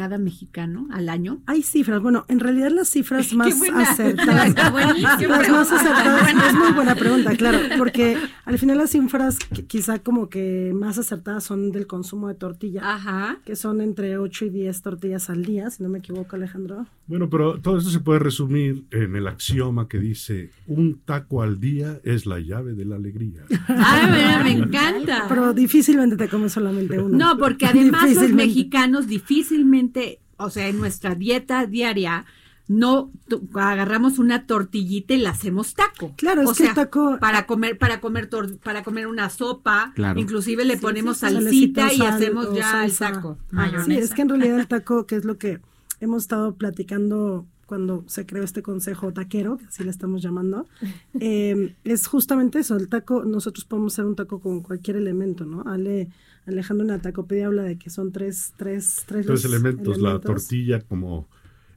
cada 0.00 0.16
mexicano 0.16 0.88
al 0.92 1.10
año? 1.10 1.42
Hay 1.44 1.62
cifras, 1.62 2.00
bueno, 2.00 2.24
en 2.28 2.40
realidad 2.40 2.70
las 2.70 2.88
cifras 2.88 3.32
más 3.34 3.52
acertadas. 3.74 4.54
Las 4.54 5.50
más 5.50 5.70
acertadas, 5.70 6.30
es 6.48 6.54
muy 6.54 6.72
buena 6.72 6.94
pregunta, 6.94 7.36
claro, 7.36 7.58
porque 7.76 8.16
al 8.46 8.58
final 8.58 8.78
las 8.78 8.92
cifras 8.92 9.36
quizá 9.66 9.98
como 9.98 10.30
que 10.30 10.72
más 10.74 10.96
acertadas 10.96 11.44
son 11.44 11.70
del 11.70 11.86
consumo 11.86 12.28
de 12.28 12.34
tortilla, 12.34 12.80
Ajá. 12.82 13.36
que 13.44 13.56
son 13.56 13.82
entre 13.82 14.16
8 14.16 14.46
y 14.46 14.48
10 14.48 14.80
tortillas 14.80 15.28
al 15.28 15.44
día, 15.44 15.68
si 15.68 15.82
no 15.82 15.90
me 15.90 15.98
equivoco, 15.98 16.34
Alejandro. 16.34 16.86
Bueno, 17.06 17.28
pero 17.28 17.58
todo 17.60 17.76
esto 17.76 17.90
se 17.90 17.98
puede 17.98 18.20
resumir 18.20 18.84
en 18.92 19.16
el 19.16 19.26
axioma 19.26 19.88
que 19.88 19.98
dice, 19.98 20.52
un 20.68 21.00
taco 21.04 21.42
al 21.42 21.60
día 21.60 22.00
es 22.04 22.24
la 22.24 22.38
llave 22.38 22.72
de 22.72 22.84
la 22.84 22.96
alegría. 22.96 23.42
Ay, 23.66 24.06
mira, 24.06 24.44
me 24.44 24.52
encanta. 24.52 25.26
Pero 25.28 25.52
difícilmente 25.52 26.16
te 26.16 26.28
comes 26.28 26.52
solamente 26.52 27.00
uno. 27.00 27.18
No, 27.18 27.36
porque 27.36 27.66
además 27.66 28.14
los 28.14 28.30
mexicanos 28.30 29.08
difícilmente, 29.08 29.89
o 30.36 30.50
sea, 30.50 30.68
en 30.68 30.78
nuestra 30.78 31.14
dieta 31.14 31.66
diaria, 31.66 32.24
no 32.68 33.10
agarramos 33.54 34.18
una 34.20 34.46
tortillita 34.46 35.14
y 35.14 35.18
la 35.18 35.30
hacemos 35.30 35.74
taco. 35.74 36.14
Claro, 36.16 36.42
es 36.42 36.48
o 36.50 36.54
que 36.54 36.62
el 36.62 36.68
sea, 36.68 36.74
taco- 36.86 37.18
para 37.18 37.44
comer, 37.46 37.76
para 37.78 38.00
comer 38.00 38.30
tor- 38.30 38.58
para 38.58 38.84
comer 38.84 39.06
una 39.08 39.28
sopa, 39.28 39.92
Claro. 39.96 40.20
inclusive 40.20 40.64
le 40.64 40.74
Sí, 40.76 40.80
ponemos 40.80 41.16
sí, 41.16 41.20
salsita 41.26 41.92
y 41.92 41.96
sal 41.98 42.06
hacemos 42.06 42.54
ya 42.54 42.84
el 42.84 42.96
taco. 42.96 43.38
Sí, 43.86 43.94
es 43.96 44.14
que 44.14 44.22
en 44.22 44.28
realidad 44.30 44.60
el 44.60 44.68
taco, 44.68 45.04
que 45.06 45.16
es 45.16 45.24
lo 45.24 45.36
que 45.36 45.60
hemos 46.00 46.22
estado 46.22 46.54
platicando 46.54 47.44
cuando 47.66 48.04
se 48.08 48.24
creó 48.26 48.42
este 48.44 48.62
consejo 48.62 49.12
taquero, 49.12 49.56
que 49.58 49.64
así 49.66 49.82
le 49.84 49.90
estamos 49.90 50.22
llamando, 50.22 50.66
eh, 51.20 51.74
es 51.84 52.06
justamente 52.06 52.60
eso, 52.60 52.76
el 52.76 52.88
taco, 52.88 53.24
nosotros 53.24 53.64
podemos 53.64 53.94
hacer 53.94 54.04
un 54.06 54.14
taco 54.16 54.38
con 54.40 54.60
cualquier 54.60 54.96
elemento, 54.96 55.44
¿no? 55.44 55.62
Ale, 55.66 56.08
Alejandro 56.50 56.84
en 56.84 56.92
la 56.92 57.00
tacopedia 57.00 57.46
habla 57.46 57.62
de 57.62 57.78
que 57.78 57.90
son 57.90 58.12
tres, 58.12 58.52
tres, 58.56 59.04
tres, 59.06 59.26
Tres 59.26 59.44
elementos, 59.44 59.98
la 59.98 60.20
tortilla 60.20 60.80
como 60.80 61.28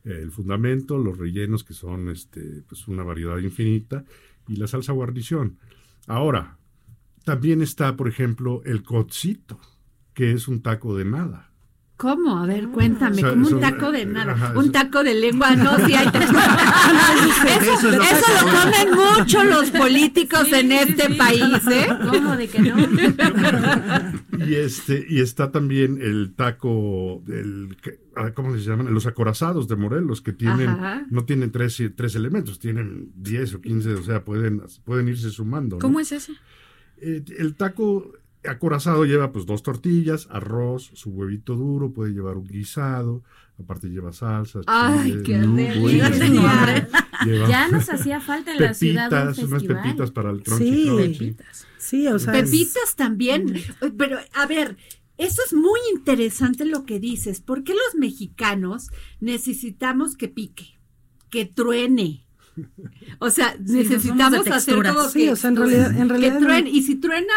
eh, 0.03 0.19
el 0.21 0.31
fundamento, 0.31 0.97
los 0.97 1.17
rellenos 1.17 1.63
que 1.63 1.73
son 1.73 2.09
este, 2.09 2.63
pues 2.67 2.87
una 2.87 3.03
variedad 3.03 3.37
infinita 3.37 4.05
y 4.47 4.57
la 4.57 4.67
salsa 4.67 4.91
guarnición. 4.93 5.57
Ahora, 6.07 6.57
también 7.23 7.61
está, 7.61 7.95
por 7.95 8.07
ejemplo, 8.07 8.61
el 8.65 8.83
cocito. 8.83 9.59
que 10.13 10.31
es 10.31 10.47
un 10.47 10.61
taco 10.61 10.95
de 10.95 11.05
nada. 11.05 11.52
¿Cómo? 11.95 12.37
A 12.39 12.45
ver, 12.47 12.67
cuéntame, 12.69 13.17
O 13.17 13.19
sea, 13.19 13.29
como 13.29 13.47
un 13.47 13.59
taco 13.61 13.91
de 13.91 14.05
nada. 14.05 14.33
ajá, 14.33 14.53
un 14.57 14.63
eso- 14.63 14.71
taco 14.71 15.03
de 15.03 15.13
lengua, 15.13 15.55
no, 15.55 15.77
si 15.85 15.93
hay 15.93 16.09
tres. 16.11 16.29
eso, 17.61 17.73
Eso 17.73 17.89
es 17.89 17.95
lo 17.95 18.01
eso 18.03 18.25
comen 18.41 19.17
mucho 19.19 19.43
los 19.43 19.69
políticos 19.71 20.51
en 20.51 20.71
este 20.71 21.13
país, 21.15 21.41
¿eh? 21.71 21.87
¿Cómo 22.09 22.35
de 22.35 22.47
que 22.47 22.59
no? 22.59 22.75
Y 24.45 24.55
este, 24.55 25.05
y 25.07 25.21
está 25.21 25.51
también 25.51 25.99
el 26.01 26.33
taco, 26.35 27.23
el, 27.27 27.77
ah, 28.15 28.31
¿cómo 28.33 28.53
se 28.57 28.61
llaman? 28.63 28.93
Los 28.93 29.05
acorazados 29.05 29.67
de 29.69 29.75
Morelos, 29.77 30.21
que 30.21 30.33
tienen, 30.33 30.69
Ajá. 30.69 31.05
no 31.09 31.23
tienen 31.23 31.51
tres, 31.51 31.81
tres 31.95 32.15
elementos, 32.15 32.59
tienen 32.59 33.11
10 33.15 33.53
o 33.53 33.61
15, 33.61 33.93
o 33.93 34.03
sea, 34.03 34.25
pueden, 34.25 34.61
pueden 34.83 35.07
irse 35.07 35.29
sumando. 35.29 35.77
¿no? 35.77 35.79
¿Cómo 35.81 35.99
es 36.01 36.11
ese? 36.11 36.33
Eh, 36.97 37.23
el 37.37 37.55
taco 37.55 38.11
acorazado 38.47 39.05
lleva 39.05 39.31
pues 39.31 39.45
dos 39.45 39.63
tortillas, 39.63 40.27
arroz, 40.31 40.91
su 40.93 41.09
huevito 41.11 41.55
duro, 41.55 41.91
puede 41.93 42.11
llevar 42.13 42.37
un 42.37 42.45
guisado, 42.47 43.23
aparte 43.59 43.87
lleva 43.89 44.11
salsas. 44.13 44.63
Ay, 44.67 45.11
chile, 45.11 45.23
qué 45.23 45.37
delicia. 45.39 46.89
Ya 47.47 47.67
nos 47.69 47.89
hacía 47.89 48.19
falta 48.19 48.53
en 48.53 48.61
la 48.61 48.73
ciudad 48.73 49.05
un 49.05 49.09
pepitas, 49.09 49.37
unas 49.39 49.49
festival. 49.61 49.83
pepitas 49.83 50.11
para 50.11 50.31
el 50.31 50.43
crunchy 50.43 50.65
Sí. 50.65 50.85
crunchy. 50.87 51.35
Sí, 51.77 52.07
o 52.07 52.19
sea, 52.19 52.37
es- 52.39 52.49
Pepitas 52.49 52.95
también. 52.95 53.53
Pero, 53.97 54.17
a 54.33 54.45
ver, 54.47 54.77
eso 55.17 55.41
es 55.45 55.53
muy 55.53 55.79
interesante 55.95 56.65
lo 56.65 56.85
que 56.85 56.99
dices. 56.99 57.39
¿Por 57.41 57.63
qué 57.63 57.73
los 57.73 57.95
mexicanos 57.99 58.89
necesitamos 59.19 60.15
que 60.17 60.27
pique, 60.27 60.79
que 61.29 61.45
truene? 61.45 62.22
O 63.19 63.29
sea, 63.29 63.53
Sí, 63.65 63.73
necesitamos 63.73 64.39
hacer 64.47 64.53
texturas. 64.53 64.95
como 64.95 65.09
Sí, 65.09 65.19
que, 65.25 65.31
o 65.31 65.35
sea, 65.35 65.49
en 65.49 65.55
realidad- 65.55 65.97
en 65.97 66.09
realidad- 66.09 66.33
que 66.39 66.45
truene. 66.45 66.69
Y 66.69 66.83
si 66.83 66.95
truena 66.95 67.33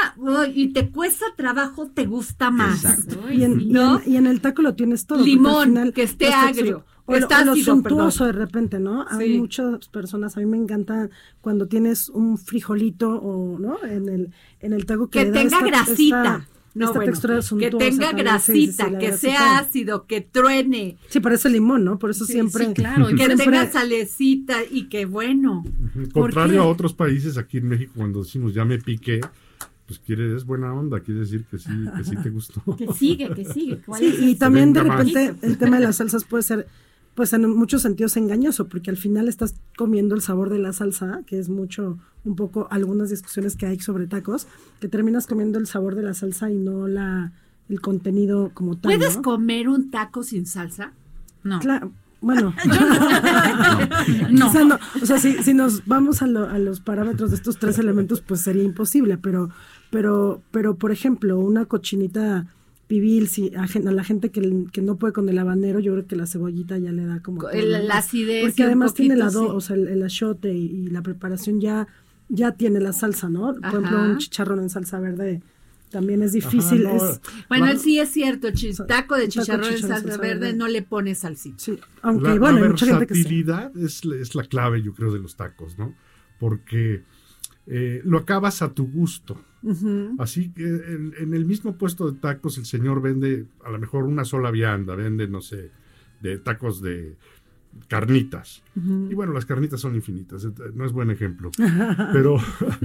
y 0.54 0.72
te 0.72 0.90
cuesta 0.90 1.24
trabajo, 1.36 1.88
te 1.88 2.06
gusta 2.06 2.50
más. 2.50 2.84
Exacto. 2.84 3.30
Y, 3.32 3.44
en, 3.44 3.58
sí. 3.58 3.64
y 3.66 3.72
¿no? 3.72 4.00
en- 4.04 4.12
y 4.12 4.16
en 4.16 4.26
el 4.26 4.40
taco 4.40 4.62
lo 4.62 4.74
tienes 4.74 5.06
todo. 5.06 5.24
Limón, 5.24 5.68
final 5.68 5.92
que 5.92 6.02
esté 6.02 6.28
agrio, 6.32 6.84
O, 7.06 7.12
lo- 7.12 7.18
está 7.18 7.42
o 7.42 7.44
lo 7.46 7.52
ácido, 7.52 7.74
suntuoso 7.74 8.24
perdón. 8.24 8.34
de 8.40 8.44
repente, 8.46 8.78
¿no? 8.80 9.06
Hay 9.08 9.32
Sí. 9.32 9.38
muchas 9.38 9.88
personas, 9.88 10.36
a 10.36 10.40
mí 10.40 10.46
me 10.46 10.56
encanta 10.58 11.08
cuando 11.40 11.66
tienes 11.66 12.08
un 12.08 12.36
frijolito 12.38 13.10
o, 13.16 13.58
¿no? 13.58 13.82
En 13.84 14.08
el, 14.08 14.32
en 14.60 14.72
el 14.72 14.86
taco 14.86 15.08
que, 15.08 15.20
Que 15.20 15.24
le 15.26 15.30
da 15.30 15.38
tenga 15.40 15.56
esta- 15.58 15.66
grasita. 15.66 16.22
esta- 16.22 16.48
no, 16.76 16.86
esta 16.86 16.98
bueno, 16.98 17.12
textura 17.12 17.40
que 17.58 17.70
tenga 17.70 18.12
grasita, 18.12 18.84
sí, 18.84 18.88
sí, 18.88 18.92
la 18.92 18.98
que 18.98 19.06
grasita. 19.08 19.30
sea 19.32 19.58
ácido, 19.58 20.06
que 20.06 20.20
truene, 20.20 20.96
Sí, 21.08 21.20
parece 21.20 21.48
limón, 21.50 21.84
¿no? 21.84 21.98
Por 21.98 22.10
eso 22.10 22.24
Sí, 22.24 22.34
siempre... 22.34 22.66
sí, 22.66 22.74
claro, 22.74 23.10
y 23.10 23.14
que 23.16 23.24
siempre- 23.24 23.44
tenga 23.46 23.70
salecita 23.70 24.58
y 24.70 24.88
que 24.88 25.06
bueno. 25.06 25.64
Ujú. 25.66 26.08
¿Por 26.10 26.22
Contrario 26.24 26.60
qué? 26.62 26.66
a 26.68 26.70
otros 26.70 26.92
países, 26.94 27.38
aquí 27.38 27.58
en 27.58 27.68
México, 27.68 27.92
cuando 27.96 28.22
decimos 28.22 28.54
ya 28.54 28.64
me 28.64 28.78
piqué, 28.78 29.20
pues 29.86 29.98
quiere, 30.00 30.34
es 30.34 30.44
buena 30.44 30.72
onda, 30.74 31.00
quiere 31.00 31.20
decir 31.20 31.44
que 31.50 31.58
sí, 31.58 31.70
que 31.96 32.04
sí 32.04 32.16
te 32.22 32.30
gustó. 32.30 32.60
Que 32.76 32.92
sigue, 32.92 33.30
que 33.34 33.44
sigue. 33.44 33.78
¿Cuál 33.86 34.00
Sí, 34.00 34.06
es 34.06 34.20
y 34.22 34.34
también 34.34 34.72
de 34.72 34.82
más. 34.82 34.98
repente 34.98 35.46
el 35.46 35.58
tema 35.58 35.78
de 35.78 35.84
las 35.86 35.96
salsas 35.96 36.24
puede 36.24 36.42
ser, 36.42 36.66
pues 37.16 37.32
en 37.32 37.50
muchos 37.50 37.82
sentidos 37.82 38.16
engañoso, 38.16 38.68
porque 38.68 38.90
al 38.90 38.96
final 38.96 39.26
estás 39.26 39.56
comiendo 39.76 40.14
el 40.14 40.20
sabor 40.20 40.50
de 40.50 40.58
la 40.60 40.72
salsa, 40.72 41.22
que 41.26 41.38
es 41.40 41.48
mucho, 41.48 41.98
un 42.24 42.36
poco 42.36 42.68
algunas 42.70 43.10
discusiones 43.10 43.56
que 43.56 43.66
hay 43.66 43.80
sobre 43.80 44.06
tacos, 44.06 44.46
que 44.80 44.86
terminas 44.86 45.26
comiendo 45.26 45.58
el 45.58 45.66
sabor 45.66 45.96
de 45.96 46.02
la 46.02 46.14
salsa 46.14 46.50
y 46.50 46.56
no 46.56 46.86
la 46.86 47.32
el 47.68 47.80
contenido 47.80 48.52
como 48.54 48.76
tal. 48.76 48.92
¿Puedes 48.96 49.16
¿no? 49.16 49.22
comer 49.22 49.68
un 49.68 49.90
taco 49.90 50.22
sin 50.22 50.46
salsa? 50.46 50.92
No. 51.42 51.58
Claro, 51.58 51.90
bueno. 52.20 52.54
No. 54.30 54.46
Quizá 54.50 54.64
no. 54.64 54.78
O 55.02 55.06
sea, 55.06 55.18
si, 55.18 55.32
si 55.42 55.54
nos 55.54 55.86
vamos 55.86 56.22
a, 56.22 56.26
lo- 56.26 56.48
a 56.48 56.58
los 56.58 56.80
parámetros 56.80 57.30
de 57.30 57.36
estos 57.36 57.58
tres 57.58 57.78
elementos, 57.78 58.20
pues 58.20 58.40
sería 58.42 58.62
imposible, 58.62 59.16
pero, 59.18 59.50
pero, 59.90 60.42
pero 60.50 60.76
por 60.76 60.92
ejemplo, 60.92 61.38
una 61.38 61.64
cochinita 61.64 62.46
pibil, 62.86 63.26
si 63.28 63.52
a, 63.56 63.66
la 63.90 64.04
gente 64.04 64.30
que, 64.30 64.66
que 64.72 64.80
no 64.82 64.96
puede 64.96 65.12
con 65.12 65.28
el 65.28 65.38
habanero, 65.38 65.80
yo 65.80 65.92
creo 65.92 66.06
que 66.06 66.14
la 66.16 66.26
cebollita 66.26 66.78
ya 66.78 66.92
le 66.92 67.04
da 67.04 67.20
como... 67.20 67.40
Todo, 67.42 67.50
el- 67.50 67.86
la 67.88 67.98
acidez 67.98 68.42
Porque 68.44 68.62
además 68.62 68.94
tiene 68.94 69.16
la 69.16 69.30
do, 69.30 69.40
sí. 69.42 69.48
o 69.52 69.60
sea, 69.60 69.76
el, 69.76 69.88
el 69.88 70.02
achiote 70.02 70.52
y, 70.54 70.66
y 70.66 70.86
la 70.88 71.02
preparación 71.02 71.60
ya, 71.60 71.88
ya 72.28 72.52
tiene 72.52 72.78
la 72.80 72.92
salsa, 72.92 73.28
¿no? 73.28 73.54
Por 73.54 73.66
ejemplo, 73.66 74.00
un 74.02 74.18
chicharrón 74.18 74.60
en 74.60 74.70
salsa 74.70 75.00
verde 75.00 75.42
también 75.90 76.22
es 76.22 76.32
difícil. 76.32 76.82
no, 76.84 76.90
es, 76.96 77.20
Bueno, 77.48 77.66
sí 77.78 77.98
es 77.98 78.10
cierto, 78.10 78.48
chis- 78.48 78.76
taco 78.86 78.86
de 78.86 78.88
taco 78.88 79.16
de 79.16 79.28
chicharrón 79.28 79.64
en 79.68 79.74
chicharrón 79.74 79.74
en 79.74 79.80
salsa 79.80 80.08
salsa 80.08 80.22
verde 80.22 80.40
verde. 80.46 80.56
no 80.58 80.68
le 80.68 80.82
pone 80.82 81.14
salsita. 81.14 81.56
sí, 81.58 81.78
aunque 82.02 82.28
la, 82.28 82.34
bueno, 82.38 82.58
la 82.58 82.64
hay 82.64 82.70
mucha 82.70 82.86
gente 82.86 83.06
que 83.06 83.14
es, 83.84 84.04
la- 84.04 84.16
es 84.16 84.34
la 84.34 84.42
clave, 84.44 84.82
yo 84.82 84.92
creo, 84.94 85.12
de 85.12 85.18
los 85.18 85.36
tacos, 85.36 85.76
¿no? 85.78 85.94
Porque 86.38 87.02
eh, 87.66 88.00
lo 88.04 88.18
acabas 88.18 88.62
a 88.62 88.72
tu 88.72 88.86
gusto. 88.86 89.40
Así 90.18 90.50
que 90.50 90.64
en, 90.64 91.14
en 91.18 91.34
el 91.34 91.44
mismo 91.44 91.76
puesto 91.76 92.10
de 92.10 92.18
tacos 92.18 92.58
el 92.58 92.66
señor 92.66 93.02
vende 93.02 93.46
a 93.64 93.70
lo 93.70 93.78
mejor 93.78 94.04
una 94.04 94.24
sola 94.24 94.50
vianda, 94.50 94.94
vende, 94.94 95.28
no 95.28 95.40
sé, 95.40 95.70
de 96.20 96.38
tacos 96.38 96.80
de 96.80 97.16
carnitas. 97.88 98.62
Y 98.74 99.14
bueno, 99.14 99.32
las 99.32 99.46
carnitas 99.46 99.80
son 99.80 99.94
infinitas, 99.94 100.46
no 100.74 100.84
es 100.84 100.92
buen 100.92 101.10
ejemplo. 101.10 101.50
Pero 102.12 102.36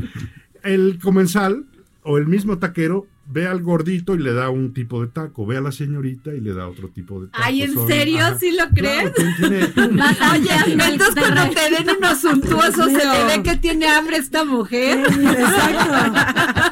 el 0.63 0.99
comensal 0.99 1.65
o 2.03 2.17
el 2.17 2.27
mismo 2.27 2.57
taquero 2.59 3.07
ve 3.27 3.47
al 3.47 3.61
gordito 3.61 4.15
y 4.15 4.19
le 4.19 4.33
da 4.33 4.49
un 4.49 4.73
tipo 4.73 5.01
de 5.01 5.07
taco, 5.07 5.45
ve 5.45 5.57
a 5.57 5.61
la 5.61 5.71
señorita 5.71 6.33
y 6.33 6.41
le 6.41 6.53
da 6.53 6.67
otro 6.67 6.89
tipo 6.89 7.21
de 7.21 7.27
taco. 7.27 7.43
Ay, 7.45 7.61
¿en 7.63 7.73
Son- 7.73 7.87
serio? 7.87 8.19
ajá. 8.19 8.37
¿Sí 8.39 8.51
lo 8.51 8.67
Claro, 8.69 9.11
crees? 9.13 9.13
tiene- 9.37 9.67
tiene- 9.67 10.03
Oye, 10.33 10.73
entonces 10.85 11.15
cuando 11.15 11.53
te 11.53 11.69
den 11.83 11.97
unos 11.97 12.19
suntuosos, 12.19 12.91
se 12.91 12.99
te 12.99 13.23
ve 13.37 13.43
que 13.43 13.55
tiene 13.57 13.87
hambre 13.87 14.17
esta 14.17 14.43
mujer. 14.43 14.99
Exacto. 14.99 16.21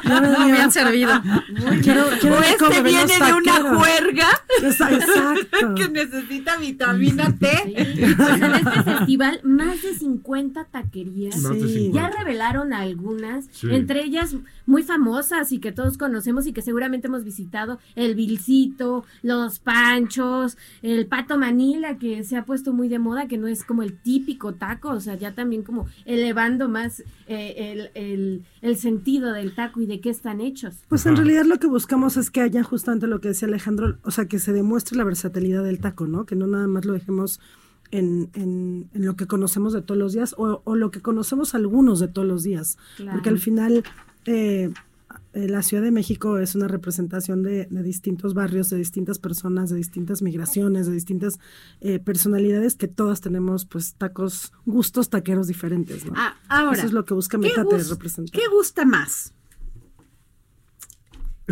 No 0.10 0.48
me 0.48 0.58
han 0.60 0.72
servido. 0.72 1.12
Quiero, 1.82 2.04
quiero 2.20 2.36
O 2.38 2.42
este 2.42 2.82
viene 2.82 3.06
de 3.06 3.32
una 3.32 3.76
juerga 3.76 4.26
Exacto. 4.60 5.12
que 5.76 5.88
necesita 5.88 6.56
vitamina 6.56 7.32
T. 7.36 7.48
Sí. 7.64 7.74
En 7.76 8.54
este 8.54 8.82
festival, 8.82 9.40
más 9.44 9.80
de 9.82 9.94
50 9.94 10.64
taquerías. 10.64 11.36
Más 11.42 11.52
de 11.52 11.68
Sí. 11.68 11.74
50. 11.84 12.00
Ya 12.10 12.18
revelaron 12.18 12.72
algunas, 12.72 13.46
Sí. 13.52 13.68
entre 13.70 14.02
ellas 14.04 14.34
muy 14.66 14.82
famosas 14.82 15.52
y 15.52 15.58
que 15.60 15.70
todos 15.70 15.96
conocemos 16.40 16.46
y 16.46 16.52
que 16.52 16.62
seguramente 16.62 17.06
hemos 17.08 17.24
visitado, 17.24 17.78
el 17.96 18.14
Vilcito, 18.14 19.04
los 19.22 19.58
Panchos, 19.58 20.56
el 20.82 21.06
Pato 21.06 21.38
Manila, 21.38 21.98
que 21.98 22.24
se 22.24 22.36
ha 22.36 22.44
puesto 22.44 22.72
muy 22.72 22.88
de 22.88 22.98
moda, 22.98 23.28
que 23.28 23.38
no 23.38 23.46
es 23.46 23.64
como 23.64 23.82
el 23.82 23.92
típico 24.00 24.54
taco, 24.54 24.90
o 24.90 25.00
sea, 25.00 25.14
ya 25.16 25.32
también 25.34 25.62
como 25.62 25.86
elevando 26.04 26.68
más 26.68 27.02
eh, 27.26 27.54
el, 27.56 27.90
el- 27.94 28.42
el 28.62 28.76
sentido 28.76 29.32
del 29.32 29.54
taco 29.54 29.80
y 29.80 29.86
de 29.86 30.00
qué 30.00 30.10
están 30.10 30.40
hechos. 30.40 30.74
Pues 30.88 31.06
en 31.06 31.16
realidad 31.16 31.44
lo 31.44 31.58
que 31.58 31.66
buscamos 31.66 32.16
es 32.16 32.30
que 32.30 32.40
haya 32.42 32.62
justamente 32.62 33.06
lo 33.06 33.20
que 33.20 33.28
decía 33.28 33.48
Alejandro, 33.48 33.96
o 34.02 34.10
sea, 34.10 34.26
que 34.26 34.38
se 34.38 34.52
demuestre 34.52 34.96
la 34.98 35.04
versatilidad 35.04 35.64
del 35.64 35.78
taco, 35.78 36.06
¿no? 36.06 36.24
Que 36.26 36.36
no 36.36 36.46
nada 36.46 36.66
más 36.66 36.84
lo 36.84 36.92
dejemos 36.92 37.40
en, 37.90 38.28
en, 38.34 38.88
en 38.94 39.04
lo 39.06 39.16
que 39.16 39.26
conocemos 39.26 39.72
de 39.72 39.82
todos 39.82 39.98
los 39.98 40.12
días 40.12 40.34
o, 40.38 40.60
o 40.64 40.76
lo 40.76 40.90
que 40.90 41.00
conocemos 41.00 41.54
algunos 41.54 42.00
de 42.00 42.08
todos 42.08 42.28
los 42.28 42.42
días. 42.42 42.76
Claro. 42.96 43.12
Porque 43.12 43.28
al 43.30 43.38
final 43.38 43.82
eh, 44.26 44.70
la 45.32 45.62
Ciudad 45.62 45.82
de 45.82 45.92
México 45.92 46.38
es 46.38 46.54
una 46.54 46.66
representación 46.66 47.42
de, 47.42 47.66
de 47.70 47.82
distintos 47.82 48.34
barrios, 48.34 48.68
de 48.70 48.78
distintas 48.78 49.18
personas, 49.18 49.70
de 49.70 49.76
distintas 49.76 50.22
migraciones, 50.22 50.86
de 50.86 50.92
distintas 50.92 51.38
eh, 51.80 51.98
personalidades 52.00 52.74
que 52.74 52.88
todas 52.88 53.20
tenemos 53.20 53.64
pues 53.64 53.94
tacos, 53.94 54.52
gustos 54.66 55.08
taqueros 55.08 55.46
diferentes, 55.46 56.04
¿no? 56.04 56.14
Ah, 56.16 56.34
ahora, 56.48 56.78
Eso 56.78 56.86
es 56.86 56.92
lo 56.92 57.04
que 57.04 57.14
busca 57.14 57.38
¿qué, 57.38 57.48
Metate 57.48 57.78
representar. 57.84 58.32
qué 58.32 58.48
gusta 58.48 58.84
más? 58.84 59.32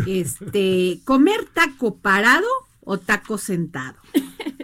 Este, 0.05 0.99
comer 1.05 1.45
taco 1.53 1.97
parado 1.97 2.47
o 2.81 2.97
taco 2.97 3.37
sentado. 3.37 3.97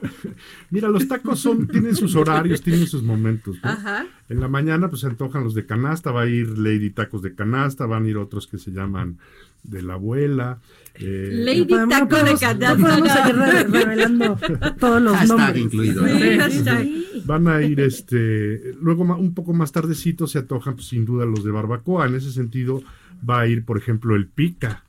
Mira, 0.71 0.87
los 0.89 1.07
tacos 1.07 1.39
son, 1.39 1.67
tienen 1.67 1.95
sus 1.95 2.15
horarios, 2.15 2.61
tienen 2.61 2.87
sus 2.87 3.03
momentos. 3.03 3.57
¿no? 3.63 3.69
Ajá. 3.69 4.05
En 4.29 4.39
la 4.39 4.47
mañana 4.47 4.89
pues 4.89 5.01
se 5.01 5.07
antojan 5.07 5.43
los 5.43 5.53
de 5.53 5.65
canasta, 5.65 6.11
va 6.11 6.21
a 6.23 6.27
ir 6.27 6.57
Lady 6.57 6.89
Tacos 6.89 7.21
de 7.21 7.35
canasta, 7.35 7.85
van 7.85 8.05
a 8.05 8.09
ir 8.09 8.17
otros 8.17 8.47
que 8.47 8.57
se 8.57 8.71
llaman 8.71 9.17
de 9.63 9.81
la 9.81 9.93
abuela. 9.95 10.59
eh, 10.95 11.29
Lady 11.33 11.61
No 11.61 11.67
podemos- 11.67 11.89
taco 11.89 12.03
no 12.05 12.09
podemos- 12.09 12.39
de 12.39 12.45
canasta. 12.45 12.75
No 12.75 12.87
podemos 12.87 13.11
seguir 13.11 13.35
re- 13.35 13.63
revelando 13.85 14.37
todos 14.79 15.01
los 15.01 15.15
Hashtag 15.15 15.37
nombres. 15.37 15.63
incluido. 15.65 16.05
¿eh? 16.07 16.19
Sí, 16.33 16.37
hashtag. 16.39 16.87
Van 17.25 17.47
a 17.47 17.61
ir, 17.63 17.79
este, 17.79 18.73
luego 18.81 19.03
un 19.03 19.33
poco 19.33 19.53
más 19.53 19.71
tardecito 19.71 20.27
se 20.27 20.39
antojan 20.39 20.75
pues, 20.75 20.87
sin 20.87 21.05
duda 21.05 21.25
los 21.25 21.43
de 21.43 21.51
barbacoa. 21.51 22.05
En 22.07 22.15
ese 22.15 22.31
sentido 22.31 22.83
va 23.27 23.41
a 23.41 23.47
ir, 23.47 23.65
por 23.65 23.77
ejemplo, 23.77 24.15
el 24.15 24.27
Pica, 24.27 24.83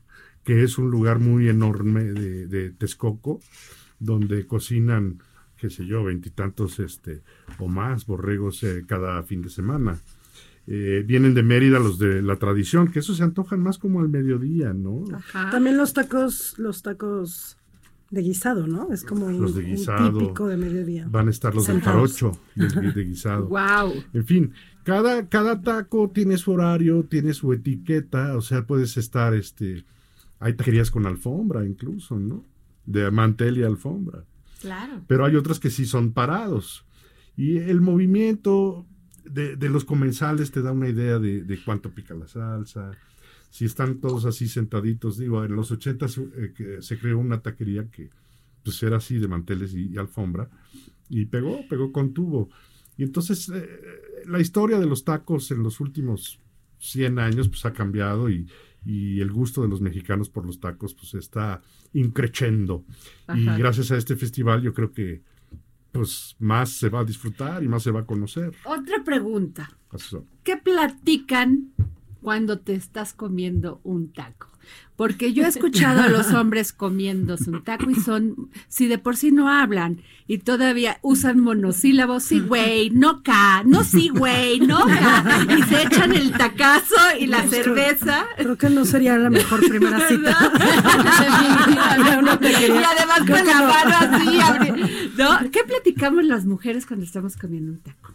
que 0.45 0.63
es 0.63 0.77
un 0.79 0.91
lugar 0.91 1.19
muy 1.19 1.49
enorme 1.49 2.05
de, 2.05 2.47
de 2.47 2.71
Texcoco, 2.71 3.41
donde 3.99 4.47
cocinan, 4.47 5.19
qué 5.57 5.71
sé 5.71 5.87
yo, 5.87 6.05
veintitantos 6.05 6.79
este, 6.79 7.23
o 7.59 7.69
más 7.69 8.07
borregos 8.07 8.63
eh, 8.63 8.85
cada 8.87 9.23
fin 9.23 9.43
de 9.43 9.51
semana. 9.51 9.99
Eh, 10.69 11.05
vienen 11.07 11.35
de 11.35 11.43
Mérida 11.45 11.79
los 11.79 11.99
de 11.99 12.23
la 12.23 12.37
tradición, 12.37 12.91
que 12.91 12.99
esos 12.99 13.19
se 13.19 13.23
antojan 13.23 13.61
más 13.61 13.79
como 13.79 14.01
al 14.01 14.09
mediodía, 14.09 14.73
¿no? 14.73 15.05
Ajá. 15.15 15.51
También 15.51 15.77
los 15.77 15.93
tacos, 15.93 16.59
los 16.59 16.83
tacos 16.83 17.57
de 18.11 18.23
guisado, 18.23 18.67
¿no? 18.67 18.93
Es 18.93 19.05
como 19.05 19.27
un, 19.27 19.39
de 19.39 19.61
un 19.61 19.65
guisado. 19.65 20.19
típico 20.19 20.49
de 20.49 20.57
mediodía. 20.57 21.07
Van 21.11 21.29
a 21.29 21.31
estar 21.31 21.55
los 21.55 21.67
del 21.67 21.81
jarocho, 21.81 22.39
de, 22.55 22.69
de 22.69 23.05
guisado. 23.05 23.47
Wow. 23.47 23.93
En 24.13 24.25
fin, 24.25 24.53
cada, 24.83 25.29
cada 25.29 25.61
taco 25.61 26.11
tiene 26.13 26.39
su 26.39 26.53
horario, 26.53 27.05
tiene 27.05 27.35
su 27.35 27.53
etiqueta, 27.53 28.37
o 28.37 28.41
sea, 28.41 28.67
puedes 28.67 28.97
estar 28.97 29.35
este 29.35 29.85
Hay 30.39 30.55
taquerías 30.55 30.91
con 30.91 31.07
alfombra 31.07 31.65
incluso, 31.65 32.19
¿no? 32.19 32.45
De 32.87 33.11
mantel 33.11 33.59
y 33.59 33.63
alfombra. 33.63 34.25
Claro. 34.61 35.03
Pero 35.07 35.25
hay 35.25 35.37
otras 35.37 35.61
que 35.61 35.71
sí 35.71 35.85
son 35.87 36.13
parados. 36.13 36.85
Y 37.37 37.59
el 37.59 37.81
movimiento 37.81 38.87
de, 39.25 39.57
de 39.57 39.69
los 39.69 39.85
comensales 39.85 40.51
te 40.51 40.63
da 40.63 40.73
una 40.73 40.89
idea 40.89 41.19
de, 41.19 41.43
de 41.43 41.63
cuánto 41.63 41.91
pica 41.91 42.15
la 42.15 42.27
salsa. 42.29 42.93
Si 43.51 43.65
están 43.65 43.99
todos 44.01 44.25
así 44.25 44.49
sentaditos, 44.49 45.19
digo, 45.19 45.45
en 45.45 45.55
los 45.55 45.71
80 45.71 46.07
se 46.09 46.99
creó 46.99 47.19
una 47.19 47.41
taquería 47.41 47.91
que 47.91 48.11
pues 48.63 48.83
era 48.83 48.97
así 48.97 49.19
de 49.19 49.29
manteles 49.29 49.75
y, 49.75 49.93
y 49.93 49.97
alfombra 49.97 50.49
y 51.09 51.27
pegó, 51.27 51.67
pegó 51.69 51.93
con 51.93 52.13
tubo. 52.13 52.51
Y 52.97 53.05
entonces 53.05 53.49
eh, 53.55 53.69
la 54.27 54.41
historia 54.41 54.79
de 54.79 54.87
los 54.87 55.05
tacos 55.05 55.51
en 55.51 55.63
los 55.63 55.81
últimos 55.81 56.41
100 56.79 57.19
años 57.19 57.49
pues 57.49 57.65
ha 57.65 57.73
cambiado 57.73 58.29
y, 58.29 58.49
y 58.85 59.21
el 59.21 59.31
gusto 59.31 59.63
de 59.63 59.69
los 59.69 59.81
mexicanos 59.81 60.29
por 60.29 60.45
los 60.47 60.61
tacos 60.61 60.95
pues 60.95 61.15
está 61.15 61.63
increciendo. 61.93 62.85
Y 63.35 63.45
gracias 63.45 63.91
a 63.91 63.97
este 63.97 64.17
festival 64.17 64.63
yo 64.63 64.73
creo 64.73 64.93
que 64.93 65.23
pues 65.93 66.37
más 66.39 66.71
se 66.71 66.89
va 66.91 67.01
a 67.01 67.05
disfrutar 67.05 67.63
y 67.65 67.69
más 67.69 67.83
se 67.83 67.91
va 67.91 68.01
a 68.01 68.07
conocer. 68.07 68.55
Otra 68.65 69.03
pregunta. 69.03 69.71
¿Qué 70.43 70.57
platican 70.57 71.73
cuando 72.21 72.59
te 72.59 72.75
estás 72.75 73.15
comiendo 73.15 73.81
un 73.83 74.13
taco? 74.13 74.49
Porque 74.97 75.35
yo 75.35 75.45
he 75.45 75.49
escuchado 75.49 76.01
a 76.03 76.09
los 76.09 76.27
hombres 76.33 76.73
comiéndose 76.73 77.51
un 77.51 77.63
taco 77.63 77.91
y 77.91 77.95
son, 77.97 78.51
si 78.69 78.87
de 78.87 78.97
por 78.99 79.17
sí 79.17 79.31
no 79.31 79.51
hablan 79.51 80.01
y 80.27 80.39
todavía 80.39 80.99
usan 81.03 81.39
monosílabos, 81.41 82.25
sí, 82.25 82.41
güey, 82.41 82.89
no 82.91 83.23
ca, 83.23 83.63
no 83.65 83.85
sí, 83.85 84.09
güey, 84.09 84.59
no 84.61 84.87
ca, 84.87 85.47
y 85.57 85.63
se 85.65 85.83
echan 85.83 86.13
el 86.15 86.33
tacazo 86.33 86.95
y 87.21 87.27
la 87.27 87.47
cerveza. 87.47 88.27
Creo 88.39 88.57
que 88.57 88.71
no 88.71 88.85
sería 88.87 89.19
la 89.19 89.29
mejor 89.31 89.61
primera 89.69 90.09
cita. 90.09 90.53
Y 92.47 92.83
además 92.85 93.21
Creo 93.25 93.37
con 93.37 93.47
la 93.47 93.61
no. 93.61 93.69
mano 93.69 93.97
así, 94.17 94.39
¿no? 95.17 95.51
¿Qué 95.51 95.61
platicamos 95.65 96.25
las 96.25 96.45
mujeres 96.47 96.87
cuando 96.87 97.05
estamos 97.05 97.37
comiendo 97.37 97.73
un 97.73 97.81
taco? 97.81 98.15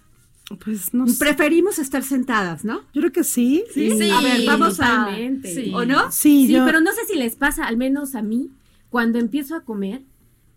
Pues 0.63 0.93
no 0.93 1.05
Preferimos 1.17 1.79
estar 1.79 2.03
sentadas, 2.03 2.65
¿no? 2.65 2.81
Yo 2.93 3.01
creo 3.01 3.11
que 3.11 3.23
sí. 3.23 3.63
Sí, 3.73 3.85
Y- 3.85 4.09
a 4.11 4.21
ver, 4.21 4.41
vamos 4.45 4.79
a... 4.81 5.07
Sí. 5.43 5.71
¿O 5.73 5.85
no? 5.85 6.11
Sí, 6.11 6.47
Sí, 6.47 6.53
yo- 6.53 6.65
pero 6.65 6.81
no 6.81 6.91
sé 6.91 7.05
si 7.07 7.15
les 7.17 7.35
pasa, 7.35 7.65
al 7.65 7.77
menos 7.77 8.15
a 8.15 8.21
mí, 8.21 8.49
cuando 8.89 9.17
empiezo 9.19 9.55
a 9.55 9.61
comer, 9.61 10.01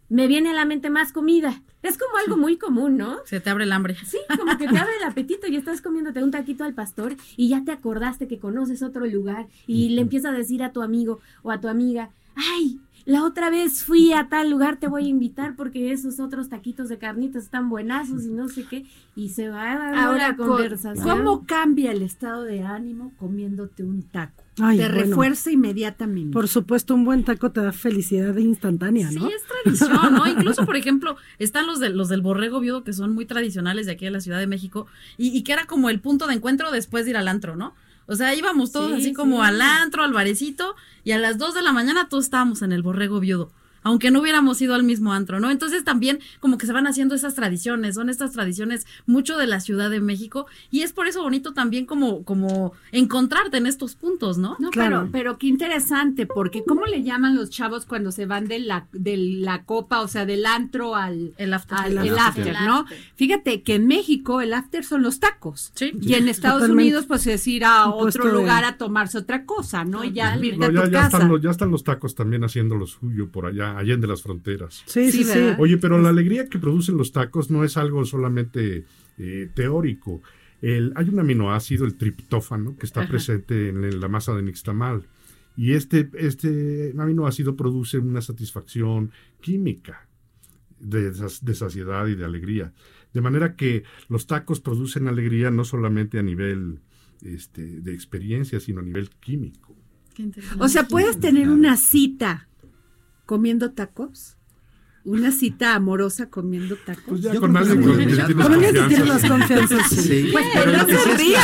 me 0.09 0.27
viene 0.27 0.51
a 0.51 0.55
la 0.55 0.65
mente 0.65 0.91
más 0.91 1.13
comida. 1.13 1.63
Es 1.83 1.97
como 1.99 2.17
algo 2.17 2.37
muy 2.37 2.57
común, 2.57 2.97
¿no? 2.97 3.19
Se 3.27 3.41
te 3.41 3.51
abre 3.51 3.65
el 3.65 3.73
hambre. 3.73 3.97
Sí, 4.07 4.19
como 4.39 4.57
que 4.59 4.67
te 4.67 4.77
abre 4.79 4.97
el 5.01 5.05
apetito 5.05 5.47
y 5.47 5.57
estás 5.57 5.81
comiéndote 5.81 6.23
un 6.25 6.31
taquito 6.31 6.65
al 6.65 6.75
pastor 6.75 7.15
y 7.37 7.49
ya 7.51 7.63
te 7.65 7.73
acordaste 7.73 8.27
que 8.27 8.39
conoces 8.39 8.83
otro 8.83 9.07
lugar 9.07 9.47
y 9.67 9.91
le 9.91 10.01
empiezas 10.01 10.33
a 10.33 10.37
decir 10.37 10.63
a 10.63 10.73
tu 10.73 10.83
amigo 10.83 11.21
o 11.43 11.51
a 11.51 11.61
tu 11.61 11.69
amiga, 11.69 12.11
ay, 12.35 12.81
la 13.07 13.25
otra 13.25 13.51
vez 13.51 13.85
fui 13.85 14.13
a 14.13 14.29
tal 14.29 14.51
lugar, 14.51 14.79
te 14.79 14.89
voy 14.89 15.05
a 15.07 15.09
invitar 15.09 15.57
porque 15.57 15.93
esos 15.93 16.21
otros 16.21 16.49
taquitos 16.49 16.89
de 16.89 16.99
carnitas 16.99 17.45
están 17.45 17.69
buenazos 17.69 18.25
y 18.25 18.31
no 18.31 18.49
sé 18.49 18.65
qué, 18.65 18.87
y 19.15 19.29
se 19.29 19.49
va 19.51 19.77
dando 19.77 20.01
Ahora, 20.01 20.29
la 20.29 20.37
conversación. 20.37 21.07
¿cómo 21.07 21.45
cambia 21.47 21.93
el 21.93 22.03
estado 22.03 22.45
de 22.45 22.63
ánimo 22.63 23.13
comiéndote 23.19 23.85
un 23.85 24.03
taco? 24.03 24.43
Ay, 24.61 24.79
te 24.79 24.89
bueno. 24.89 25.01
refuerza 25.01 25.51
inmediatamente. 25.51 26.33
Por 26.33 26.49
supuesto, 26.49 26.95
un 26.95 27.05
buen 27.05 27.25
taco 27.25 27.51
te 27.51 27.61
da 27.61 27.73
felicidad 27.73 28.37
instantánea, 28.37 29.11
¿no? 29.11 29.29
Sí, 29.29 29.35
es 29.35 29.43
tradición, 29.43 30.15
¿no? 30.15 30.27
Incluso, 30.29 30.65
por 30.65 30.77
ejemplo, 30.77 31.17
están 31.39 31.67
los, 31.67 31.81
de, 31.81 31.91
los 31.91 32.09
del 32.09 32.23
borrego 32.23 32.61
viudo 32.61 32.85
que 32.85 32.93
son 32.93 33.13
muy 33.15 33.27
tradicionales 33.27 33.87
de 33.87 33.93
aquí 33.93 34.05
de 34.05 34.13
la 34.13 34.21
Ciudad 34.21 34.39
de 34.39 34.47
México 34.47 34.87
y, 35.19 35.37
y 35.37 35.43
que 35.43 35.53
era 35.53 35.67
como 35.67 35.91
el 35.91 36.01
punto 36.01 36.27
de 36.27 36.35
encuentro 36.35 36.71
después 36.71 37.05
de 37.05 37.11
ir 37.11 37.17
al 37.17 37.29
antro, 37.29 37.57
¿no? 37.57 37.75
O 38.07 38.15
sea, 38.17 38.35
íbamos 38.35 38.73
todos 38.73 38.91
Sí, 38.91 38.97
así 38.97 39.05
sí. 39.07 39.13
como 39.15 39.43
al 39.43 39.61
antro, 39.63 40.03
al 40.05 40.13
barecito, 40.13 40.75
y 41.05 41.13
a 41.13 41.19
las 41.19 41.39
2 41.39 41.55
de 41.55 41.63
la 41.63 41.73
mañana 41.73 42.09
todos 42.09 42.25
estábamos 42.25 42.63
en 42.63 42.73
el 42.73 42.83
borrego 42.83 43.21
viudo. 43.21 43.51
Aunque 43.85 44.11
no 44.11 44.21
hubiéramos 44.21 44.61
ido 44.61 44.75
al 44.75 44.83
mismo 44.83 45.13
antro, 45.13 45.39
¿no? 45.39 45.51
Entonces 45.51 45.85
también 45.85 46.19
como 46.41 46.59
que 46.59 46.67
se 46.67 46.73
van 46.73 46.87
haciendo 46.89 47.15
esas 47.15 47.35
tradiciones, 47.35 47.95
son 47.95 48.09
estas 48.09 48.33
tradiciones 48.33 48.87
mucho 49.07 49.37
de 49.37 49.47
la 49.47 49.61
Ciudad 49.61 49.91
de 49.91 50.01
México, 50.01 50.47
y 50.73 50.81
es 50.83 50.93
por 50.93 51.07
eso 51.07 51.23
bonito 51.23 51.53
también 51.55 51.87
como, 51.87 52.25
como 52.25 52.73
encontrarte 52.93 53.59
en 53.59 53.67
estos 53.67 53.95
puntos, 53.95 54.39
¿no? 54.39 54.57
No, 54.59 54.71
pero, 54.73 55.09
pero 55.13 55.39
qué 55.39 55.47
interesante, 55.47 56.27
porque 56.27 56.65
¿cómo 56.67 56.87
le 56.87 57.03
llaman 57.03 57.37
los 57.37 57.51
chavos 57.51 57.85
cuando 57.87 58.11
se 58.11 58.27
van 58.27 58.49
de 58.49 58.59
la, 58.59 58.87
de 58.93 59.17
la 59.17 59.65
copa, 59.65 60.01
o 60.01 60.09
sea, 60.09 60.25
del 60.27 60.47
antro 60.47 60.97
al, 60.97 61.35
el 61.37 61.53
after, 61.53 61.79
al- 61.79 61.93
El 61.93 61.99
el 62.09 62.19
after. 62.19 62.49
after, 62.51 62.67
¿no? 62.67 62.87
Fíjate 63.17 63.63
que 63.63 63.75
en 63.77 63.87
México 63.87 64.41
el 64.41 64.55
after 64.55 64.85
son 64.85 65.03
los 65.03 65.21
tacos. 65.21 65.73
Y 66.01 66.15
en 66.15 66.29
Estados 66.29 66.61
Totalmente. 66.61 66.83
Unidos, 66.85 67.07
pues 67.07 67.27
es 67.27 67.47
ir 67.47 67.65
a 67.65 67.89
otro 67.91 68.27
de- 68.27 68.33
lugar 68.33 68.65
a 68.65 68.79
tomarse 68.79 69.19
otra 69.19 69.45
cosa, 69.45 69.85
¿no? 69.85 70.05
Y 70.05 70.13
ya 70.13 70.37
irte 70.37 70.57
No, 70.59 70.67
a 70.67 70.73
ya, 70.73 70.85
tu 70.85 70.91
ya 70.91 71.01
casa. 71.03 71.17
están 71.19 71.29
los, 71.31 71.43
ya 71.43 71.51
están 71.51 71.71
los 71.71 71.85
tacos 71.85 72.15
también 72.15 72.45
haciendo 72.45 72.75
lo 72.77 72.87
suyo 72.87 73.29
por 73.29 73.47
allá, 73.47 73.74
allá 73.79 73.97
de 73.97 74.07
las 74.07 74.23
fronteras. 74.23 74.83
Sí, 74.87 75.11
sí, 75.11 75.25
Sí. 75.25 75.39
Oye, 75.59 75.79
pero 75.79 76.01
la 76.01 76.11
alegría 76.11 76.49
que 76.49 76.59
producen 76.59 76.97
los 76.97 77.13
tacos 77.13 77.51
no 77.51 77.65
es 77.65 77.77
algo 77.77 78.05
solamente 78.05 78.85
eh, 79.19 79.51
teórico. 79.55 80.23
El, 80.61 80.93
hay 80.97 81.09
un 81.09 81.21
aminoácido, 81.21 81.85
el 81.85 81.97
triptófano, 81.97 82.77
que 82.77 82.87
está 82.87 83.01
Ajá. 83.03 83.11
presente 83.11 83.69
en, 83.69 83.85
en 83.85 84.01
la 84.01 84.09
masa 84.09 84.35
de 84.35 84.43
nixtamal. 84.43 85.07
Y 85.57 85.73
este, 85.73 86.11
este 86.15 86.93
aminoácido 86.99 87.55
produce 87.57 87.99
una 87.99 88.21
satisfacción 88.21 89.13
química 89.41 90.09
de 90.81 91.15
saciedad 91.55 92.07
y 92.07 92.15
de 92.15 92.25
alegría. 92.25 92.73
De 93.13 93.21
manera 93.21 93.55
que 93.55 93.85
los 94.09 94.27
tacos 94.27 94.61
producen 94.61 95.07
alegría 95.07 95.51
no 95.51 95.65
solamente 95.65 96.19
a 96.19 96.23
nivel 96.23 96.81
este, 97.23 97.81
de 97.81 97.95
experiencia, 97.95 98.59
sino 98.61 98.81
a 98.81 98.83
nivel 98.83 99.09
químico. 99.11 99.77
O 100.59 100.69
sea, 100.69 100.87
puedes 100.87 101.19
tener 101.21 101.49
una 101.49 101.77
cita 101.77 102.49
comiendo 103.27 103.73
tacos. 103.73 104.37
Una 105.07 105.31
cita 105.33 105.75
amorosa 105.75 106.31
comiendo 106.31 106.77
tacos. 106.77 107.05
Pues 107.07 107.21
ya 107.21 107.35
Yo 107.35 107.41
con 107.41 107.53
que 107.53 107.59
alguien 107.59 107.83
sí. 107.83 107.89
con 107.89 107.97
tienes 107.99 108.19
confianza. 108.79 109.05
más 109.05 109.25
confianza, 109.31 109.89
sí. 109.91 109.97
Sí. 109.97 110.29
Pues 110.33 110.47
no 110.67 110.87
se 110.87 111.15
ría. 111.19 111.41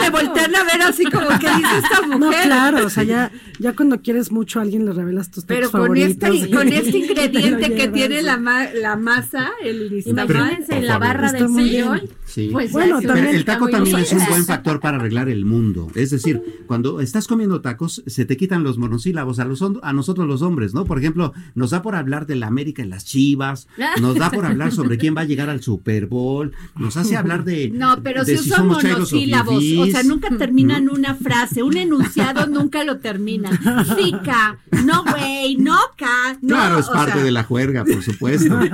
me 0.00 0.10
voltean 0.10 0.54
a 0.54 0.64
ver 0.64 0.82
así 0.82 1.04
como 1.04 1.28
que 1.38 1.46
dice 1.48 1.78
esta 1.82 2.02
mujer. 2.06 2.18
No, 2.20 2.30
claro, 2.30 2.86
o 2.86 2.90
sea, 2.90 3.02
ya, 3.04 3.32
ya 3.58 3.74
cuando 3.74 4.00
quieres 4.02 4.30
mucho 4.30 4.58
a 4.58 4.62
alguien 4.62 4.84
le 4.84 4.92
revelas 4.92 5.30
tus 5.30 5.44
tacos 5.44 5.56
Pero 5.58 5.70
con 5.70 5.80
favoritos. 5.82 6.10
este, 6.34 6.50
con 6.54 6.68
este 6.68 6.82
te 6.92 6.98
lo 6.98 6.98
ingrediente 7.06 7.74
que 7.74 7.88
tiene 7.88 8.22
la, 8.22 8.36
ma- 8.36 8.70
la 8.74 8.96
masa, 8.96 9.50
el. 9.64 10.02
Imagínense 10.04 10.76
en 10.76 10.86
la 10.86 10.98
barra 10.98 11.32
del 11.32 11.48
sillón. 11.48 12.02
Sí. 12.26 12.48
Pues 12.52 12.72
Bueno, 12.72 13.00
también- 13.00 13.28
el 13.34 13.44
taco 13.44 13.68
también 13.68 13.98
es 13.98 14.12
un 14.12 14.24
buen 14.26 14.44
factor 14.44 14.80
para 14.80 14.96
arreglar 14.98 15.28
el 15.28 15.44
mundo. 15.44 15.90
Es 15.94 16.10
decir, 16.10 16.62
cuando 16.66 17.00
estás 17.00 17.26
comiendo 17.26 17.60
tacos, 17.60 18.02
se 18.06 18.24
te 18.24 18.36
quitan 18.36 18.62
los 18.62 18.78
monosílabos 18.78 19.38
a, 19.38 19.44
los, 19.44 19.62
a 19.82 19.92
nosotros 19.92 20.26
los 20.26 20.42
hombres, 20.42 20.72
¿no? 20.74 20.84
Por 20.84 20.98
ejemplo, 20.98 21.32
nos 21.54 21.70
da 21.70 21.82
por 21.82 21.94
hablar 22.02 22.26
de 22.26 22.36
la 22.36 22.46
América 22.46 22.82
y 22.82 22.88
las 22.88 23.04
chivas, 23.04 23.68
nos 24.00 24.16
da 24.16 24.30
por 24.30 24.44
hablar 24.44 24.72
sobre 24.72 24.98
quién 24.98 25.16
va 25.16 25.22
a 25.22 25.24
llegar 25.24 25.48
al 25.48 25.62
Super 25.62 26.06
Bowl, 26.06 26.52
nos 26.76 26.96
hace 26.96 27.16
hablar 27.16 27.44
de. 27.44 27.70
No, 27.70 28.02
pero 28.02 28.24
de 28.24 28.36
si 28.36 28.48
usan 28.48 28.58
somos 28.58 28.82
chairos 28.82 29.12
o 29.12 29.16
monosílabos, 29.16 29.64
o 29.78 29.86
sea, 29.86 30.02
nunca 30.02 30.36
terminan 30.36 30.88
una 30.88 31.14
frase, 31.14 31.62
un 31.62 31.76
enunciado 31.76 32.46
nunca 32.46 32.84
lo 32.84 32.98
terminan. 32.98 33.58
Fica, 33.96 34.58
no 34.84 35.04
güey, 35.04 35.56
no 35.56 35.78
ca, 35.96 36.38
no. 36.40 36.48
Claro, 36.48 36.78
es 36.78 36.88
parte 36.88 37.14
sea, 37.14 37.24
de 37.24 37.30
la 37.30 37.44
juerga, 37.44 37.84
por 37.84 38.02
supuesto. 38.02 38.58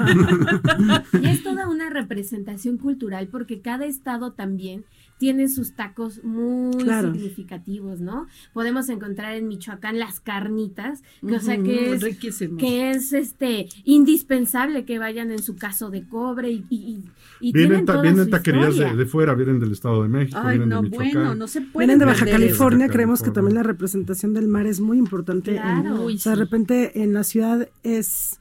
Y 1.20 1.26
es 1.26 1.42
toda 1.42 1.68
una 1.68 1.90
representación 1.90 2.78
cultural 2.78 3.28
porque 3.28 3.60
cada 3.60 3.86
estado 3.86 4.32
también 4.32 4.84
tiene 5.18 5.48
sus 5.48 5.72
tacos 5.72 6.22
muy 6.24 6.76
Claro. 6.82 7.12
significativos, 7.12 8.00
¿no? 8.00 8.26
Podemos 8.52 8.88
encontrar 8.88 9.34
en 9.34 9.48
Michoacán 9.48 9.98
las 9.98 10.20
carnitas, 10.20 11.02
que, 11.26 11.34
o 11.36 11.40
sea 11.40 11.56
que 11.62 11.92
es 11.94 12.02
riquísimos. 12.02 12.58
que 12.60 12.90
es 12.90 13.12
este 13.12 13.68
indispensable 13.84 14.84
que 14.84 14.98
vayan 14.98 15.30
en 15.32 15.42
su 15.42 15.56
caso 15.56 15.90
de 15.90 16.06
cobre 16.06 16.50
y, 16.50 16.64
y, 16.70 17.04
y- 17.40 17.52
Vienen, 17.52 17.68
tienen 17.70 17.84
ta- 17.86 17.92
toda 17.94 18.02
vienen 18.02 18.24
su 18.24 18.30
taquerías 18.30 18.76
de, 18.96 19.06
fuera, 19.06 19.34
vienen 19.34 19.60
del 19.60 19.72
Estado 19.72 20.02
de 20.02 20.08
México, 20.08 20.38
Ay, 20.40 20.58
vienen 20.58 20.68
no, 20.68 20.76
de 20.82 20.90
Michoacán. 20.90 21.12
bueno, 21.14 21.34
no 21.34 21.48
se 21.48 21.60
puede. 21.60 21.86
Vienen 21.86 21.98
de 21.98 22.04
Baja. 22.04 22.24
California, 22.26 22.88
creemos 22.88 23.22
que 23.22 23.30
también 23.30 23.54
la 23.56 23.62
representación 23.62 24.34
del 24.34 24.48
mar 24.48 24.66
es 24.66 24.80
muy 24.80 24.98
importante. 24.98 25.50
en- 25.56 25.56
Claro. 25.62 26.04
o 26.04 26.10
sea, 26.16 26.32
de 26.32 26.36
repente 26.38 27.02
en 27.02 27.12
la 27.12 27.24
ciudad 27.24 27.68
es 27.82 28.38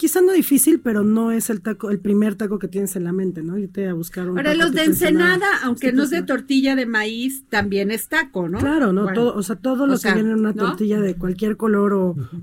quizá 0.00 0.22
no 0.22 0.32
difícil, 0.32 0.80
pero 0.80 1.04
no 1.04 1.30
es 1.30 1.50
el 1.50 1.60
taco, 1.60 1.90
el 1.90 1.98
primer 2.00 2.34
taco 2.34 2.58
que 2.58 2.68
tienes 2.68 2.96
en 2.96 3.04
la 3.04 3.12
mente, 3.12 3.42
¿no? 3.42 3.58
Irte 3.58 3.86
a 3.86 3.92
buscar 3.92 4.30
un 4.30 4.38
Ahora, 4.38 4.52
taco 4.52 4.62
los 4.64 4.72
de 4.72 4.80
tipo 4.80 4.90
Ensenada, 4.92 5.46
aunque 5.62 5.92
no 5.92 6.04
es 6.04 6.10
de 6.10 6.18
pues, 6.18 6.26
tortilla 6.28 6.74
de 6.74 6.86
maíz, 6.86 7.44
también 7.50 7.90
es 7.90 8.08
taco, 8.08 8.48
¿no? 8.48 8.58
Claro, 8.58 8.92
no, 8.94 9.02
Bueno. 9.02 9.14
todo, 9.20 9.34
o 9.36 9.42
sea, 9.42 9.56
todo 9.56 9.86
lo 9.86 9.94
O 9.94 9.96
sea, 9.98 10.12
que 10.14 10.20
viene 10.20 10.32
en 10.32 10.40
una 10.40 10.52
¿no? 10.52 10.64
tortilla 10.68 11.00
de 11.00 11.14
cualquier 11.16 11.56
color 11.58 11.92
o, 11.92 12.16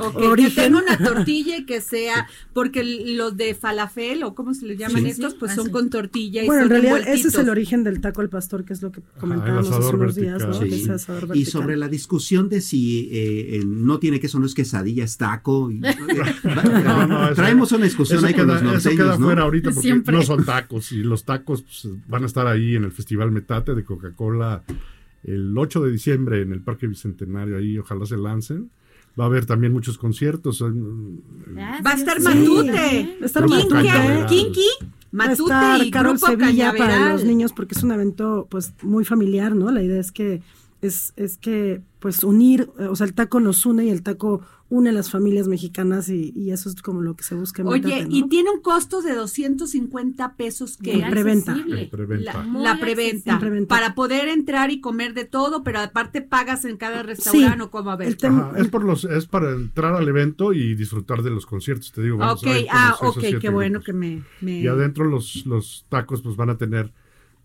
O 0.00 0.12
que, 0.12 0.18
que 0.18 0.26
origen. 0.28 0.54
tenga 0.72 0.78
una 0.82 0.96
tortilla 0.98 1.58
y 1.58 1.66
que 1.66 1.80
sea, 1.82 2.26
porque 2.54 2.82
los 2.84 3.36
de 3.36 3.54
falafel 3.54 4.22
o 4.24 4.34
cómo 4.34 4.54
se 4.54 4.64
les 4.66 4.78
llaman 4.78 5.02
Sí. 5.04 5.10
estos, 5.10 5.34
pues 5.34 5.52
Ah, 5.52 5.56
son 5.56 5.66
sí. 5.66 5.70
con 5.72 5.90
tortilla 5.90 6.42
y 6.42 6.46
Bueno, 6.46 6.62
en 6.62 6.68
son 6.68 6.70
realidad 6.70 6.98
ese 7.00 7.02
es 7.02 7.06
envueltitos. 7.16 7.42
el 7.42 7.50
origen 7.50 7.84
del 7.84 8.00
taco 8.00 8.20
al 8.22 8.28
pastor, 8.30 8.64
que 8.64 8.72
es 8.72 8.80
lo 8.82 8.90
que 8.92 9.02
comentábamos 9.20 9.66
hace 9.68 9.76
asador 9.78 9.94
unos 9.96 10.14
días, 10.14 10.40
¿no? 10.40 10.46
vertical. 10.58 10.68
Que 10.70 10.76
Sí. 10.76 10.82
Y 10.82 10.86
vertical. 11.26 11.44
sobre 11.44 11.76
la 11.76 11.88
discusión 11.88 12.48
de 12.48 12.60
si 12.62 13.08
eh, 13.12 13.56
eh, 13.56 13.62
no 13.66 13.98
tiene 13.98 14.20
queso, 14.20 14.38
no 14.38 14.46
es 14.46 14.54
quesadilla, 14.54 15.04
es 15.04 15.16
taco. 15.18 15.70
y- 15.70 15.80
No, 16.84 17.06
no, 17.06 17.24
eso- 17.26 17.34
Traemos 17.34 17.72
una 17.72 17.84
discusión 17.84 18.18
eso 18.18 18.26
ahí 18.26 18.34
con 18.34 18.44
queda, 18.44 18.54
los 18.54 18.62
Eso 18.62 18.72
norteños, 18.72 18.96
queda 18.96 19.18
¿no? 19.18 19.24
fuera 19.26 19.42
ahorita 19.42 19.70
porque 19.70 19.80
Siempre. 19.80 20.16
no 20.16 20.22
son 20.22 20.44
tacos. 20.44 20.92
Y 20.92 21.02
los 21.02 21.24
tacos 21.24 21.62
pues, 21.62 21.88
van 22.08 22.22
a 22.22 22.26
estar 22.26 22.46
ahí 22.46 22.74
en 22.76 22.84
el 22.84 22.92
Festival 22.92 23.30
Metate 23.30 23.74
de 23.74 23.84
Coca-Cola 23.84 24.62
el 25.24 25.56
8 25.56 25.82
de 25.82 25.90
diciembre 25.92 26.42
en 26.42 26.52
el 26.52 26.60
Parque 26.62 26.86
Bicentenario, 26.88 27.56
ahí 27.56 27.78
ojalá 27.78 28.06
se 28.06 28.16
lancen. 28.16 28.70
Va 29.18 29.24
a 29.24 29.26
haber 29.26 29.44
también 29.46 29.72
muchos 29.72 29.98
conciertos. 29.98 30.62
Va 30.62 31.90
a 31.90 31.94
estar 31.94 32.18
Sí. 32.18 32.24
Matute, 32.24 33.16
Va 33.20 33.22
a 33.22 33.26
estar 33.26 34.26
Kinky, 34.26 34.68
Matute. 35.12 35.52
Va 35.52 35.70
a 35.70 35.76
estar 35.76 35.86
y 35.86 35.90
Carol 35.90 36.16
Grupo 36.16 36.26
Sevilla 36.26 36.72
para 36.76 37.12
los 37.12 37.24
niños 37.24 37.52
porque 37.52 37.74
es 37.74 37.82
un 37.82 37.92
evento 37.92 38.46
pues 38.50 38.72
muy 38.82 39.04
familiar, 39.04 39.54
¿no? 39.54 39.70
La 39.70 39.82
idea 39.82 40.00
es 40.00 40.12
que 40.12 40.42
es, 40.80 41.12
es 41.16 41.36
que 41.36 41.82
pues 42.02 42.22
unir, 42.24 42.68
eh, 42.80 42.86
o 42.88 42.96
sea, 42.96 43.06
el 43.06 43.14
taco 43.14 43.40
nos 43.40 43.64
une 43.64 43.84
y 43.86 43.88
el 43.90 44.02
taco 44.02 44.42
une 44.68 44.88
a 44.90 44.92
las 44.92 45.10
familias 45.10 45.46
mexicanas 45.48 46.08
y, 46.08 46.32
y 46.34 46.50
eso 46.50 46.68
es 46.70 46.82
como 46.82 47.00
lo 47.02 47.14
que 47.14 47.22
se 47.24 47.34
busca 47.36 47.62
en 47.62 47.68
Oye, 47.68 47.80
Métate, 47.82 48.04
¿no? 48.08 48.16
y 48.16 48.28
tiene 48.28 48.50
un 48.50 48.60
costo 48.60 49.02
de 49.02 49.14
250 49.14 50.34
pesos 50.36 50.76
que 50.78 50.94
En 50.94 51.10
preventa. 51.10 51.52
En 51.52 51.90
preventa. 51.90 52.44
La, 52.54 52.78
preventa, 52.80 53.38
para 53.68 53.94
poder 53.94 54.28
entrar 54.28 54.70
y 54.70 54.80
comer 54.80 55.14
de 55.14 55.24
todo, 55.26 55.62
pero 55.62 55.78
aparte 55.80 56.22
pagas 56.22 56.64
en 56.64 56.76
cada 56.76 57.02
restaurante 57.02 57.62
o 57.64 57.70
como 57.70 57.90
a 57.90 57.96
ver. 57.96 58.16
Ajá, 58.22 58.52
es, 58.56 58.68
por 58.68 58.82
los, 58.84 59.04
es 59.04 59.26
para 59.26 59.52
entrar 59.52 59.94
al 59.94 60.08
evento 60.08 60.52
y 60.52 60.74
disfrutar 60.74 61.22
de 61.22 61.30
los 61.30 61.46
conciertos, 61.46 61.92
te 61.92 62.02
digo. 62.02 62.16
vamos 62.18 62.42
Ok, 62.42 62.48
a 62.70 62.88
ah, 62.90 62.96
ok, 63.00 63.18
qué 63.40 63.48
bueno 63.50 63.74
grupos. 63.80 63.86
que 63.86 63.92
me... 63.92 64.22
me- 64.40 64.60
Y 64.60 64.66
adentro 64.66 65.04
los, 65.04 65.46
los 65.46 65.86
tacos 65.88 66.22
pues 66.22 66.34
van 66.36 66.50
a 66.50 66.58
tener 66.58 66.92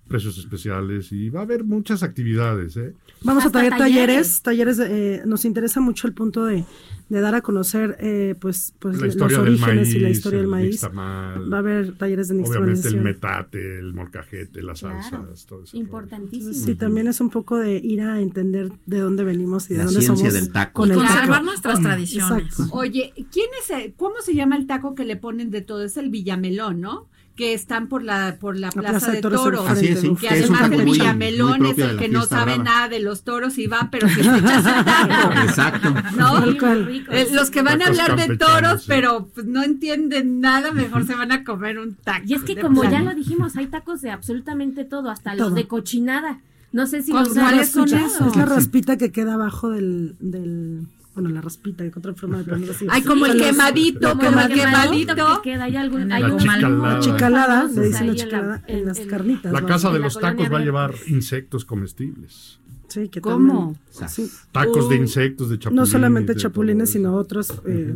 precios 0.07 0.37
especiales 0.37 1.11
y 1.11 1.29
va 1.29 1.41
a 1.41 1.43
haber 1.43 1.63
muchas 1.63 2.03
actividades, 2.03 2.77
¿eh? 2.77 2.93
Vamos 3.23 3.45
a 3.45 3.51
traer 3.51 3.71
talleres. 3.77 4.41
talleres, 4.41 4.77
talleres, 4.77 4.79
eh, 4.79 5.23
nos 5.25 5.45
interesa 5.45 5.81
mucho 5.81 6.07
el 6.07 6.13
punto 6.13 6.45
de, 6.45 6.63
de 7.09 7.19
dar 7.21 7.35
a 7.35 7.41
conocer 7.41 7.97
eh, 7.99 8.35
pues, 8.39 8.73
pues 8.79 8.97
La 8.97 9.05
los 9.05 9.15
historia 9.15 9.37
del 9.39 9.47
orígenes 9.49 9.75
maíz, 9.87 9.95
y 9.95 9.99
la 9.99 10.09
historia 10.09 10.37
del 10.39 10.45
el 10.45 10.51
maíz. 10.51 10.69
nixtamal, 10.71 11.51
Va 11.51 11.57
a 11.57 11.59
haber 11.59 11.97
talleres 11.97 12.27
de 12.29 12.35
Obviamente 12.43 12.87
el 12.87 13.01
metate, 13.01 13.79
el 13.79 13.93
molcajete, 13.93 14.61
las 14.61 14.79
salsas, 14.79 15.45
todo 15.45 15.63
eso. 15.63 15.75
Importantísimo. 15.77 16.53
Sí, 16.53 16.75
también 16.75 17.07
es 17.07 17.19
un 17.21 17.29
poco 17.29 17.57
de 17.57 17.77
ir 17.77 18.01
a 18.01 18.19
entender 18.21 18.71
de 18.85 18.99
dónde 18.99 19.23
venimos 19.23 19.65
y 19.69 19.73
de 19.73 19.79
La 19.79 19.85
dónde 19.85 20.01
ciencia 20.01 20.29
somos 20.29 20.33
del 20.33 20.51
taco. 20.53 20.81
con 20.81 20.89
Y 20.89 20.91
el 20.91 20.97
conservar 20.97 21.27
taco. 21.29 21.43
nuestras 21.45 21.81
tradiciones. 21.81 22.43
Exacto. 22.45 22.75
Oye, 22.75 23.13
¿quién 23.31 23.47
es 23.61 23.69
el- 23.71 23.93
¿cómo 23.95 24.15
se 24.23 24.33
llama 24.35 24.57
el 24.57 24.67
taco 24.67 24.95
que 24.95 25.05
le 25.05 25.15
ponen 25.17 25.49
de 25.49 25.61
todo? 25.61 25.83
Es 25.83 25.97
el 25.97 26.09
Villamelón, 26.09 26.81
¿no? 26.81 27.07
Que 27.37 27.53
están 27.53 27.87
por 27.87 28.03
la 28.03 28.37
por 28.39 28.57
la 28.57 28.71
Plaza, 28.71 29.11
de 29.11 29.21
Toros. 29.21 29.69
Así 29.69 29.89
es, 29.89 30.01
sí, 30.01 30.09
Que 30.15 30.27
que 30.27 30.29
además 30.29 30.71
el 30.71 30.85
Villamelón 30.85 31.65
es 31.67 31.77
el 31.77 31.97
que 31.97 32.09
no 32.09 32.25
sabe 32.25 32.55
brava. 32.55 32.63
nada 32.63 32.89
de 32.89 32.99
los 32.99 33.23
toros 33.23 33.59
y 33.59 33.67
va, 33.67 33.89
pero 33.91 34.09
se 34.09 34.21
echa 34.21 34.41
taco. 34.83 35.33
Exacto. 35.43 35.93
¿No? 36.17 36.43
Eh, 36.43 37.27
los 37.31 37.51
que 37.51 37.61
van 37.61 37.81
a 37.83 37.85
hablar 37.87 38.15
de 38.15 38.35
toros, 38.37 38.81
sí. 38.81 38.85
pero 38.87 39.29
pues, 39.35 39.45
no 39.45 39.63
entienden 39.63 40.41
nada, 40.41 40.71
mejor 40.71 41.05
se 41.05 41.13
van 41.13 41.31
a 41.31 41.43
comer 41.43 41.77
un 41.77 41.93
taco. 41.93 42.25
Y 42.25 42.33
es 42.33 42.43
que 42.43 42.59
como 42.59 42.83
ya 42.83 43.01
lo 43.01 43.13
dijimos, 43.13 43.55
hay 43.55 43.67
tacos 43.67 44.01
de 44.01 44.09
absolutamente 44.09 44.83
todo, 44.83 45.11
hasta 45.11 45.35
Todo. 45.35 45.49
los 45.49 45.53
de 45.55 45.67
cochinada. 45.67 46.39
No 46.71 46.87
sé 46.87 47.03
si 47.03 47.11
¿Con 47.11 47.23
los 47.23 47.33
son 47.35 47.59
escuchado. 47.59 48.29
Es 48.29 48.35
la 48.35 48.45
raspita 48.45 48.97
que 48.97 49.11
queda 49.11 49.35
abajo 49.35 49.69
del, 49.69 50.15
del 50.19 50.87
bueno, 51.17 51.29
la 51.33 51.41
raspita, 51.41 51.83
que 51.89 51.97
otra 51.97 52.13
forma 52.13 52.37
de 52.37 52.43
ponerlo 52.43 52.71
así. 52.73 52.85
Ay, 52.89 53.01
como 53.01 53.25
el 53.25 53.39
quemadito, 53.41 54.09
Como 54.09 54.21
como 54.23 54.39
el 54.41 54.47
quemadito 54.53 55.15
quemadito. 55.15 55.41
que 55.41 55.49
queda, 55.51 55.63
hay 55.63 55.75
algún, 55.75 56.11
hay 56.11 56.23
un- 56.23 56.37
chicalada. 56.37 56.99
Chicalada, 56.99 57.63
le 57.63 57.81
dicen 57.87 58.05
la 58.07 58.11
en 58.13 58.17
chicalada 58.19 58.63
en, 58.67 58.85
las 58.85 58.99
carnitas. 58.99 59.51
La 59.51 59.61
¿no? 59.61 59.67
casa 59.67 59.91
de 59.91 59.97
la 59.99 60.05
los 60.05 60.19
tacos 60.19 60.51
va 60.53 60.59
a 60.59 60.61
llevar 60.61 60.93
insectos 61.07 61.65
comestibles. 61.65 62.59
Sí, 62.87 63.09
que 63.09 63.19
¿Cómo? 63.19 63.75
también- 63.97 64.09
sí. 64.09 64.31
Tacos 64.51 64.89
de 64.89 64.95
insectos, 64.95 65.49
de 65.49 65.57
chapulines. 65.59 65.81
No 65.87 65.91
solamente 65.91 66.33
de 66.35 66.39
chapulines, 66.39 66.89
sino 66.91 67.15
otros. 67.15 67.51
eh. 67.65 67.95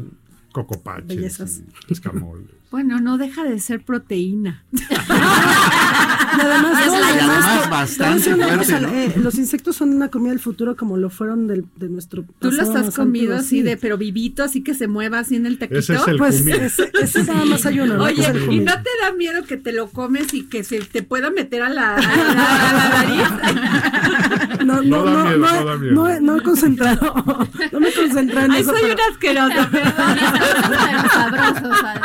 Y 1.14 1.24
escamoles. 1.94 2.46
Bueno, 2.72 3.02
no 3.02 3.18
deja 3.18 3.44
de 3.44 3.60
ser 3.60 3.84
proteína. 3.84 4.64
Y 6.34 6.40
además, 6.40 6.72
no, 6.72 6.78
además 6.78 7.12
además, 7.12 7.64
te- 7.64 7.70
bastante 7.70 9.06
eh, 9.06 9.14
los 9.18 9.36
insectos 9.38 9.76
son 9.76 9.90
una 9.94 10.08
comida 10.08 10.30
del 10.32 10.40
futuro 10.40 10.78
como 10.78 10.96
lo 10.96 11.10
fueron 11.10 11.46
del, 11.48 11.66
de 11.76 11.90
nuestro 11.90 12.24
Tú 12.40 12.50
los 12.52 12.70
has 12.70 12.96
comido 12.96 13.34
antiguo, 13.34 13.36
así 13.36 13.58
sí. 13.58 13.62
de, 13.64 13.76
pero 13.76 13.98
vivito, 13.98 14.42
así 14.42 14.64
que 14.64 14.74
se 14.74 14.88
mueva 14.88 15.20
así 15.20 15.36
en 15.36 15.46
el 15.46 15.58
taquito. 15.58 15.80
Ese 15.80 15.96
es 15.96 16.08
el 16.08 16.18
Pues 16.18 16.40
ese, 16.48 16.90
ese 17.02 17.24
nada 17.26 17.44
más 17.44 17.66
hay 17.66 17.82
uno, 17.82 17.98
¿no? 17.98 18.06
Oye, 18.06 18.24
¿y 18.50 18.60
no 18.62 18.72
te 18.76 18.90
da 19.02 19.12
miedo 19.18 19.44
que 19.44 19.58
te 19.58 19.74
lo 19.74 19.90
comes 19.90 20.34
y 20.34 20.44
que 20.46 20.64
se 20.64 20.80
te 20.80 21.04
pueda 21.04 21.30
meter 21.32 21.64
a 21.64 21.70
la, 21.70 21.96
a 21.96 22.02
la- 22.02 22.70
a 22.70 22.74
la 22.74 22.90
nariz? 24.30 24.41
No, 24.76 24.82
No 24.82 25.06
no, 25.06 25.06
da 25.06 25.24
no, 25.24 25.24
miedo, 25.26 25.38
no, 25.40 25.60
no 25.60 25.66
da 25.66 25.78
miedo. 25.78 25.94
no 25.96 26.10
he- 26.10 26.22
no 26.22 26.38
he 26.38 26.42
concentrado, 26.44 27.14
no 27.72 27.80
me 27.80 27.92
concentré 27.94 28.42
en 28.46 28.52
Ay, 28.52 28.62
eso. 28.62 28.72
soy 28.72 28.82
pero- 28.82 28.94
una 28.94 29.04
asquerosa, 29.12 29.70
perdón. 29.72 30.18
Pero 30.70 31.10
sabrosos, 31.10 31.80
¿sabes? 31.80 32.02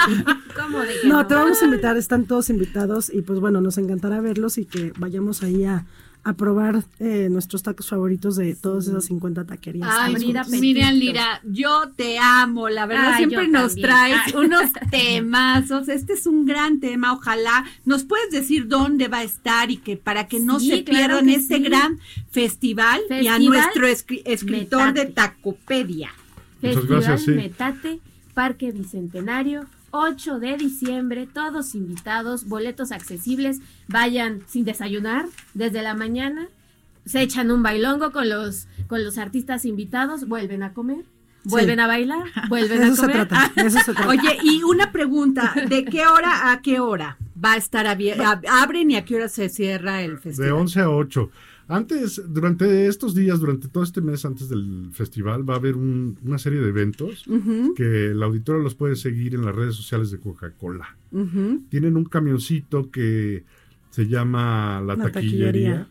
¿Cómo 0.57 0.79
de 0.81 1.01
que 1.03 1.09
No, 1.09 1.27
te 1.27 1.35
vamos 1.35 1.61
a 1.63 1.65
invitar, 1.65 1.97
están 1.97 2.25
todos 2.25 2.51
invitados 2.51 3.11
y 3.13 3.23
pues 3.23 3.41
bueno, 3.41 3.61
nos 3.61 3.79
encantará 3.79 4.21
verlos 4.21 4.59
y 4.59 4.65
que 4.65 4.93
vayamos 4.99 5.43
ahí 5.43 5.65
a, 5.65 5.85
a 6.29 6.33
probar 6.35 6.83
eh, 6.99 7.29
nuestros 7.31 7.63
tacos 7.63 7.89
favoritos 7.89 8.35
de 8.35 8.57
todas 8.57 8.89
esas 8.89 9.05
50 9.05 9.45
taquerías. 9.47 9.89
Ay, 9.91 10.17
mira. 10.19 10.43
Miriam 10.45 10.95
Lira, 10.95 11.41
yo 11.45 11.91
te 11.95 12.19
amo, 12.19 12.69
la 12.69 12.85
verdad 12.87 13.13
Ay, 13.13 13.19
siempre 13.19 13.47
nos 13.47 13.77
también. 13.77 13.87
traes 13.87 14.17
Ay. 14.27 14.33
unos 14.35 14.73
temazos, 14.91 15.89
este 15.89 16.15
es 16.15 16.27
un 16.27 16.45
gran 16.45 16.81
tema, 16.81 17.13
ojalá 17.13 17.65
nos 17.85 18.03
puedes 18.05 18.31
decir 18.33 18.67
dónde 18.67 19.07
va 19.07 19.19
a 19.19 19.23
estar 19.23 19.71
y 19.71 19.77
que 19.77 19.97
para 19.97 20.27
que 20.27 20.41
no 20.41 20.59
Sí, 20.59 20.69
se 20.71 20.85
claro 20.85 21.19
pierdan 21.21 21.29
este 21.29 21.57
sí. 21.59 21.63
gran 21.63 22.01
festival, 22.31 23.01
y 23.23 23.29
a 23.29 23.39
nuestro 23.39 23.87
escri- 23.87 24.23
escritor 24.25 24.93
de 24.95 25.05
Metate. 25.07 25.13
Tacopedia. 25.13 26.11
Muchas 26.61 26.75
Festival 26.81 27.03
gracias, 27.03 27.23
sí. 27.23 27.31
Metate, 27.31 28.01
Parque 28.35 28.73
Bicentenario, 28.73 29.67
8 29.99 30.39
de 30.41 30.57
diciembre, 30.57 31.27
todos 31.33 31.75
invitados, 31.75 32.47
boletos 32.47 32.93
accesibles, 32.93 33.61
vayan 33.89 34.43
sin 34.47 34.65
desayunar 34.65 35.27
desde 35.55 35.83
la 35.83 35.95
mañana, 35.95 36.49
se 37.05 37.23
echan 37.23 37.51
un 37.51 37.63
bailongo 37.63 38.13
con 38.13 38.29
los, 38.29 38.67
con 38.89 39.03
los 39.05 39.17
artistas 39.19 39.65
invitados, 39.65 40.27
vuelven 40.29 40.63
a 40.63 40.73
comer, 40.73 41.05
vuelven 41.45 41.81
a 41.81 41.87
bailar, 41.87 42.25
vuelven 42.49 42.79
De 42.81 42.85
a 42.85 42.89
eso 42.89 42.97
se 42.97 43.03
comer. 43.03 43.29
trata, 43.29 43.53
de 43.63 43.69
eso 43.69 43.79
se 43.79 43.93
trata. 43.95 44.09
Oye, 44.09 44.39
y 44.43 44.63
una 44.65 44.93
pregunta, 44.93 45.55
¿de 45.69 45.85
qué 45.85 46.07
hora 46.07 46.51
a 46.53 46.61
qué 46.63 46.81
hora 46.81 47.17
va 47.43 47.53
a 47.53 47.57
estar 47.57 47.87
abierto? 47.87 48.23
¿Abren 48.51 48.91
y 48.91 48.97
a 48.97 49.05
qué 49.05 49.17
hora 49.17 49.29
se 49.29 49.49
cierra 49.49 50.03
el 50.03 50.13
De 50.17 50.19
festival? 50.19 50.53
11 50.53 50.81
a 50.81 50.91
8. 50.91 51.31
Antes, 51.69 52.23
durante 52.29 52.87
estos 52.87 53.15
días, 53.15 53.41
durante 53.41 53.67
todo 53.69 53.83
este 53.83 54.01
mes 54.01 54.25
antes 54.25 54.49
del 54.49 54.89
festival, 54.93 55.49
va 55.49 55.55
a 55.55 55.57
haber 55.57 55.75
un- 55.77 56.17
una 56.25 56.39
serie 56.39 56.61
de 56.61 56.69
eventos 56.69 57.25
que 57.75 58.07
el 58.13 58.23
auditorio 58.23 58.63
los 58.63 58.75
puede 58.77 58.95
seguir 58.95 59.35
en 59.35 59.45
las 59.45 59.55
redes 59.55 59.75
sociales 59.75 60.11
de 60.13 60.19
Coca-Cola. 60.19 60.97
Tienen 61.69 61.97
un 61.97 62.05
camioncito 62.05 62.91
que 62.91 63.45
se 63.91 64.07
llama 64.07 64.81
La, 64.81 64.95
La 64.95 65.11
taquillería, 65.11 65.43
Taquillería. 65.43 65.89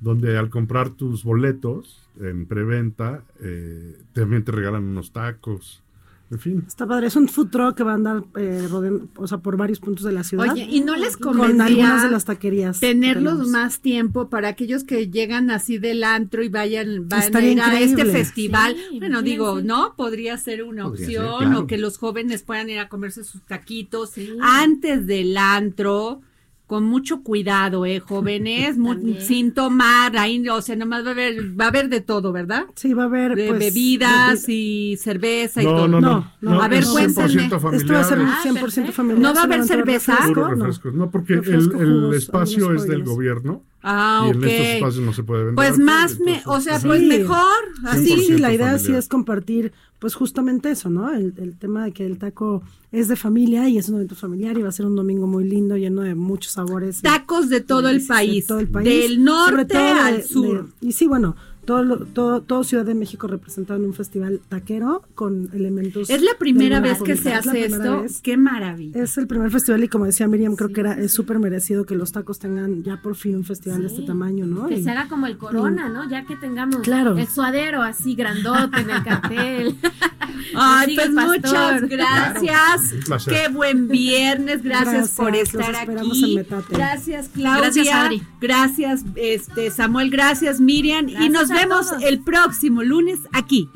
donde 0.00 0.38
al 0.38 0.48
comprar 0.48 0.90
tus 0.90 1.24
boletos 1.24 2.08
en 2.20 2.46
preventa, 2.46 3.22
eh, 3.40 3.98
también 4.14 4.44
te 4.44 4.52
regalan 4.52 4.84
unos 4.84 5.12
tacos. 5.12 5.82
En 6.30 6.38
fin, 6.38 6.64
Está 6.66 6.86
padre, 6.86 7.06
es 7.06 7.16
un 7.16 7.26
food 7.26 7.48
truck 7.48 7.74
que 7.74 7.82
va 7.84 7.92
a 7.92 7.94
andar 7.94 8.22
eh, 8.36 8.66
rodeando, 8.70 9.08
o 9.16 9.26
sea, 9.26 9.38
por 9.38 9.56
varios 9.56 9.80
puntos 9.80 10.04
de 10.04 10.12
la 10.12 10.22
ciudad. 10.24 10.52
Oye, 10.52 10.66
¿y 10.70 10.80
no 10.80 10.94
les 10.94 11.16
con 11.16 11.38
convendría 11.38 11.64
algunas 11.86 12.02
de 12.02 12.10
las 12.10 12.24
taquerías. 12.26 12.80
que 12.80 12.86
tenerlos 12.88 13.48
más 13.48 13.80
tiempo 13.80 14.28
para 14.28 14.48
aquellos 14.48 14.84
que 14.84 15.08
llegan 15.08 15.50
así 15.50 15.78
del 15.78 16.04
antro 16.04 16.42
y 16.42 16.50
vayan, 16.50 17.08
van 17.08 17.34
a 17.34 17.40
ir 17.42 17.60
a 17.60 17.80
este 17.80 18.04
festival. 18.04 18.76
Sí, 18.90 18.98
bueno, 18.98 19.22
digo, 19.22 19.62
¿no? 19.62 19.94
Podría 19.96 20.36
ser 20.36 20.64
una 20.64 20.84
Podría 20.84 21.06
ser, 21.06 21.18
opción 21.20 21.38
claro. 21.48 21.60
o 21.60 21.66
que 21.66 21.78
los 21.78 21.96
jóvenes 21.96 22.42
puedan 22.42 22.68
ir 22.68 22.78
a 22.78 22.88
comerse 22.90 23.24
sus 23.24 23.40
taquitos 23.42 24.10
Sí. 24.10 24.30
antes 24.42 25.06
del 25.06 25.36
antro. 25.38 26.20
Con 26.68 26.84
mucho 26.84 27.22
cuidado, 27.22 27.84
eh, 27.86 27.98
jóvenes, 27.98 28.76
sin 29.26 29.52
tomar, 29.52 30.16
ahí, 30.16 30.46
o 30.48 30.62
sea, 30.62 30.76
nomás 30.76 31.02
va 31.04 31.08
a 31.08 31.12
haber, 31.12 31.58
va 31.60 31.64
a 31.64 31.68
haber 31.68 31.88
de 31.88 32.00
todo, 32.02 32.30
¿verdad? 32.30 32.66
Sí, 32.76 32.92
va 32.94 33.04
a 33.04 33.06
haber 33.06 33.34
De 33.34 33.48
pues, 33.48 33.58
bebidas 33.58 34.46
bebi- 34.46 34.92
y 34.92 34.96
cerveza 34.98 35.62
y 35.62 35.64
no, 35.64 35.70
todo. 35.76 35.88
no, 35.88 36.00
no, 36.00 36.32
No, 36.42 36.50
no, 36.54 36.62
A 36.62 36.68
ver, 36.68 36.84
cuéntenme. 36.84 37.26
100% 37.48 37.58
familiar. 37.58 37.74
Esto 37.74 37.92
va 37.94 38.00
a 38.00 38.04
ser 38.04 38.18
es 38.20 38.24
Ah, 38.28 38.40
100% 38.44 38.60
perfecto. 38.60 38.92
familiar. 38.92 39.22
¿No 39.22 39.34
va 39.34 39.40
a 39.40 39.44
haber 39.44 39.64
cerveza? 39.64 40.18
no. 40.28 40.48
refrescos. 40.54 40.94
No, 40.94 41.10
porque 41.10 41.32
el, 41.32 41.38
Refresco, 41.44 41.80
el 41.80 41.88
jugos, 42.00 42.16
espacio 42.16 42.74
es 42.74 42.84
del 42.86 43.02
gobierno 43.02 43.62
Ah, 43.82 44.24
y 44.26 44.30
en 44.36 44.44
estos 44.44 44.66
espacios 44.66 45.04
no 45.04 45.12
se 45.14 45.22
puede 45.22 45.44
vender. 45.44 45.54
Pues 45.54 45.78
más, 45.78 46.18
me, 46.20 46.42
o 46.46 46.60
sea, 46.60 46.78
pues 46.80 47.00
Sí. 47.00 47.06
mejor, 47.06 47.46
así. 47.86 48.06
Sí, 48.08 48.24
sí, 48.26 48.38
la 48.38 48.50
100% 48.50 48.54
idea 48.56 48.72
sí 48.72 48.78
familiar. 48.84 48.98
es 48.98 49.08
compartir, 49.08 49.72
pues 50.00 50.14
justamente 50.16 50.70
eso, 50.72 50.90
¿no? 50.90 51.10
El, 51.14 51.32
el 51.38 51.56
tema 51.56 51.84
de 51.84 51.92
que 51.92 52.04
el 52.04 52.18
taco 52.18 52.62
es 52.90 53.06
de 53.06 53.14
familia 53.16 53.68
y 53.68 53.78
es 53.78 53.88
un 53.88 53.94
evento 53.96 54.16
familiar 54.16 54.58
y 54.58 54.62
va 54.62 54.70
a 54.70 54.72
ser 54.72 54.84
un 54.86 54.96
domingo 54.96 55.26
muy 55.28 55.44
lindo, 55.44 55.76
lleno 55.76 55.97
muchos 56.38 56.52
sabores. 56.52 57.02
Tacos 57.02 57.48
de 57.48 57.60
todo 57.60 57.90
y 57.90 57.96
el 57.96 58.06
país, 58.06 58.44
de 58.44 58.48
todo 58.48 58.58
el 58.60 58.68
país. 58.68 58.84
del 58.88 59.24
norte 59.24 59.76
de- 59.76 59.78
al 59.78 60.16
de- 60.18 60.22
sur. 60.22 60.68
y 60.80 60.92
sí, 60.92 61.06
bueno, 61.06 61.36
todo, 61.68 61.98
todo, 62.06 62.40
todo 62.40 62.64
Ciudad 62.64 62.86
de 62.86 62.94
México 62.94 63.26
representado 63.26 63.78
en 63.78 63.84
un 63.84 63.92
festival 63.92 64.40
taquero 64.48 65.02
con 65.14 65.50
elementos. 65.52 66.08
Es 66.08 66.22
la 66.22 66.32
primera 66.38 66.80
vez 66.80 67.02
que 67.02 67.14
se 67.14 67.28
Es 67.28 67.44
la 67.44 67.50
hace 67.50 67.50
primera 67.50 67.76
esto. 67.84 68.02
vez. 68.02 68.20
Qué 68.22 68.38
maravilla. 68.38 69.02
Es 69.02 69.18
el 69.18 69.26
primer 69.26 69.50
festival 69.50 69.84
y 69.84 69.88
como 69.88 70.06
decía 70.06 70.26
Miriam, 70.28 70.56
creo 70.56 70.70
que 70.70 70.80
era 70.80 70.94
es 70.94 71.12
súper 71.12 71.38
merecido 71.38 71.84
que 71.84 71.94
los 71.94 72.10
tacos 72.12 72.38
tengan 72.38 72.82
ya 72.84 73.02
por 73.02 73.16
fin 73.16 73.36
un 73.36 73.44
festival 73.44 73.82
de 73.82 73.88
este 73.88 74.00
tamaño, 74.02 74.46
¿no? 74.46 74.66
Que 74.66 74.78
Y- 74.78 74.82
se 74.82 74.90
haga 74.90 75.08
como 75.08 75.26
el 75.26 75.36
corona, 75.36 75.90
¿no? 75.90 76.08
Ya 76.08 76.24
que 76.24 76.36
tengamos 76.36 76.80
Claro. 76.80 77.18
el 77.18 77.28
suadero 77.28 77.82
así 77.82 78.14
grandote 78.14 78.80
en 78.80 78.88
el 78.88 79.02
cartel. 79.04 79.76
Ay, 80.54 80.94
pues 80.94 81.10
pastor. 81.10 81.36
muchas 81.36 81.82
gracias. 81.88 83.26
Qué 83.26 83.48
buen 83.52 83.88
viernes. 83.88 84.62
Gracias, 84.62 84.94
Gracias, 84.94 85.16
por 85.16 85.34
estar 85.36 85.74
esperamos 85.74 86.22
aquí. 86.22 86.38
en. 86.38 86.46
Gracias, 86.70 87.28
Claudia. 87.34 87.60
Gracias, 87.60 87.88
Adri. 87.94 88.22
Gracias, 88.40 89.04
este, 89.16 89.70
Samuel. 89.70 90.10
Gracias, 90.10 90.60
Miriam. 90.60 91.08
y 91.08 91.28
nos 91.28 91.50
a 91.50 91.54
vemos 91.58 91.88
todos. 91.88 92.02
el 92.02 92.20
próximo 92.20 92.82
lunes 92.82 93.20
aquí, 93.32 93.68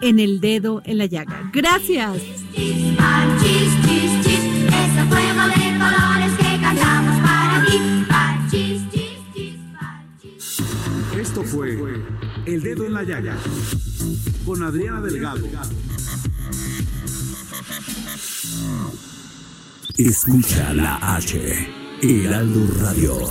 en 0.00 0.18
El 0.18 0.40
Dedo 0.40 0.82
en 0.84 0.98
la 0.98 1.06
Llaga. 1.06 1.50
Gracias. 1.52 2.16
Esto 11.18 11.44
fue 11.44 11.78
El 12.46 12.62
Dedo 12.62 12.84
en 12.84 12.94
la 12.94 13.02
Llaga 13.04 13.36
con 14.44 14.62
Adriana 14.62 15.00
Delgado. 15.00 15.46
Escucha 19.96 20.72
la 20.72 20.96
H, 21.16 21.68
Heraldo 22.02 22.66
Radio. 22.80 23.30